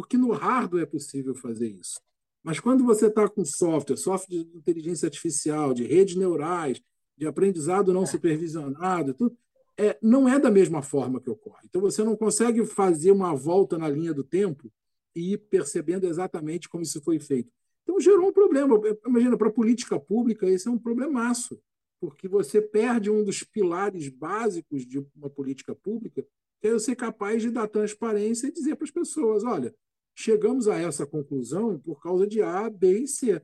Porque 0.00 0.16
no 0.16 0.32
hardware 0.32 0.84
é 0.84 0.86
possível 0.86 1.34
fazer 1.34 1.68
isso. 1.68 2.00
Mas 2.42 2.58
quando 2.58 2.82
você 2.82 3.08
está 3.08 3.28
com 3.28 3.44
software, 3.44 3.98
software 3.98 4.44
de 4.44 4.56
inteligência 4.56 5.06
artificial, 5.06 5.74
de 5.74 5.84
redes 5.84 6.16
neurais, 6.16 6.80
de 7.18 7.26
aprendizado 7.26 7.92
não 7.92 8.06
supervisionado, 8.06 9.12
tudo, 9.12 9.36
é, 9.76 9.98
não 10.00 10.26
é 10.26 10.38
da 10.38 10.50
mesma 10.50 10.80
forma 10.80 11.20
que 11.20 11.28
ocorre. 11.28 11.66
Então 11.66 11.82
você 11.82 12.02
não 12.02 12.16
consegue 12.16 12.64
fazer 12.64 13.10
uma 13.12 13.34
volta 13.34 13.76
na 13.76 13.90
linha 13.90 14.14
do 14.14 14.24
tempo 14.24 14.72
e 15.14 15.34
ir 15.34 15.38
percebendo 15.38 16.06
exatamente 16.06 16.66
como 16.66 16.82
isso 16.82 17.02
foi 17.02 17.20
feito. 17.20 17.52
Então 17.82 18.00
gerou 18.00 18.28
um 18.28 18.32
problema. 18.32 18.80
Imagina, 19.06 19.36
para 19.36 19.48
a 19.48 19.52
política 19.52 20.00
pública, 20.00 20.48
esse 20.48 20.66
é 20.66 20.70
um 20.70 20.78
problemaço 20.78 21.60
porque 22.00 22.26
você 22.26 22.62
perde 22.62 23.10
um 23.10 23.22
dos 23.22 23.44
pilares 23.44 24.08
básicos 24.08 24.86
de 24.86 24.98
uma 25.14 25.28
política 25.28 25.74
pública, 25.74 26.26
que 26.58 26.66
é 26.66 26.72
eu 26.72 26.80
ser 26.80 26.96
capaz 26.96 27.42
de 27.42 27.50
dar 27.50 27.68
transparência 27.68 28.46
e 28.46 28.52
dizer 28.52 28.74
para 28.76 28.86
as 28.86 28.90
pessoas: 28.90 29.44
olha, 29.44 29.74
chegamos 30.14 30.68
a 30.68 30.78
essa 30.78 31.06
conclusão 31.06 31.78
por 31.78 32.00
causa 32.02 32.26
de 32.26 32.42
A, 32.42 32.68
B 32.68 33.00
e 33.00 33.08
C. 33.08 33.42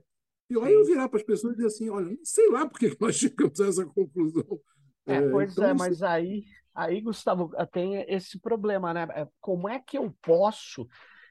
E 0.49 0.59
aí 0.61 0.73
eu 0.73 0.85
virar 0.85 1.09
para 1.09 1.19
as 1.19 1.25
pessoas 1.25 1.55
e 1.55 1.57
dizer 1.57 1.69
assim: 1.69 1.91
olha, 1.91 2.11
não 2.11 2.25
sei 2.25 2.49
lá 2.51 2.69
por 2.69 2.79
que 2.79 2.97
nós 3.01 3.17
chegamos 3.17 3.61
a 3.61 3.67
essa 3.67 3.87
conclusão. 3.87 4.61
É, 5.07 5.29
pois 5.29 5.53
então, 5.53 5.65
é, 5.65 5.75
mas 5.75 6.03
aí, 6.03 6.45
aí, 6.75 7.01
Gustavo, 7.01 7.51
tem 7.73 8.05
esse 8.09 8.39
problema, 8.39 8.93
né? 8.93 9.07
É, 9.15 9.29
como 9.41 9.69
é 9.69 9.79
que 9.79 9.97
eu 9.97 10.13
posso 10.21 10.87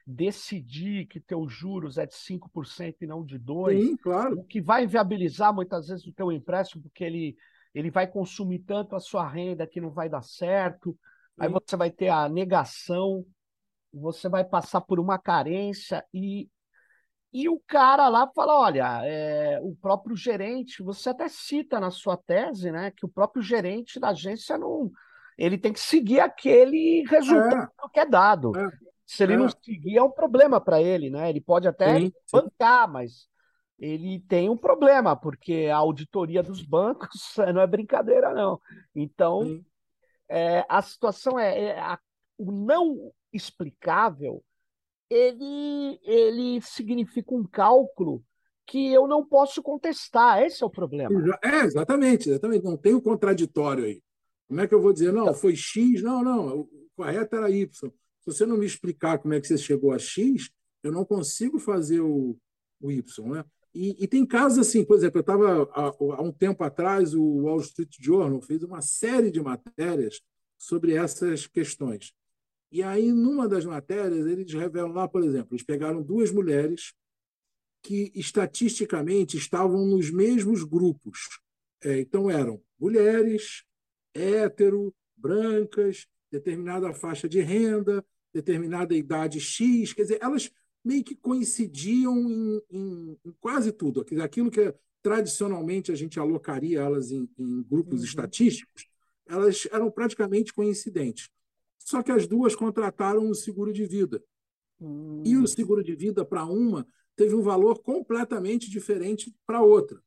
decidir 0.06 1.06
que 1.06 1.18
teus 1.18 1.52
juros 1.52 1.98
é 1.98 2.06
de 2.06 2.14
5% 2.14 2.96
e 3.02 3.06
não 3.06 3.24
de 3.24 3.38
2%, 3.38 3.80
Sim, 3.80 3.96
claro. 3.96 4.38
o 4.38 4.44
que 4.44 4.60
vai 4.60 4.84
inviabilizar 4.84 5.52
muitas 5.52 5.88
vezes 5.88 6.06
o 6.06 6.12
teu 6.12 6.30
empréstimo, 6.30 6.82
porque 6.82 7.02
ele, 7.02 7.36
ele 7.74 7.90
vai 7.90 8.06
consumir 8.06 8.60
tanto 8.60 8.94
a 8.94 9.00
sua 9.00 9.28
renda 9.28 9.66
que 9.66 9.80
não 9.80 9.90
vai 9.90 10.08
dar 10.08 10.22
certo, 10.22 10.90
Sim. 10.90 10.96
aí 11.40 11.48
você 11.48 11.76
vai 11.76 11.90
ter 11.90 12.08
a 12.08 12.28
negação, 12.28 13.26
você 14.00 14.28
vai 14.28 14.44
passar 14.44 14.80
por 14.80 15.00
uma 15.00 15.18
carência 15.18 16.04
e, 16.12 16.48
e 17.32 17.48
o 17.48 17.60
cara 17.66 18.08
lá 18.08 18.30
fala, 18.34 18.60
olha, 18.60 19.00
é, 19.04 19.60
o 19.62 19.74
próprio 19.76 20.16
gerente, 20.16 20.82
você 20.82 21.10
até 21.10 21.28
cita 21.28 21.80
na 21.80 21.90
sua 21.90 22.16
tese, 22.16 22.70
né, 22.70 22.90
que 22.90 23.04
o 23.04 23.08
próprio 23.08 23.42
gerente 23.42 23.98
da 23.98 24.10
agência 24.10 24.58
não 24.58 24.90
ele 25.36 25.58
tem 25.58 25.72
que 25.72 25.80
seguir 25.80 26.20
aquele 26.20 27.04
resultado 27.08 27.70
é. 27.84 27.88
que 27.92 28.00
é 28.00 28.06
dado. 28.06 28.56
É. 28.56 28.70
Se 29.04 29.22
ele 29.22 29.34
é. 29.34 29.36
não 29.36 29.48
seguir, 29.48 29.96
é 29.96 30.02
um 30.02 30.10
problema 30.10 30.60
para 30.60 30.80
ele, 30.80 31.10
né? 31.10 31.28
Ele 31.28 31.40
pode 31.40 31.68
até 31.68 32.00
sim, 32.00 32.12
bancar, 32.32 32.90
mas 32.90 33.28
ele 33.78 34.20
tem 34.20 34.48
um 34.48 34.56
problema, 34.56 35.14
porque 35.14 35.68
a 35.70 35.76
auditoria 35.76 36.42
dos 36.42 36.62
bancos 36.62 37.34
não 37.54 37.60
é 37.60 37.66
brincadeira, 37.66 38.32
não. 38.32 38.58
Então, 38.94 39.62
é, 40.28 40.64
a 40.68 40.80
situação 40.80 41.38
é, 41.38 41.64
é 41.66 41.78
a, 41.78 41.98
o 42.38 42.50
não 42.50 43.12
explicável, 43.36 44.42
ele, 45.08 46.00
ele 46.02 46.60
significa 46.62 47.34
um 47.34 47.44
cálculo 47.44 48.24
que 48.66 48.92
eu 48.92 49.06
não 49.06 49.24
posso 49.24 49.62
contestar. 49.62 50.42
Esse 50.42 50.62
é 50.62 50.66
o 50.66 50.70
problema. 50.70 51.38
É, 51.42 51.60
exatamente, 51.60 52.28
exatamente. 52.28 52.64
Não 52.64 52.76
tem 52.76 52.94
o 52.94 53.00
contraditório 53.00 53.84
aí. 53.84 54.02
Como 54.48 54.60
é 54.60 54.66
que 54.66 54.74
eu 54.74 54.80
vou 54.80 54.92
dizer, 54.92 55.12
não, 55.12 55.22
então 55.22 55.34
foi 55.34 55.56
X? 55.56 56.02
Não, 56.02 56.22
não, 56.22 56.60
o 56.60 56.68
correto 56.96 57.36
era 57.36 57.50
Y. 57.50 57.68
Se 57.72 57.90
você 58.26 58.46
não 58.46 58.56
me 58.56 58.66
explicar 58.66 59.18
como 59.18 59.34
é 59.34 59.40
que 59.40 59.46
você 59.46 59.58
chegou 59.58 59.92
a 59.92 59.98
X, 59.98 60.50
eu 60.82 60.92
não 60.92 61.04
consigo 61.04 61.58
fazer 61.58 62.00
o, 62.00 62.36
o 62.80 62.90
Y. 62.90 63.28
Né? 63.28 63.44
E, 63.74 64.04
e, 64.04 64.08
tem 64.08 64.24
casos 64.24 64.58
assim, 64.58 64.84
por 64.84 64.96
exemplo, 64.96 65.18
eu 65.18 65.20
estava 65.20 65.68
há, 65.72 65.86
há, 65.88 66.22
um 66.22 66.32
tempo 66.32 66.64
atrás, 66.64 67.14
o 67.14 67.42
Wall 67.42 67.60
Street 67.60 67.94
Journal 68.00 68.40
fez 68.40 68.62
uma 68.62 68.80
série 68.80 69.30
de 69.30 69.40
matérias 69.40 70.20
sobre 70.56 70.94
essas 70.94 71.46
questões. 71.46 72.12
E 72.70 72.82
aí, 72.82 73.12
numa 73.12 73.48
das 73.48 73.64
matérias, 73.64 74.26
eles 74.26 74.52
revelam 74.52 74.92
lá, 74.92 75.08
por 75.08 75.22
exemplo, 75.22 75.48
eles 75.52 75.64
pegaram 75.64 76.02
duas 76.02 76.30
mulheres 76.30 76.92
que 77.82 78.10
estatisticamente 78.14 79.36
estavam 79.36 79.86
nos 79.86 80.10
mesmos 80.10 80.64
grupos. 80.64 81.40
É, 81.82 82.00
então, 82.00 82.30
eram 82.30 82.60
mulheres, 82.78 83.64
hétero, 84.12 84.94
brancas, 85.16 86.06
determinada 86.30 86.92
faixa 86.92 87.28
de 87.28 87.40
renda, 87.40 88.04
determinada 88.32 88.94
idade 88.94 89.40
X, 89.40 89.92
quer 89.92 90.02
dizer, 90.02 90.18
elas 90.20 90.50
meio 90.84 91.02
que 91.02 91.16
coincidiam 91.16 92.16
em, 92.16 92.62
em, 92.70 93.18
em 93.24 93.32
quase 93.40 93.72
tudo. 93.72 94.04
Aquilo 94.22 94.50
que 94.50 94.74
tradicionalmente 95.02 95.92
a 95.92 95.94
gente 95.94 96.18
alocaria 96.18 96.80
elas 96.80 97.10
em, 97.10 97.28
em 97.38 97.62
grupos 97.62 98.00
uhum. 98.00 98.04
estatísticos, 98.04 98.86
elas 99.26 99.66
eram 99.72 99.90
praticamente 99.90 100.52
coincidentes. 100.52 101.28
Só 101.78 102.02
que 102.02 102.12
as 102.12 102.26
duas 102.26 102.54
contrataram 102.54 103.24
um 103.24 103.34
seguro 103.34 103.72
de 103.72 103.84
vida. 103.86 104.22
Uhum. 104.80 105.22
E 105.24 105.36
o 105.36 105.42
hum. 105.42 105.46
seguro 105.46 105.82
de 105.82 105.94
vida 105.94 106.24
para 106.24 106.44
uma 106.44 106.86
teve 107.14 107.34
um 107.34 107.42
valor 107.42 107.82
completamente 107.82 108.70
diferente 108.70 109.34
para 109.46 109.62
outra. 109.62 110.00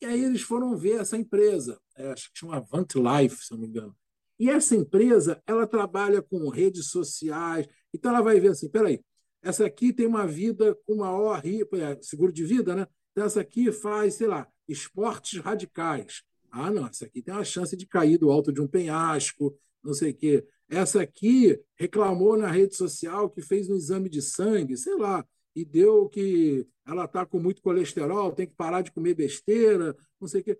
E 0.00 0.04
aí 0.04 0.22
eles 0.22 0.42
foram 0.42 0.76
ver 0.76 1.00
essa 1.00 1.16
empresa, 1.16 1.80
é, 1.96 2.10
acho 2.10 2.30
que 2.32 2.38
chama 2.40 2.56
Avant 2.56 2.86
Life, 2.96 3.44
se 3.44 3.52
não 3.52 3.58
me 3.58 3.68
engano. 3.68 3.96
E 4.38 4.50
essa 4.50 4.74
empresa, 4.74 5.40
ela 5.46 5.68
trabalha 5.68 6.20
com 6.20 6.48
redes 6.48 6.88
sociais. 6.88 7.68
Então, 7.94 8.10
ela 8.10 8.20
vai 8.20 8.40
ver 8.40 8.48
assim: 8.48 8.68
peraí, 8.68 9.00
essa 9.40 9.64
aqui 9.64 9.92
tem 9.92 10.04
uma 10.04 10.26
vida 10.26 10.76
com 10.84 10.96
maior 10.96 11.40
é, 11.44 12.02
seguro 12.02 12.32
de 12.32 12.44
vida, 12.44 12.74
né? 12.74 12.88
Então, 13.12 13.24
essa 13.24 13.40
aqui 13.40 13.70
faz, 13.70 14.14
sei 14.14 14.26
lá, 14.26 14.48
esportes 14.68 15.40
radicais. 15.40 16.24
Ah, 16.50 16.70
não, 16.70 16.88
essa 16.88 17.04
aqui 17.04 17.22
tem 17.22 17.32
uma 17.32 17.44
chance 17.44 17.76
de 17.76 17.86
cair 17.86 18.18
do 18.18 18.32
alto 18.32 18.52
de 18.52 18.60
um 18.60 18.66
penhasco, 18.66 19.56
não 19.82 19.94
sei 19.94 20.10
o 20.10 20.14
quê. 20.14 20.44
Essa 20.72 21.02
aqui 21.02 21.60
reclamou 21.76 22.34
na 22.34 22.50
rede 22.50 22.74
social 22.74 23.28
que 23.28 23.42
fez 23.42 23.68
um 23.68 23.74
exame 23.74 24.08
de 24.08 24.22
sangue, 24.22 24.74
sei 24.74 24.96
lá, 24.96 25.22
e 25.54 25.66
deu 25.66 26.08
que 26.08 26.66
ela 26.86 27.04
está 27.04 27.26
com 27.26 27.38
muito 27.38 27.60
colesterol, 27.60 28.32
tem 28.32 28.46
que 28.46 28.54
parar 28.54 28.80
de 28.80 28.90
comer 28.90 29.14
besteira, 29.14 29.94
não 30.18 30.26
sei 30.26 30.40
o 30.40 30.44
quê. 30.44 30.58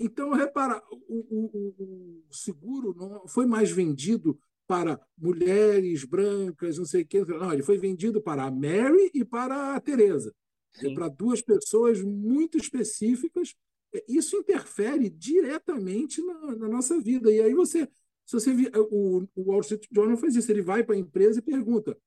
Então, 0.00 0.30
repara, 0.30 0.82
o, 0.90 0.96
o, 1.06 2.22
o, 2.30 2.34
seguro 2.34 2.94
não 2.96 3.28
foi 3.28 3.44
mais 3.44 3.70
vendido 3.70 4.38
para 4.66 4.98
mulheres 5.18 6.02
brancas, 6.04 6.78
não 6.78 6.86
sei 6.86 7.02
o 7.02 7.06
quê. 7.06 7.22
Não, 7.22 7.52
ele 7.52 7.62
foi 7.62 7.76
vendido 7.76 8.22
para 8.22 8.44
a 8.44 8.50
Mary 8.50 9.10
e 9.12 9.22
para 9.22 9.76
a 9.76 9.80
Teresa. 9.82 10.34
é 10.82 10.94
para 10.94 11.08
duas 11.08 11.42
pessoas 11.42 12.00
muito 12.00 12.56
específicas. 12.56 13.54
Isso 14.08 14.34
interfere 14.34 15.10
diretamente 15.10 16.22
na, 16.22 16.56
na, 16.56 16.68
nossa 16.70 16.98
vida. 16.98 17.30
E 17.30 17.42
aí 17.42 17.52
você, 17.52 17.86
se 18.40 18.54
você 18.54 18.78
o, 18.78 19.28
o 19.34 19.42
Wall 19.50 19.60
Street 19.60 19.86
Journal 19.90 20.16
faz 20.16 20.34
isso, 20.34 20.50
ele 20.50 20.62
vai 20.62 20.82
para 20.82 20.94
a 20.94 20.98
empresa 20.98 21.38
e 21.38 21.42
pergunta 21.42 21.98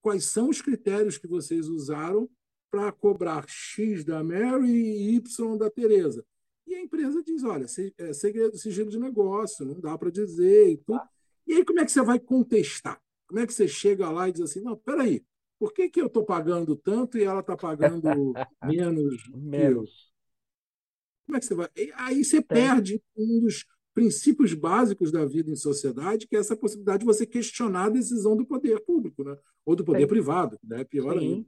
quais 0.00 0.24
são 0.24 0.48
os 0.48 0.62
critérios 0.62 1.18
que 1.18 1.26
vocês 1.26 1.68
usaram 1.68 2.28
para 2.70 2.90
cobrar 2.92 3.44
X 3.48 4.04
da 4.04 4.22
Mary 4.22 4.70
e 4.70 5.16
Y 5.16 5.56
da 5.58 5.70
Tereza. 5.70 6.24
E 6.66 6.74
a 6.74 6.80
empresa 6.80 7.22
diz, 7.22 7.44
olha, 7.44 7.66
é 7.98 8.12
segredo, 8.12 8.56
sigilo 8.56 8.90
de 8.90 8.98
negócio, 8.98 9.64
não 9.64 9.80
dá 9.80 9.96
para 9.96 10.10
dizer 10.10 10.70
e 10.70 10.76
tudo. 10.78 11.00
E 11.46 11.54
aí 11.54 11.64
como 11.64 11.80
é 11.80 11.84
que 11.84 11.92
você 11.92 12.02
vai 12.02 12.18
contestar? 12.18 13.00
Como 13.26 13.40
é 13.40 13.46
que 13.46 13.52
você 13.52 13.68
chega 13.68 14.10
lá 14.10 14.28
e 14.28 14.32
diz 14.32 14.42
assim, 14.42 14.60
não, 14.60 14.76
peraí, 14.76 15.24
por 15.58 15.72
que, 15.72 15.88
que 15.88 16.00
eu 16.00 16.06
estou 16.06 16.24
pagando 16.24 16.74
tanto 16.74 17.18
e 17.18 17.24
ela 17.24 17.40
está 17.40 17.56
pagando 17.56 18.02
menos? 18.64 19.28
menos. 19.34 20.12
Como 21.26 21.36
é 21.36 21.40
que 21.40 21.46
você 21.46 21.54
vai? 21.54 21.68
Aí 21.94 22.24
você 22.24 22.40
perde 22.40 23.02
um 23.16 23.40
dos 23.40 23.64
princípios 23.96 24.52
básicos 24.52 25.10
da 25.10 25.24
vida 25.24 25.50
em 25.50 25.56
sociedade, 25.56 26.28
que 26.28 26.36
é 26.36 26.38
essa 26.38 26.54
possibilidade 26.54 26.98
de 26.98 27.06
você 27.06 27.24
questionar 27.24 27.86
a 27.86 27.88
decisão 27.88 28.36
do 28.36 28.44
poder 28.44 28.84
público, 28.84 29.24
né? 29.24 29.34
ou 29.64 29.74
do 29.74 29.82
poder 29.82 30.02
Sim. 30.02 30.06
privado, 30.06 30.58
né? 30.62 30.84
pior 30.84 31.18
Sim. 31.18 31.18
ainda. 31.18 31.46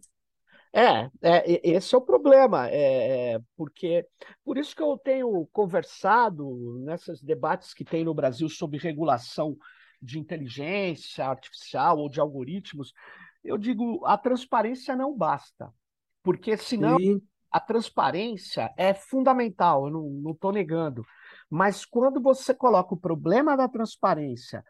É, 0.73 1.11
é, 1.21 1.69
esse 1.77 1.95
é 1.95 1.99
o 1.99 2.01
problema, 2.01 2.67
é, 2.71 3.35
é, 3.35 3.41
porque 3.55 4.07
por 4.43 4.57
isso 4.57 4.75
que 4.75 4.83
eu 4.83 4.97
tenho 4.97 5.47
conversado 5.53 6.79
nesses 6.81 7.23
debates 7.23 7.75
que 7.75 7.85
tem 7.85 8.03
no 8.03 8.15
Brasil 8.15 8.49
sobre 8.49 8.79
regulação 8.79 9.55
de 10.01 10.19
inteligência 10.19 11.27
artificial 11.27 11.99
ou 11.99 12.09
de 12.09 12.19
algoritmos, 12.19 12.95
eu 13.45 13.59
digo, 13.59 14.01
a 14.07 14.17
transparência 14.17 14.97
não 14.97 15.15
basta, 15.15 15.71
porque 16.23 16.57
senão 16.57 16.99
Sim. 16.99 17.21
a 17.51 17.61
transparência 17.61 18.73
é 18.75 18.95
fundamental, 18.95 19.87
eu 19.87 19.93
não 19.93 20.33
estou 20.33 20.51
negando, 20.51 21.05
mas 21.51 21.85
quando 21.85 22.21
você 22.21 22.55
coloca 22.55 22.95
o 22.95 22.99
problema 22.99 23.57
da 23.57 23.69
transparência 23.69 24.65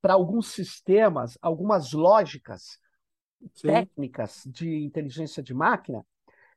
para 0.00 0.14
alguns 0.14 0.52
sistemas, 0.52 1.38
algumas 1.40 1.92
lógicas 1.92 2.78
Sim. 3.54 3.68
técnicas 3.68 4.42
de 4.46 4.82
inteligência 4.82 5.42
de 5.42 5.52
máquina, 5.52 6.04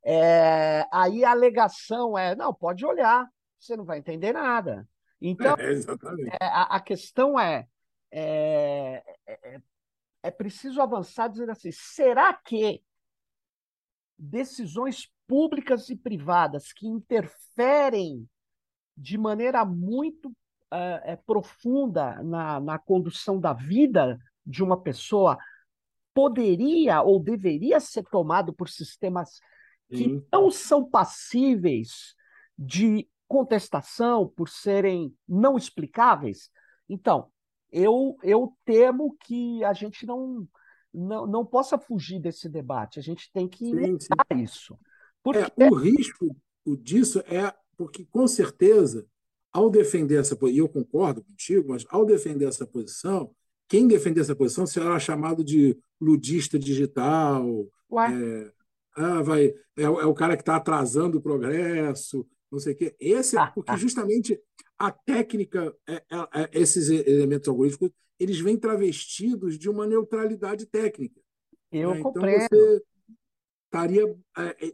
é, 0.04 0.86
aí 0.92 1.24
a 1.26 1.32
alegação 1.32 2.18
é: 2.18 2.36
não, 2.36 2.54
pode 2.54 2.86
olhar, 2.86 3.28
você 3.60 3.76
não 3.76 3.84
vai 3.84 4.00
entender 4.00 4.34
nada. 4.34 4.88
Então, 5.22 5.56
é, 5.58 5.74
é, 6.40 6.46
a, 6.46 6.76
a, 6.76 6.80
questão 6.80 7.40
é, 7.40 7.68
é, 8.12 9.04
é, 9.28 9.62
é 10.24 10.32
preciso 10.32 10.82
avançar 10.82 11.28
dizendo 11.28 11.52
assim: 11.52 11.72
será 11.72 12.34
que 12.34 12.84
decisões 14.18 15.12
públicas 15.28 15.90
e 15.90 15.96
privadas 15.96 16.72
que 16.72 16.88
interferem 16.88 18.30
de 18.98 19.18
maneira 19.18 19.66
muito 19.66 20.32
é, 20.72 21.16
profunda 21.16 22.22
na, 22.24 22.60
na 22.60 22.80
condução 22.80 23.40
da 23.40 23.54
vida 23.54 24.20
de 24.46 24.64
uma 24.64 24.82
pessoa 24.82 25.38
poderia 26.14 27.02
ou 27.02 27.20
deveria 27.20 27.80
ser 27.80 28.04
tomado 28.04 28.54
por 28.54 28.70
sistemas 28.70 29.40
que 29.90 29.98
Sim. 29.98 30.26
não 30.32 30.50
são 30.50 30.90
passíveis 30.90 32.16
de 32.58 33.08
contestação 33.28 34.28
por 34.28 34.50
serem 34.50 35.14
não 35.28 35.58
explicáveis. 35.58 36.50
Então, 36.88 37.30
eu, 37.72 38.18
eu 38.24 38.56
temo 38.64 39.16
que 39.20 39.64
a 39.64 39.74
gente 39.74 40.06
não, 40.06 40.48
não, 40.94 41.28
não 41.28 41.46
possa 41.46 41.78
fugir 41.78 42.20
desse 42.20 42.48
debate. 42.48 43.00
A 43.00 43.04
gente 43.04 43.30
tem 43.34 43.48
que 43.48 43.74
negar 43.74 44.42
isso. 44.42 44.78
Porque... 45.22 45.52
É, 45.62 45.70
o 45.70 45.76
risco 45.76 46.36
disso 46.82 47.20
é 47.28 47.54
porque, 47.78 48.06
com 48.06 48.28
certeza, 48.28 49.06
ao 49.52 49.70
defender 49.70 50.20
essa 50.20 50.36
posição, 50.36 50.56
e 50.56 50.60
eu 50.60 50.70
concordo 50.70 51.24
contigo, 51.24 51.70
mas 51.70 51.86
ao 51.90 52.06
defender 52.06 52.46
essa 52.46 52.66
posição, 52.68 53.34
quem 53.68 53.88
defender 53.88 54.22
essa 54.22 54.36
posição 54.36 54.66
será 54.66 55.00
chamado 55.00 55.44
de 55.44 55.78
ludista 56.00 56.60
digital. 56.60 57.68
É, 58.12 58.52
ah, 58.96 59.22
vai, 59.22 59.48
é, 59.78 59.84
é, 59.84 59.90
o 59.90 60.14
cara 60.14 60.36
que 60.36 60.42
está 60.42 60.56
atrasando 60.56 61.18
o 61.18 61.22
progresso, 61.22 62.28
não 62.52 62.60
sei 62.60 62.74
o 62.74 62.76
quê. 62.76 62.96
Esse, 63.00 63.38
ah, 63.38 63.48
porque 63.48 63.72
ah. 63.72 63.78
justamente 63.78 64.40
a 64.78 64.92
técnica, 64.92 65.74
é, 65.88 65.96
é, 65.96 66.04
é, 66.42 66.50
esses 66.54 66.90
elementos 66.90 67.48
algorítmicos, 67.48 67.96
eles 68.20 68.40
vêm 68.40 68.58
travestidos 68.58 69.58
de 69.58 69.70
uma 69.70 69.86
neutralidade 69.86 70.66
técnica. 70.66 71.20
Eu 71.72 71.96
né? 71.96 72.02
compreendo. 72.02 72.46
Então 72.46 72.60
você 72.60 72.84
estaria. 73.66 74.04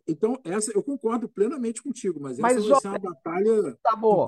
então, 0.08 0.40
essa 0.44 0.72
eu 0.72 0.84
concordo 0.84 1.28
plenamente 1.28 1.82
contigo, 1.82 2.20
mas, 2.20 2.38
mas 2.38 2.58
essa 2.58 2.68
vai 2.68 2.80
ser 2.82 2.88
uma 2.90 3.00
batalha 3.00 3.78
tá 3.82 3.96
bom. 3.96 4.28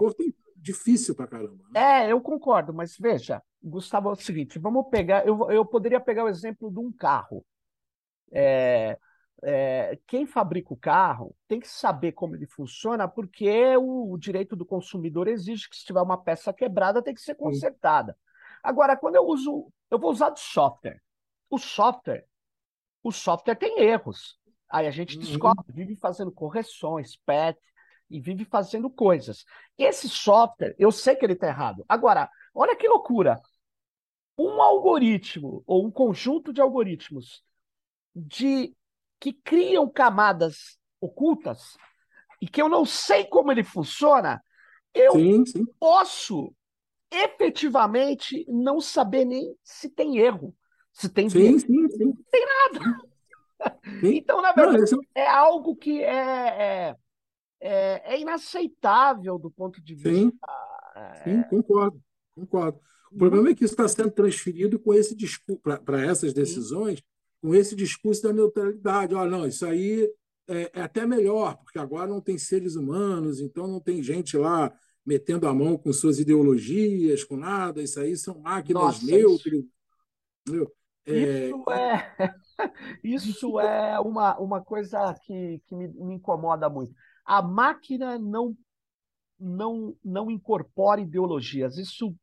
difícil 0.55 1.15
para 1.15 1.27
caramba. 1.27 1.63
Né? 1.71 2.05
É, 2.07 2.11
eu 2.11 2.21
concordo, 2.21 2.73
mas 2.73 2.97
veja, 2.97 3.41
Gustavo, 3.61 4.09
é 4.09 4.11
o 4.13 4.15
seguinte: 4.15 4.59
vamos 4.59 4.87
pegar. 4.89 5.25
Eu, 5.25 5.51
eu 5.51 5.65
poderia 5.65 5.99
pegar 5.99 6.25
o 6.25 6.29
exemplo 6.29 6.71
de 6.71 6.79
um 6.79 6.91
carro. 6.91 7.45
É, 8.31 8.97
é, 9.45 9.99
quem 10.07 10.25
fabrica 10.25 10.73
o 10.73 10.77
carro 10.77 11.35
tem 11.47 11.59
que 11.59 11.67
saber 11.67 12.13
como 12.13 12.33
ele 12.35 12.47
funciona, 12.47 13.07
porque 13.07 13.75
o, 13.75 14.13
o, 14.13 14.17
direito 14.17 14.55
do 14.55 14.65
consumidor 14.65 15.27
exige 15.27 15.69
que, 15.69 15.75
se 15.75 15.85
tiver 15.85 16.01
uma 16.01 16.17
peça 16.17 16.53
quebrada, 16.53 17.01
tem 17.01 17.13
que 17.13 17.21
ser 17.21 17.35
consertada. 17.35 18.17
Agora, 18.63 18.95
quando 18.95 19.15
eu 19.15 19.25
uso, 19.25 19.69
eu 19.91 19.99
vou 19.99 20.11
usar 20.11 20.29
de 20.29 20.39
software. 20.39 21.01
O 21.49 21.57
software, 21.57 22.25
o 23.03 23.11
software 23.11 23.55
tem 23.55 23.81
erros. 23.81 24.39
Aí 24.73 24.87
a 24.87 24.91
gente 24.91 25.17
uhum. 25.17 25.21
descobre, 25.21 25.71
vive 25.71 25.95
fazendo 25.95 26.31
correções, 26.31 27.15
PET, 27.27 27.59
e 28.09 28.19
vive 28.19 28.43
fazendo 28.43 28.89
coisas. 28.89 29.45
Esse 29.77 30.09
software, 30.09 30.75
eu 30.79 30.91
sei 30.91 31.15
que 31.15 31.23
ele 31.23 31.33
está 31.33 31.45
errado. 31.47 31.85
Agora, 31.87 32.27
olha 32.55 32.75
que 32.75 32.87
loucura 32.87 33.39
um 34.35 34.59
algoritmo 34.59 35.63
ou 35.67 35.85
um 35.85 35.91
conjunto 35.91 36.51
de 36.51 36.59
algoritmos 36.59 37.43
de 38.15 38.75
que 39.19 39.31
criam 39.31 39.87
camadas 39.87 40.79
ocultas 40.99 41.77
e 42.41 42.47
que 42.47 42.59
eu 42.59 42.67
não 42.67 42.83
sei 42.83 43.25
como 43.25 43.51
ele 43.51 43.63
funciona, 43.63 44.43
eu 44.91 45.11
sim, 45.11 45.45
sim. 45.45 45.65
posso 45.79 46.51
efetivamente 47.11 48.43
não 48.49 48.81
saber 48.81 49.23
nem 49.23 49.55
se 49.63 49.87
tem 49.87 50.17
erro, 50.17 50.55
se 50.91 51.09
tem 51.09 51.29
sim, 51.29 51.59
sim, 51.59 51.89
sim. 51.89 52.05
não 52.05 52.17
tem 52.31 52.43
nada. 52.43 53.12
Então, 54.03 54.41
na 54.41 54.51
verdade, 54.51 54.91
não, 54.91 55.01
é 55.15 55.27
algo 55.27 55.75
que 55.75 56.01
é, 56.01 56.09
é, 56.09 56.95
é, 57.61 58.13
é, 58.13 58.19
inaceitável 58.19 59.37
do 59.37 59.49
ponto 59.51 59.81
de 59.81 59.93
vista. 59.93 60.09
Sim, 60.09 60.31
é... 60.95 61.23
sim 61.23 61.43
concordo, 61.49 62.01
concordo. 62.35 62.79
O 63.11 63.17
problema 63.17 63.49
é 63.49 63.55
que 63.55 63.63
isso 63.63 63.73
está 63.73 63.87
sendo 63.87 64.11
transferido 64.11 64.79
com 64.79 64.93
esse 64.93 65.15
para 65.85 66.03
essas 66.03 66.33
decisões, 66.33 67.01
com 67.41 67.53
esse 67.53 67.75
discurso 67.75 68.23
da 68.23 68.33
neutralidade. 68.33 69.13
Olha, 69.13 69.29
não, 69.29 69.47
isso 69.47 69.65
aí 69.65 70.09
é, 70.47 70.71
é, 70.73 70.81
até 70.81 71.05
melhor, 71.05 71.57
porque 71.57 71.79
agora 71.79 72.07
não 72.07 72.19
tem 72.19 72.37
seres 72.37 72.75
humanos, 72.75 73.39
então 73.39 73.67
não 73.67 73.79
tem 73.79 74.01
gente 74.03 74.35
lá 74.35 74.73
metendo 75.05 75.47
a 75.47 75.53
mão 75.53 75.77
com 75.77 75.93
suas 75.93 76.19
ideologias, 76.19 77.23
com 77.23 77.37
nada. 77.37 77.81
Isso 77.81 77.99
aí 77.99 78.15
são 78.17 78.39
máquinas 78.39 78.83
Nossa, 78.83 79.05
neutras. 79.05 79.53
Isso, 80.47 80.71
é... 81.05 81.47
isso 81.47 81.71
é, 81.71 82.35
isso 83.03 83.59
é 83.59 83.99
uma, 83.99 84.37
uma 84.39 84.63
coisa 84.63 85.13
que, 85.23 85.61
que 85.65 85.75
me, 85.75 85.87
me 85.87 86.15
incomoda 86.15 86.69
muito. 86.69 86.93
A 87.25 87.41
máquina 87.41 88.17
não 88.17 88.55
não 89.39 89.95
não 90.03 90.31
incorpora 90.31 91.01
ideologias. 91.01 91.77
Isso 91.77 92.15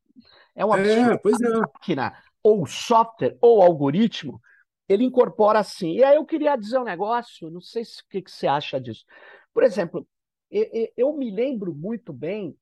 é 0.54 0.64
um 0.64 0.72
absurdo. 0.72 1.12
É, 1.12 1.18
pois 1.18 1.40
é. 1.40 1.48
máquina, 1.48 2.14
ou 2.42 2.66
software, 2.66 3.36
ou 3.40 3.62
algoritmo, 3.62 4.40
ele 4.88 5.04
incorpora 5.04 5.58
assim. 5.58 5.92
E 5.92 6.04
aí 6.04 6.16
eu 6.16 6.24
queria 6.24 6.56
dizer 6.56 6.78
um 6.78 6.84
negócio, 6.84 7.50
não 7.50 7.60
sei 7.60 7.84
se, 7.84 8.02
o 8.02 8.08
que, 8.08 8.22
que 8.22 8.30
você 8.30 8.46
acha 8.46 8.80
disso. 8.80 9.04
Por 9.52 9.62
exemplo, 9.62 10.06
eu, 10.50 10.88
eu 10.96 11.12
me 11.16 11.30
lembro 11.30 11.74
muito 11.74 12.12
bem, 12.12 12.56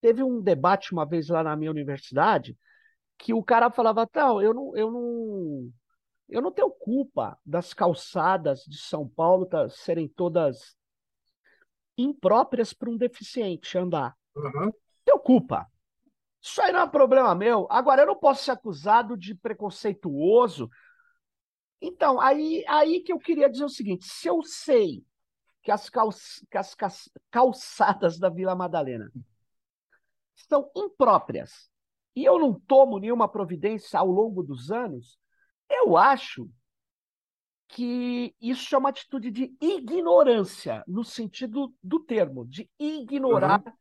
teve 0.00 0.22
um 0.22 0.40
debate 0.40 0.92
uma 0.92 1.06
vez 1.06 1.28
lá 1.28 1.42
na 1.42 1.56
minha 1.56 1.70
universidade, 1.70 2.56
que 3.18 3.34
o 3.34 3.42
cara 3.42 3.70
falava, 3.70 4.06
tal, 4.06 4.40
eu 4.42 4.54
não, 4.54 4.76
eu 4.76 4.90
não, 4.90 5.72
eu 6.28 6.42
não 6.42 6.52
tenho 6.52 6.70
culpa 6.70 7.38
das 7.44 7.72
calçadas 7.72 8.64
de 8.64 8.78
São 8.78 9.08
Paulo 9.08 9.46
tá, 9.46 9.68
serem 9.68 10.06
todas 10.06 10.76
impróprias 11.96 12.72
para 12.72 12.90
um 12.90 12.96
deficiente 12.96 13.78
andar. 13.78 14.16
Uhum. 14.36 14.70
Tenho 15.04 15.18
culpa. 15.18 15.66
Isso 16.40 16.60
aí 16.62 16.72
não 16.72 16.80
é 16.80 16.88
problema 16.88 17.34
meu. 17.34 17.66
Agora, 17.70 18.02
eu 18.02 18.06
não 18.06 18.16
posso 18.16 18.44
ser 18.44 18.52
acusado 18.52 19.16
de 19.16 19.34
preconceituoso. 19.34 20.70
Então, 21.80 22.20
aí, 22.20 22.64
aí 22.68 23.00
que 23.00 23.12
eu 23.12 23.18
queria 23.18 23.50
dizer 23.50 23.64
o 23.64 23.68
seguinte: 23.68 24.06
se 24.06 24.28
eu 24.28 24.42
sei 24.42 25.04
que 25.62 25.70
as, 25.70 25.90
que 25.90 26.84
as 26.84 27.10
calçadas 27.30 28.18
da 28.18 28.28
Vila 28.28 28.54
Madalena 28.54 29.10
são 30.34 30.70
impróprias 30.76 31.68
e 32.14 32.24
eu 32.24 32.38
não 32.38 32.54
tomo 32.54 32.98
nenhuma 32.98 33.28
providência 33.28 33.98
ao 33.98 34.06
longo 34.06 34.42
dos 34.42 34.70
anos, 34.70 35.18
eu 35.70 35.96
acho 35.96 36.48
que 37.68 38.34
isso 38.40 38.74
é 38.74 38.78
uma 38.78 38.88
atitude 38.88 39.30
de 39.30 39.54
ignorância, 39.60 40.82
no 40.86 41.04
sentido 41.04 41.74
do 41.82 42.00
termo, 42.00 42.46
de 42.46 42.68
ignorar 42.78 43.62
uhum. 43.64 43.72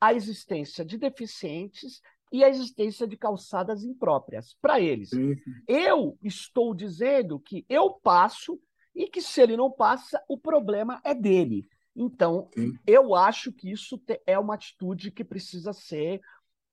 a 0.00 0.12
existência 0.12 0.84
de 0.84 0.98
deficientes 0.98 2.00
e 2.32 2.42
a 2.42 2.48
existência 2.48 3.06
de 3.06 3.16
calçadas 3.16 3.84
impróprias 3.84 4.56
para 4.60 4.80
eles. 4.80 5.12
Uhum. 5.12 5.36
Eu 5.66 6.18
estou 6.22 6.74
dizendo 6.74 7.38
que 7.38 7.64
eu 7.68 7.90
passo 7.90 8.60
e 8.94 9.06
que 9.06 9.20
se 9.20 9.40
ele 9.40 9.56
não 9.56 9.70
passa, 9.70 10.22
o 10.28 10.36
problema 10.36 11.00
é 11.04 11.14
dele. 11.14 11.68
Então, 11.94 12.50
uhum. 12.56 12.76
eu 12.86 13.14
acho 13.14 13.52
que 13.52 13.70
isso 13.70 14.00
é 14.26 14.38
uma 14.38 14.54
atitude 14.54 15.10
que 15.10 15.24
precisa 15.24 15.72
ser 15.72 16.20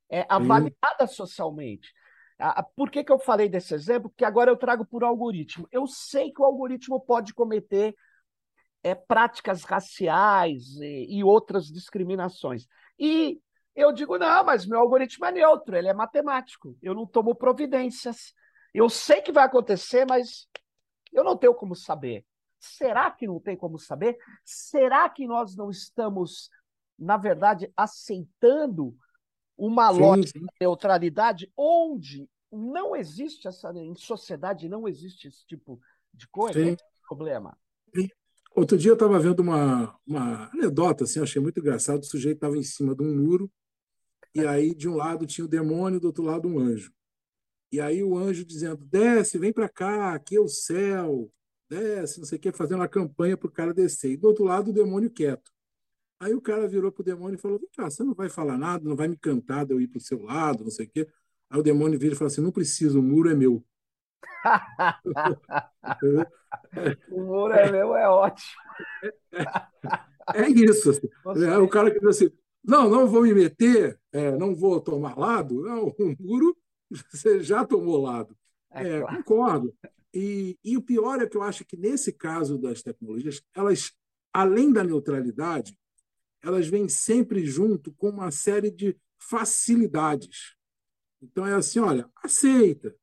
é, 0.10 0.26
avaliada 0.28 1.08
socialmente. 1.08 1.94
Por 2.76 2.90
que, 2.90 3.04
que 3.04 3.12
eu 3.12 3.20
falei 3.20 3.48
desse 3.48 3.74
exemplo? 3.74 4.10
Porque 4.10 4.26
agora 4.26 4.52
eu 4.52 4.58
trago 4.58 4.86
por 4.86 5.04
algoritmo. 5.04 5.68
Eu 5.72 5.88
sei 5.88 6.32
que 6.32 6.42
o 6.42 6.46
algoritmo 6.46 7.00
pode 7.00 7.34
cometer 7.34 7.96
é, 8.84 8.94
práticas 8.94 9.64
raciais 9.64 10.76
e, 10.82 11.18
e 11.18 11.24
outras 11.24 11.68
discriminações. 11.68 12.68
E 13.00 13.40
eu 13.76 13.92
digo, 13.92 14.18
não, 14.18 14.44
mas 14.44 14.66
meu 14.66 14.80
algoritmo 14.80 15.26
é 15.26 15.32
neutro, 15.32 15.76
ele 15.76 15.88
é 15.88 15.94
matemático, 15.94 16.78
eu 16.82 16.94
não 16.94 17.08
tomo 17.08 17.34
providências. 17.34 18.34
Eu 18.74 18.90
sei 18.90 19.22
que 19.22 19.32
vai 19.32 19.46
acontecer, 19.46 20.06
mas 20.06 20.48
eu 21.12 21.24
não 21.24 21.38
tenho 21.38 21.56
como 21.56 21.76
saber. 21.76 22.26
Será 22.60 23.10
que 23.10 23.28
não 23.28 23.40
tem 23.40 23.58
como 23.58 23.78
saber? 23.78 24.18
Será 24.44 25.10
que 25.10 25.28
nós 25.28 25.56
não 25.56 25.70
estamos, 25.70 26.50
na 26.98 27.18
verdade, 27.18 27.72
aceitando 27.76 28.96
uma 29.58 29.94
sim, 29.94 30.00
lógica 30.00 30.40
sim. 30.40 30.46
de 30.46 30.52
neutralidade 30.60 31.52
onde 31.56 32.28
não 32.54 32.96
existe 32.96 33.48
essa. 33.48 33.72
Em 33.74 33.96
sociedade 33.96 34.70
não 34.70 34.88
existe 34.88 35.28
esse 35.28 35.46
tipo 35.46 35.80
de 36.14 36.28
coisa? 36.28 36.64
Sim. 36.64 36.72
É 36.72 36.78
problema. 37.08 37.58
Sim. 37.96 38.08
Outro 38.56 38.78
dia 38.78 38.92
eu 38.92 38.96
estava 38.96 39.20
vendo 39.20 39.40
uma, 39.40 39.98
uma 40.06 40.50
anedota, 40.54 41.06
assim, 41.06 41.20
achei 41.20 41.42
muito 41.42 41.60
engraçado. 41.60 42.02
O 42.04 42.06
sujeito 42.06 42.38
estava 42.38 42.56
em 42.56 42.64
cima 42.64 42.96
de 42.96 43.04
um 43.04 43.16
muro, 43.16 43.52
e 44.34 44.46
aí 44.46 44.76
de 44.76 44.88
um 44.88 44.96
lado 44.96 45.26
tinha 45.26 45.44
o 45.44 45.48
demônio, 45.48 46.00
do 46.00 46.08
outro 46.08 46.24
lado 46.24 46.48
um 46.48 46.60
anjo. 46.60 46.94
E 47.72 47.82
aí 47.82 48.04
o 48.04 48.16
anjo 48.16 48.46
dizendo: 48.46 48.86
desce, 48.86 49.40
vem 49.40 49.52
para 49.52 49.68
cá, 49.68 50.14
aqui 50.14 50.36
é 50.36 50.40
o 50.40 50.48
céu, 50.48 51.32
desce, 51.68 52.20
não 52.20 52.26
sei 52.26 52.38
o 52.38 52.42
que, 52.42 52.52
fazendo 52.52 52.82
uma 52.82 52.88
campanha 52.88 53.36
para 53.36 53.48
o 53.48 53.52
cara 53.52 53.74
descer. 53.74 54.12
E 54.12 54.18
do 54.18 54.28
outro 54.28 54.44
lado 54.44 54.70
o 54.70 54.74
demônio 54.74 55.10
quieto. 55.10 55.52
Aí 56.20 56.34
o 56.34 56.42
cara 56.42 56.68
virou 56.68 56.92
para 56.92 57.02
o 57.02 57.06
demônio 57.06 57.36
e 57.36 57.42
falou: 57.42 57.58
Vem 57.58 57.70
cá, 57.76 57.90
você 57.90 58.04
não 58.04 58.14
vai 58.14 58.30
falar 58.30 58.58
nada, 58.58 58.88
não 58.88 58.96
vai 58.96 59.08
me 59.08 59.18
cantar 59.18 59.66
de 59.66 59.74
eu 59.74 59.82
ir 59.82 59.88
para 59.88 59.98
o 59.98 60.02
seu 60.02 60.22
lado, 60.22 60.64
não 60.64 60.72
sei 60.72 60.86
o 60.86 60.90
quê. 60.90 61.08
Aí 61.54 61.60
o 61.60 61.64
demônio 61.64 62.00
vira 62.00 62.16
e 62.16 62.18
fala 62.18 62.32
assim: 62.32 62.42
Não 62.42 62.52
preciso, 62.52 63.00
o 63.00 63.04
muro 63.04 63.30
é 63.30 63.36
meu. 63.36 63.64
o 67.12 67.22
muro 67.22 67.54
é 67.54 67.72
meu 67.72 67.96
é 67.96 68.10
ótimo. 68.10 68.60
É, 70.34 70.42
é 70.42 70.50
isso. 70.50 70.90
Assim. 70.90 71.08
É, 71.46 71.56
o 71.60 71.68
cara 71.68 71.92
que 71.92 72.00
diz 72.00 72.10
assim: 72.10 72.32
Não, 72.64 72.90
não 72.90 73.06
vou 73.06 73.22
me 73.22 73.36
meter, 73.36 74.00
é, 74.12 74.36
não 74.36 74.56
vou 74.56 74.82
tomar 74.82 75.16
lado. 75.16 75.62
Não, 75.62 75.90
o 76.00 76.16
muro 76.20 76.58
você 77.12 77.44
já 77.44 77.64
tomou 77.64 78.02
lado. 78.02 78.36
É, 78.72 78.98
é 78.98 79.00
claro. 79.02 79.18
Concordo. 79.18 79.76
E, 80.12 80.58
e 80.64 80.76
o 80.76 80.82
pior 80.82 81.22
é 81.22 81.28
que 81.28 81.38
eu 81.38 81.44
acho 81.44 81.64
que 81.64 81.78
nesse 81.78 82.12
caso 82.12 82.58
das 82.58 82.82
tecnologias, 82.82 83.44
elas, 83.54 83.92
além 84.34 84.74
da 84.74 84.84
neutralidade, 84.84 85.78
elas 86.42 86.68
vêm 86.68 86.90
sempre 86.90 87.46
junto 87.46 87.94
com 87.94 88.10
uma 88.10 88.32
série 88.32 88.72
de 88.72 88.98
facilidades. 89.20 90.56
Então 91.24 91.46
é 91.48 91.54
assim, 91.54 91.80
olha, 91.80 92.10
aceita. 92.16 92.96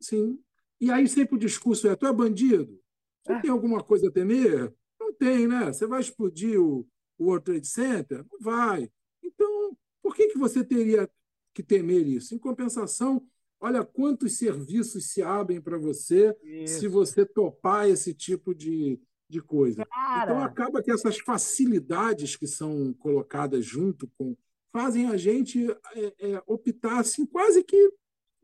Sim. 0.00 0.38
E 0.80 0.90
aí 0.90 1.08
sempre 1.08 1.36
o 1.36 1.38
discurso 1.38 1.88
é: 1.88 1.96
tu 1.96 2.06
é 2.06 2.12
bandido? 2.12 2.80
Você 3.24 3.32
é. 3.32 3.40
tem 3.40 3.50
alguma 3.50 3.82
coisa 3.82 4.08
a 4.08 4.12
temer? 4.12 4.72
Não 4.98 5.12
tem, 5.12 5.48
né? 5.48 5.72
Você 5.72 5.86
vai 5.86 6.00
explodir 6.00 6.60
o, 6.60 6.86
o 7.18 7.24
World 7.24 7.44
Trade 7.44 7.66
Center? 7.66 8.24
Não 8.30 8.38
vai. 8.40 8.90
Então, 9.22 9.76
por 10.02 10.14
que, 10.14 10.28
que 10.28 10.38
você 10.38 10.64
teria 10.64 11.10
que 11.52 11.62
temer 11.62 12.06
isso? 12.06 12.34
Em 12.34 12.38
compensação, 12.38 13.22
olha 13.60 13.84
quantos 13.84 14.38
serviços 14.38 15.10
se 15.10 15.20
abrem 15.20 15.60
para 15.60 15.76
você 15.76 16.36
isso. 16.42 16.80
se 16.80 16.88
você 16.88 17.26
topar 17.26 17.88
esse 17.88 18.14
tipo 18.14 18.54
de, 18.54 19.00
de 19.28 19.42
coisa. 19.42 19.82
Então, 19.82 19.90
Cara. 19.90 20.32
Então 20.32 20.42
acaba 20.42 20.82
que 20.82 20.90
essas 20.90 21.18
facilidades 21.18 22.36
que 22.36 22.46
são 22.46 22.94
colocadas 22.94 23.64
junto 23.64 24.08
com 24.16 24.36
fazem 24.72 25.08
a 25.08 25.16
gente 25.16 25.70
é, 25.94 26.32
é, 26.32 26.42
optar 26.46 26.98
assim 26.98 27.26
quase 27.26 27.62
que 27.64 27.90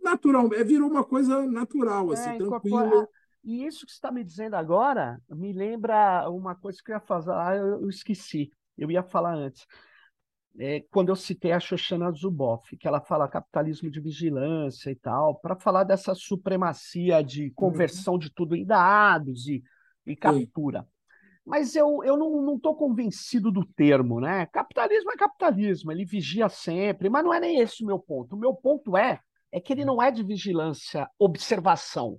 natural, 0.03 0.53
é, 0.53 0.63
virou 0.63 0.91
uma 0.91 1.05
coisa 1.05 1.47
natural, 1.47 2.13
assim, 2.13 2.31
é, 2.31 2.37
tranquila. 2.37 3.09
E 3.43 3.65
isso 3.65 3.85
que 3.85 3.93
você 3.93 3.97
está 3.97 4.11
me 4.11 4.25
dizendo 4.25 4.55
agora 4.55 5.21
me 5.29 5.53
lembra 5.53 6.29
uma 6.31 6.55
coisa 6.55 6.79
que 6.83 6.91
eu 6.91 6.95
ia 6.95 7.01
fazer, 7.01 7.31
ah, 7.33 7.55
eu 7.55 7.89
esqueci, 7.89 8.51
eu 8.77 8.91
ia 8.91 9.03
falar 9.03 9.35
antes. 9.35 9.67
É, 10.57 10.85
quando 10.91 11.09
eu 11.09 11.17
citei 11.17 11.53
a 11.53 11.59
Shoshana 11.59 12.13
Zuboff, 12.13 12.77
que 12.77 12.87
ela 12.87 13.01
fala 13.01 13.29
capitalismo 13.29 13.91
de 13.91 14.01
vigilância 14.01 14.91
e 14.91 14.95
tal, 14.95 15.41
para 15.41 15.57
falar 15.57 15.85
dessa 15.85 16.15
supremacia 16.15 17.23
de 17.23 17.47
uhum. 17.47 17.53
conversão 17.55 18.15
uhum. 18.15 18.21
de 18.21 18.33
tudo 18.33 18.55
em 18.55 18.65
dados 18.65 19.49
e 19.49 19.63
e 20.07 20.15
captura. 20.15 20.81
Sim. 20.81 20.87
Mas 21.45 21.77
eu, 21.77 22.03
eu 22.03 22.17
não 22.17 22.57
estou 22.57 22.75
convencido 22.75 23.53
do 23.53 23.67
termo, 23.67 24.19
né? 24.19 24.47
Capitalismo 24.47 25.13
é 25.13 25.17
capitalismo, 25.17 25.93
ele 25.93 26.05
vigia 26.05 26.49
sempre, 26.49 27.11
mas 27.11 27.23
não 27.23 27.35
é 27.35 27.39
nem 27.39 27.61
esse 27.61 27.83
o 27.83 27.87
meu 27.87 27.99
ponto. 27.99 28.35
O 28.35 28.39
meu 28.39 28.55
ponto 28.55 28.97
é, 28.97 29.21
é 29.53 29.61
que 29.61 29.73
ele 29.73 29.85
não 29.85 30.03
é 30.03 30.11
de 30.11 30.23
vigilância, 30.23 31.09
observação. 31.19 32.17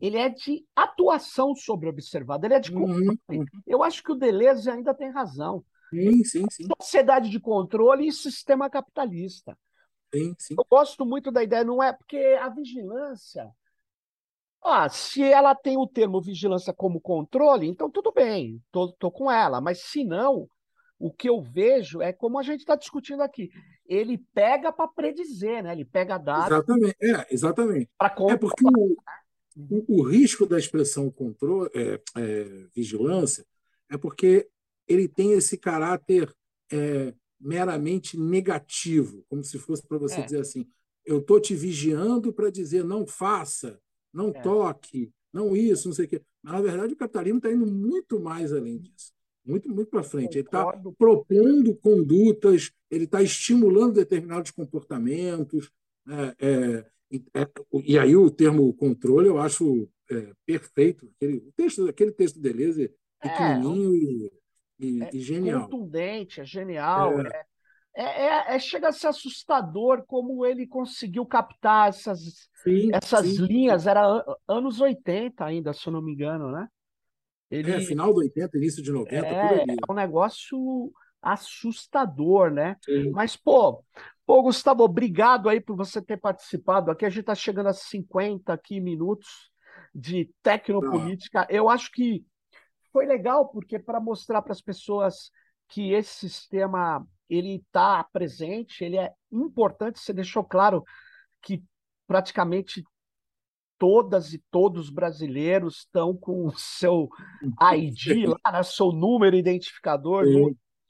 Ele 0.00 0.16
é 0.16 0.28
de 0.28 0.64
atuação 0.74 1.54
sobre 1.54 1.88
observado, 1.88 2.46
ele 2.46 2.54
é 2.54 2.60
de 2.60 2.70
controle. 2.70 3.18
Uhum. 3.28 3.44
Eu 3.66 3.82
acho 3.82 4.02
que 4.02 4.12
o 4.12 4.16
Deleuze 4.16 4.70
ainda 4.70 4.94
tem 4.94 5.10
razão. 5.10 5.64
Sim, 5.90 6.24
sim, 6.24 6.46
sim. 6.50 6.68
Sociedade 6.80 7.30
de 7.30 7.40
controle 7.40 8.06
e 8.06 8.12
sistema 8.12 8.70
capitalista. 8.70 9.56
Sim, 10.14 10.34
sim. 10.38 10.54
Eu 10.56 10.66
gosto 10.68 11.04
muito 11.04 11.32
da 11.32 11.42
ideia, 11.42 11.64
não 11.64 11.82
é 11.82 11.92
porque 11.92 12.18
a 12.40 12.48
vigilância 12.48 13.50
ah, 14.64 14.88
se 14.88 15.22
ela 15.22 15.54
tem 15.54 15.76
o 15.76 15.86
termo 15.86 16.20
vigilância 16.22 16.72
como 16.72 17.00
controle, 17.00 17.68
então 17.68 17.90
tudo 17.90 18.10
bem, 18.10 18.62
tô, 18.72 18.90
tô 18.92 19.10
com 19.10 19.30
ela. 19.30 19.60
Mas 19.60 19.80
se 19.80 20.04
não, 20.04 20.48
o 20.98 21.12
que 21.12 21.28
eu 21.28 21.42
vejo 21.42 22.00
é 22.00 22.12
como 22.12 22.38
a 22.38 22.42
gente 22.42 22.60
está 22.60 22.74
discutindo 22.74 23.22
aqui. 23.22 23.50
Ele 23.86 24.16
pega 24.32 24.72
para 24.72 24.88
predizer, 24.88 25.62
né? 25.62 25.72
Ele 25.72 25.84
pega 25.84 26.16
dados. 26.16 26.46
Exatamente, 26.46 26.96
é, 27.02 27.26
exatamente. 27.30 27.90
É 28.30 28.36
porque 28.36 28.64
o, 28.64 28.96
o, 29.56 30.00
o, 30.00 30.02
risco 30.08 30.46
da 30.46 30.58
expressão 30.58 31.10
controle, 31.10 31.70
é, 31.74 32.00
é, 32.16 32.66
vigilância 32.74 33.44
é 33.90 33.98
porque 33.98 34.48
ele 34.88 35.06
tem 35.06 35.32
esse 35.32 35.58
caráter 35.58 36.34
é, 36.72 37.12
meramente 37.38 38.18
negativo, 38.18 39.24
como 39.28 39.44
se 39.44 39.58
fosse 39.58 39.86
para 39.86 39.98
você 39.98 40.20
é. 40.20 40.24
dizer 40.24 40.40
assim: 40.40 40.66
eu 41.04 41.18
estou 41.18 41.38
te 41.38 41.54
vigiando 41.54 42.32
para 42.32 42.50
dizer 42.50 42.82
não 42.82 43.06
faça 43.06 43.78
não 44.14 44.28
é. 44.28 44.40
toque, 44.40 45.10
não 45.32 45.56
isso, 45.56 45.88
não 45.88 45.94
sei 45.94 46.06
o 46.06 46.08
quê. 46.08 46.22
Mas, 46.42 46.54
na 46.54 46.60
verdade, 46.62 46.94
o 46.94 46.96
capitalismo 46.96 47.38
está 47.38 47.50
indo 47.50 47.66
muito 47.66 48.20
mais 48.20 48.52
além 48.52 48.78
disso. 48.78 49.12
Muito, 49.44 49.68
muito 49.68 49.90
para 49.90 50.02
frente. 50.02 50.38
Ele 50.38 50.46
está 50.46 50.72
propondo 50.96 51.74
condutas, 51.76 52.70
ele 52.90 53.04
está 53.04 53.20
estimulando 53.22 53.94
determinados 53.94 54.50
comportamentos. 54.50 55.70
Né? 56.06 56.34
É, 56.38 56.86
é, 57.34 57.48
e 57.84 57.98
aí 57.98 58.16
o 58.16 58.30
termo 58.30 58.72
controle 58.74 59.28
eu 59.28 59.38
acho 59.38 59.88
é, 60.10 60.32
perfeito. 60.46 61.10
Aquele 61.16 61.40
texto, 61.56 61.88
aquele 61.88 62.12
texto 62.12 62.36
de 62.36 62.40
Deleuze 62.40 62.94
é 63.20 63.28
pequenininho 63.28 63.94
e, 63.94 64.32
e, 64.78 65.02
é 65.02 65.10
e, 65.12 65.20
genial. 65.20 65.68
Contundente, 65.68 66.40
é 66.40 66.44
genial. 66.44 67.20
É, 67.20 67.44
é, 67.96 68.02
é, 68.02 68.54
é, 68.56 68.58
chega 68.58 68.88
a 68.88 68.92
ser 68.92 69.06
assustador 69.06 70.04
como 70.06 70.44
ele 70.44 70.66
conseguiu 70.66 71.24
captar 71.24 71.88
essas, 71.88 72.48
sim, 72.62 72.90
essas 72.92 73.26
sim. 73.26 73.46
linhas. 73.46 73.86
Era 73.86 74.24
anos 74.48 74.80
80 74.80 75.44
ainda, 75.44 75.72
se 75.72 75.86
eu 75.86 75.92
não 75.92 76.02
me 76.02 76.12
engano, 76.12 76.50
né? 76.50 76.68
Ele, 77.50 77.70
é, 77.70 77.80
final 77.80 78.12
do 78.12 78.18
80, 78.18 78.56
início 78.56 78.82
de 78.82 78.90
90, 78.90 79.26
é, 79.26 79.62
é 79.62 79.92
um 79.92 79.94
negócio 79.94 80.92
assustador, 81.22 82.50
né? 82.50 82.76
Sim. 82.84 83.10
Mas, 83.10 83.36
pô, 83.36 83.84
pô, 84.26 84.42
Gustavo, 84.42 84.82
obrigado 84.82 85.48
aí 85.48 85.60
por 85.60 85.76
você 85.76 86.02
ter 86.02 86.16
participado. 86.16 86.90
Aqui 86.90 87.04
a 87.04 87.10
gente 87.10 87.20
está 87.20 87.34
chegando 87.34 87.68
a 87.68 87.72
50 87.72 88.52
aqui 88.52 88.80
minutos 88.80 89.50
de 89.94 90.30
tecnopolítica. 90.42 91.42
Ah. 91.42 91.46
Eu 91.48 91.68
acho 91.68 91.92
que 91.92 92.24
foi 92.92 93.06
legal, 93.06 93.48
porque 93.48 93.78
para 93.78 94.00
mostrar 94.00 94.42
para 94.42 94.52
as 94.52 94.60
pessoas 94.60 95.30
que 95.68 95.92
esse 95.92 96.28
sistema 96.28 97.06
ele 97.28 97.56
está 97.56 98.04
presente, 98.04 98.84
ele 98.84 98.98
é 98.98 99.12
importante. 99.30 99.98
Você 99.98 100.12
deixou 100.12 100.44
claro 100.44 100.82
que 101.42 101.62
praticamente 102.06 102.82
todas 103.78 104.32
e 104.32 104.42
todos 104.50 104.86
os 104.86 104.90
brasileiros 104.90 105.78
estão 105.78 106.16
com 106.16 106.46
o 106.46 106.52
seu 106.56 107.08
ID 107.74 108.26
lá, 108.44 108.52
né, 108.52 108.62
seu 108.62 108.92
número 108.92 109.36
identificador, 109.36 110.24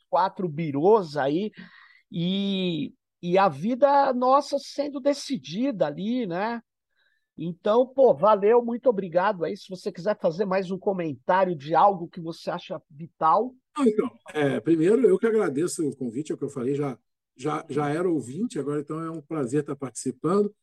quatro 0.08 0.48
birôs 0.48 1.16
aí, 1.16 1.50
e, 2.10 2.92
e 3.20 3.36
a 3.38 3.48
vida 3.48 4.12
nossa 4.12 4.58
sendo 4.58 5.00
decidida 5.00 5.86
ali, 5.86 6.26
né? 6.26 6.60
Então, 7.36 7.84
pô, 7.84 8.14
valeu, 8.14 8.64
muito 8.64 8.88
obrigado 8.88 9.44
aí. 9.44 9.56
Se 9.56 9.68
você 9.68 9.90
quiser 9.90 10.16
fazer 10.20 10.44
mais 10.44 10.70
um 10.70 10.78
comentário 10.78 11.56
de 11.56 11.74
algo 11.74 12.08
que 12.08 12.20
você 12.20 12.48
acha 12.50 12.80
vital. 12.88 13.52
Então, 13.80 14.10
é, 14.32 14.60
primeiro, 14.60 15.06
eu 15.06 15.18
que 15.18 15.26
agradeço 15.26 15.86
o 15.86 15.96
convite, 15.96 16.32
é 16.32 16.34
o 16.34 16.38
que 16.38 16.44
eu 16.44 16.50
falei, 16.50 16.74
já, 16.74 16.98
já, 17.36 17.64
já 17.68 17.88
era 17.88 18.08
ouvinte, 18.08 18.58
agora 18.58 18.80
então 18.80 19.00
é 19.00 19.10
um 19.10 19.20
prazer 19.20 19.60
estar 19.60 19.76
participando. 19.76 20.54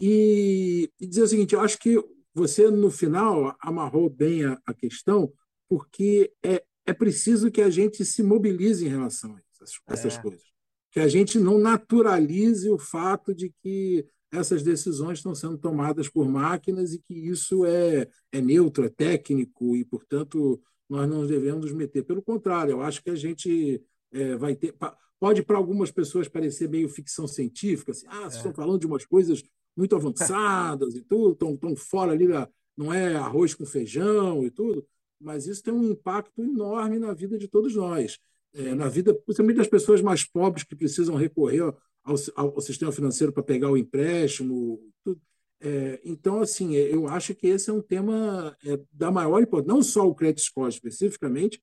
E, 0.00 0.90
e 1.00 1.06
dizer 1.06 1.22
o 1.22 1.28
seguinte, 1.28 1.54
eu 1.54 1.60
acho 1.60 1.78
que 1.78 1.98
você, 2.32 2.70
no 2.70 2.90
final, 2.90 3.56
amarrou 3.60 4.08
bem 4.08 4.44
a, 4.44 4.60
a 4.64 4.72
questão, 4.72 5.32
porque 5.68 6.32
é, 6.44 6.62
é 6.86 6.92
preciso 6.92 7.50
que 7.50 7.60
a 7.60 7.70
gente 7.70 8.04
se 8.04 8.22
mobilize 8.22 8.84
em 8.84 8.88
relação 8.88 9.34
a 9.34 9.40
essas, 9.52 9.80
essas 9.88 10.18
é. 10.18 10.22
coisas. 10.22 10.46
Que 10.90 11.00
a 11.00 11.08
gente 11.08 11.38
não 11.38 11.58
naturalize 11.58 12.68
o 12.70 12.78
fato 12.78 13.34
de 13.34 13.52
que 13.62 14.06
essas 14.30 14.62
decisões 14.62 15.18
estão 15.18 15.34
sendo 15.34 15.58
tomadas 15.58 16.08
por 16.08 16.28
máquinas 16.28 16.92
e 16.92 16.98
que 16.98 17.14
isso 17.14 17.64
é, 17.64 18.08
é 18.30 18.40
neutro, 18.40 18.84
é 18.84 18.88
técnico 18.88 19.74
e, 19.74 19.84
portanto, 19.84 20.60
nós 20.88 21.08
não 21.08 21.26
devemos 21.26 21.66
nos 21.66 21.72
meter. 21.72 22.04
Pelo 22.04 22.22
contrário, 22.22 22.72
eu 22.72 22.82
acho 22.82 23.02
que 23.02 23.10
a 23.10 23.14
gente 23.14 23.82
é, 24.12 24.36
vai 24.36 24.54
ter. 24.54 24.74
Pode, 25.20 25.42
para 25.42 25.56
algumas 25.56 25.90
pessoas, 25.90 26.28
parecer 26.28 26.68
meio 26.68 26.88
ficção 26.88 27.26
científica, 27.26 27.90
assim, 27.90 28.06
ah, 28.08 28.20
vocês 28.20 28.34
é. 28.34 28.36
estão 28.38 28.54
falando 28.54 28.80
de 28.80 28.86
umas 28.86 29.04
coisas 29.04 29.42
muito 29.76 29.94
avançadas 29.94 30.94
e 30.94 31.02
tudo, 31.02 31.32
estão, 31.32 31.54
estão 31.54 31.76
fora 31.76 32.12
ali, 32.12 32.26
da, 32.26 32.48
não 32.76 32.92
é 32.92 33.16
arroz 33.16 33.54
com 33.54 33.66
feijão 33.66 34.44
e 34.44 34.50
tudo, 34.50 34.86
mas 35.20 35.46
isso 35.46 35.62
tem 35.62 35.74
um 35.74 35.90
impacto 35.90 36.40
enorme 36.42 36.98
na 36.98 37.12
vida 37.12 37.36
de 37.36 37.48
todos 37.48 37.74
nós. 37.74 38.18
É, 38.54 38.74
na 38.74 38.88
vida, 38.88 39.12
principalmente 39.12 39.56
das 39.56 39.68
pessoas 39.68 40.00
mais 40.00 40.24
pobres 40.24 40.64
que 40.64 40.74
precisam 40.74 41.16
recorrer 41.16 41.60
ao, 42.04 42.16
ao 42.34 42.60
sistema 42.60 42.90
financeiro 42.90 43.32
para 43.32 43.42
pegar 43.42 43.70
o 43.70 43.76
empréstimo. 43.76 44.80
Tudo. 45.04 45.20
É, 45.60 46.00
então, 46.04 46.40
assim, 46.40 46.76
é, 46.76 46.94
eu 46.94 47.08
acho 47.08 47.34
que 47.34 47.48
esse 47.48 47.68
é 47.68 47.72
um 47.72 47.82
tema 47.82 48.56
é, 48.64 48.80
da 48.92 49.10
maior 49.10 49.42
importância, 49.42 49.74
não 49.74 49.82
só 49.82 50.06
o 50.06 50.14
credit 50.14 50.42
score 50.42 50.68
especificamente, 50.68 51.60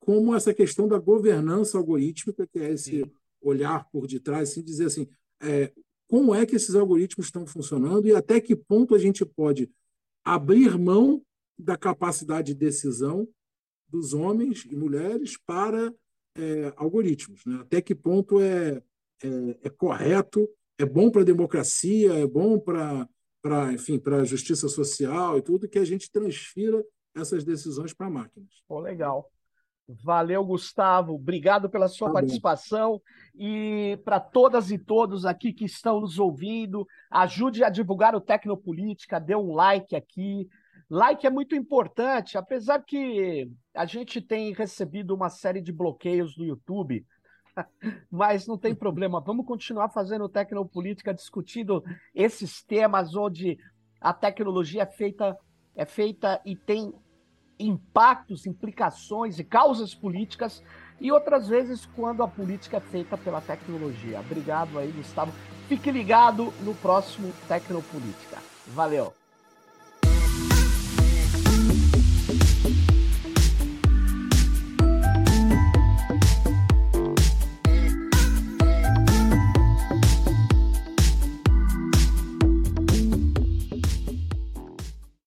como 0.00 0.34
essa 0.34 0.52
questão 0.52 0.88
da 0.88 0.98
governança 0.98 1.78
algorítmica, 1.78 2.46
que 2.46 2.58
é 2.58 2.72
esse 2.72 3.02
Sim. 3.02 3.10
olhar 3.40 3.88
por 3.90 4.06
detrás, 4.06 4.50
assim, 4.50 4.62
dizer 4.62 4.86
assim, 4.86 5.08
é, 5.40 5.72
como 6.08 6.34
é 6.34 6.46
que 6.46 6.56
esses 6.56 6.74
algoritmos 6.74 7.26
estão 7.26 7.46
funcionando 7.46 8.06
e 8.06 8.14
até 8.14 8.40
que 8.40 8.54
ponto 8.54 8.94
a 8.94 8.98
gente 8.98 9.24
pode 9.24 9.70
abrir 10.24 10.78
mão 10.78 11.22
da 11.58 11.76
capacidade 11.76 12.48
de 12.48 12.54
decisão 12.54 13.28
dos 13.88 14.12
homens 14.12 14.64
e 14.70 14.76
mulheres 14.76 15.36
para 15.46 15.92
é, 16.36 16.72
algoritmos. 16.76 17.44
Né? 17.44 17.58
Até 17.60 17.80
que 17.80 17.94
ponto 17.94 18.40
é, 18.40 18.82
é, 19.22 19.58
é 19.62 19.70
correto, 19.70 20.48
é 20.78 20.84
bom 20.84 21.10
para 21.10 21.22
a 21.22 21.24
democracia, 21.24 22.12
é 22.14 22.26
bom 22.26 22.58
para, 22.58 23.08
para 23.46 23.72
enfim, 23.72 23.96
para 23.96 24.16
a 24.16 24.24
justiça 24.24 24.68
social 24.68 25.38
e 25.38 25.42
tudo, 25.42 25.68
que 25.68 25.78
a 25.78 25.84
gente 25.84 26.10
transfira 26.10 26.84
essas 27.14 27.44
decisões 27.44 27.94
para 27.94 28.10
máquinas. 28.10 28.50
Oh, 28.68 28.80
legal. 28.80 29.30
Valeu, 29.88 30.44
Gustavo. 30.44 31.14
Obrigado 31.14 31.70
pela 31.70 31.86
sua 31.86 32.08
tá 32.08 32.14
participação. 32.14 32.94
Bom. 32.94 33.00
E 33.38 33.96
para 34.04 34.18
todas 34.18 34.72
e 34.72 34.78
todos 34.78 35.24
aqui 35.24 35.52
que 35.52 35.64
estão 35.64 36.00
nos 36.00 36.18
ouvindo, 36.18 36.84
ajude 37.08 37.62
a 37.62 37.70
divulgar 37.70 38.16
o 38.16 38.20
Tecnopolítica, 38.20 39.20
dê 39.20 39.36
um 39.36 39.54
like 39.54 39.94
aqui. 39.94 40.48
Like 40.90 41.24
é 41.24 41.30
muito 41.30 41.54
importante, 41.54 42.36
apesar 42.36 42.82
que 42.82 43.48
a 43.74 43.86
gente 43.86 44.20
tem 44.20 44.52
recebido 44.52 45.14
uma 45.14 45.28
série 45.28 45.60
de 45.60 45.72
bloqueios 45.72 46.36
no 46.36 46.44
YouTube, 46.44 47.06
mas 48.10 48.46
não 48.46 48.58
tem 48.58 48.74
problema. 48.74 49.20
Vamos 49.20 49.46
continuar 49.46 49.88
fazendo 49.88 50.28
Tecnopolítica, 50.28 51.14
discutindo 51.14 51.82
esses 52.14 52.62
temas 52.62 53.14
onde 53.14 53.58
a 54.00 54.12
tecnologia 54.12 54.82
é 54.82 54.86
feita, 54.86 55.36
é 55.74 55.84
feita 55.84 56.40
e 56.44 56.54
tem 56.54 56.92
impactos, 57.58 58.46
implicações 58.46 59.38
e 59.38 59.44
causas 59.44 59.94
políticas, 59.94 60.62
e 61.00 61.10
outras 61.10 61.48
vezes 61.48 61.86
quando 61.86 62.22
a 62.22 62.28
política 62.28 62.78
é 62.78 62.80
feita 62.80 63.16
pela 63.16 63.40
tecnologia. 63.40 64.20
Obrigado 64.20 64.78
aí, 64.78 64.90
Gustavo. 64.92 65.32
Fique 65.68 65.90
ligado 65.90 66.52
no 66.62 66.74
próximo 66.74 67.32
Tecnopolítica. 67.48 68.38
Valeu! 68.68 69.25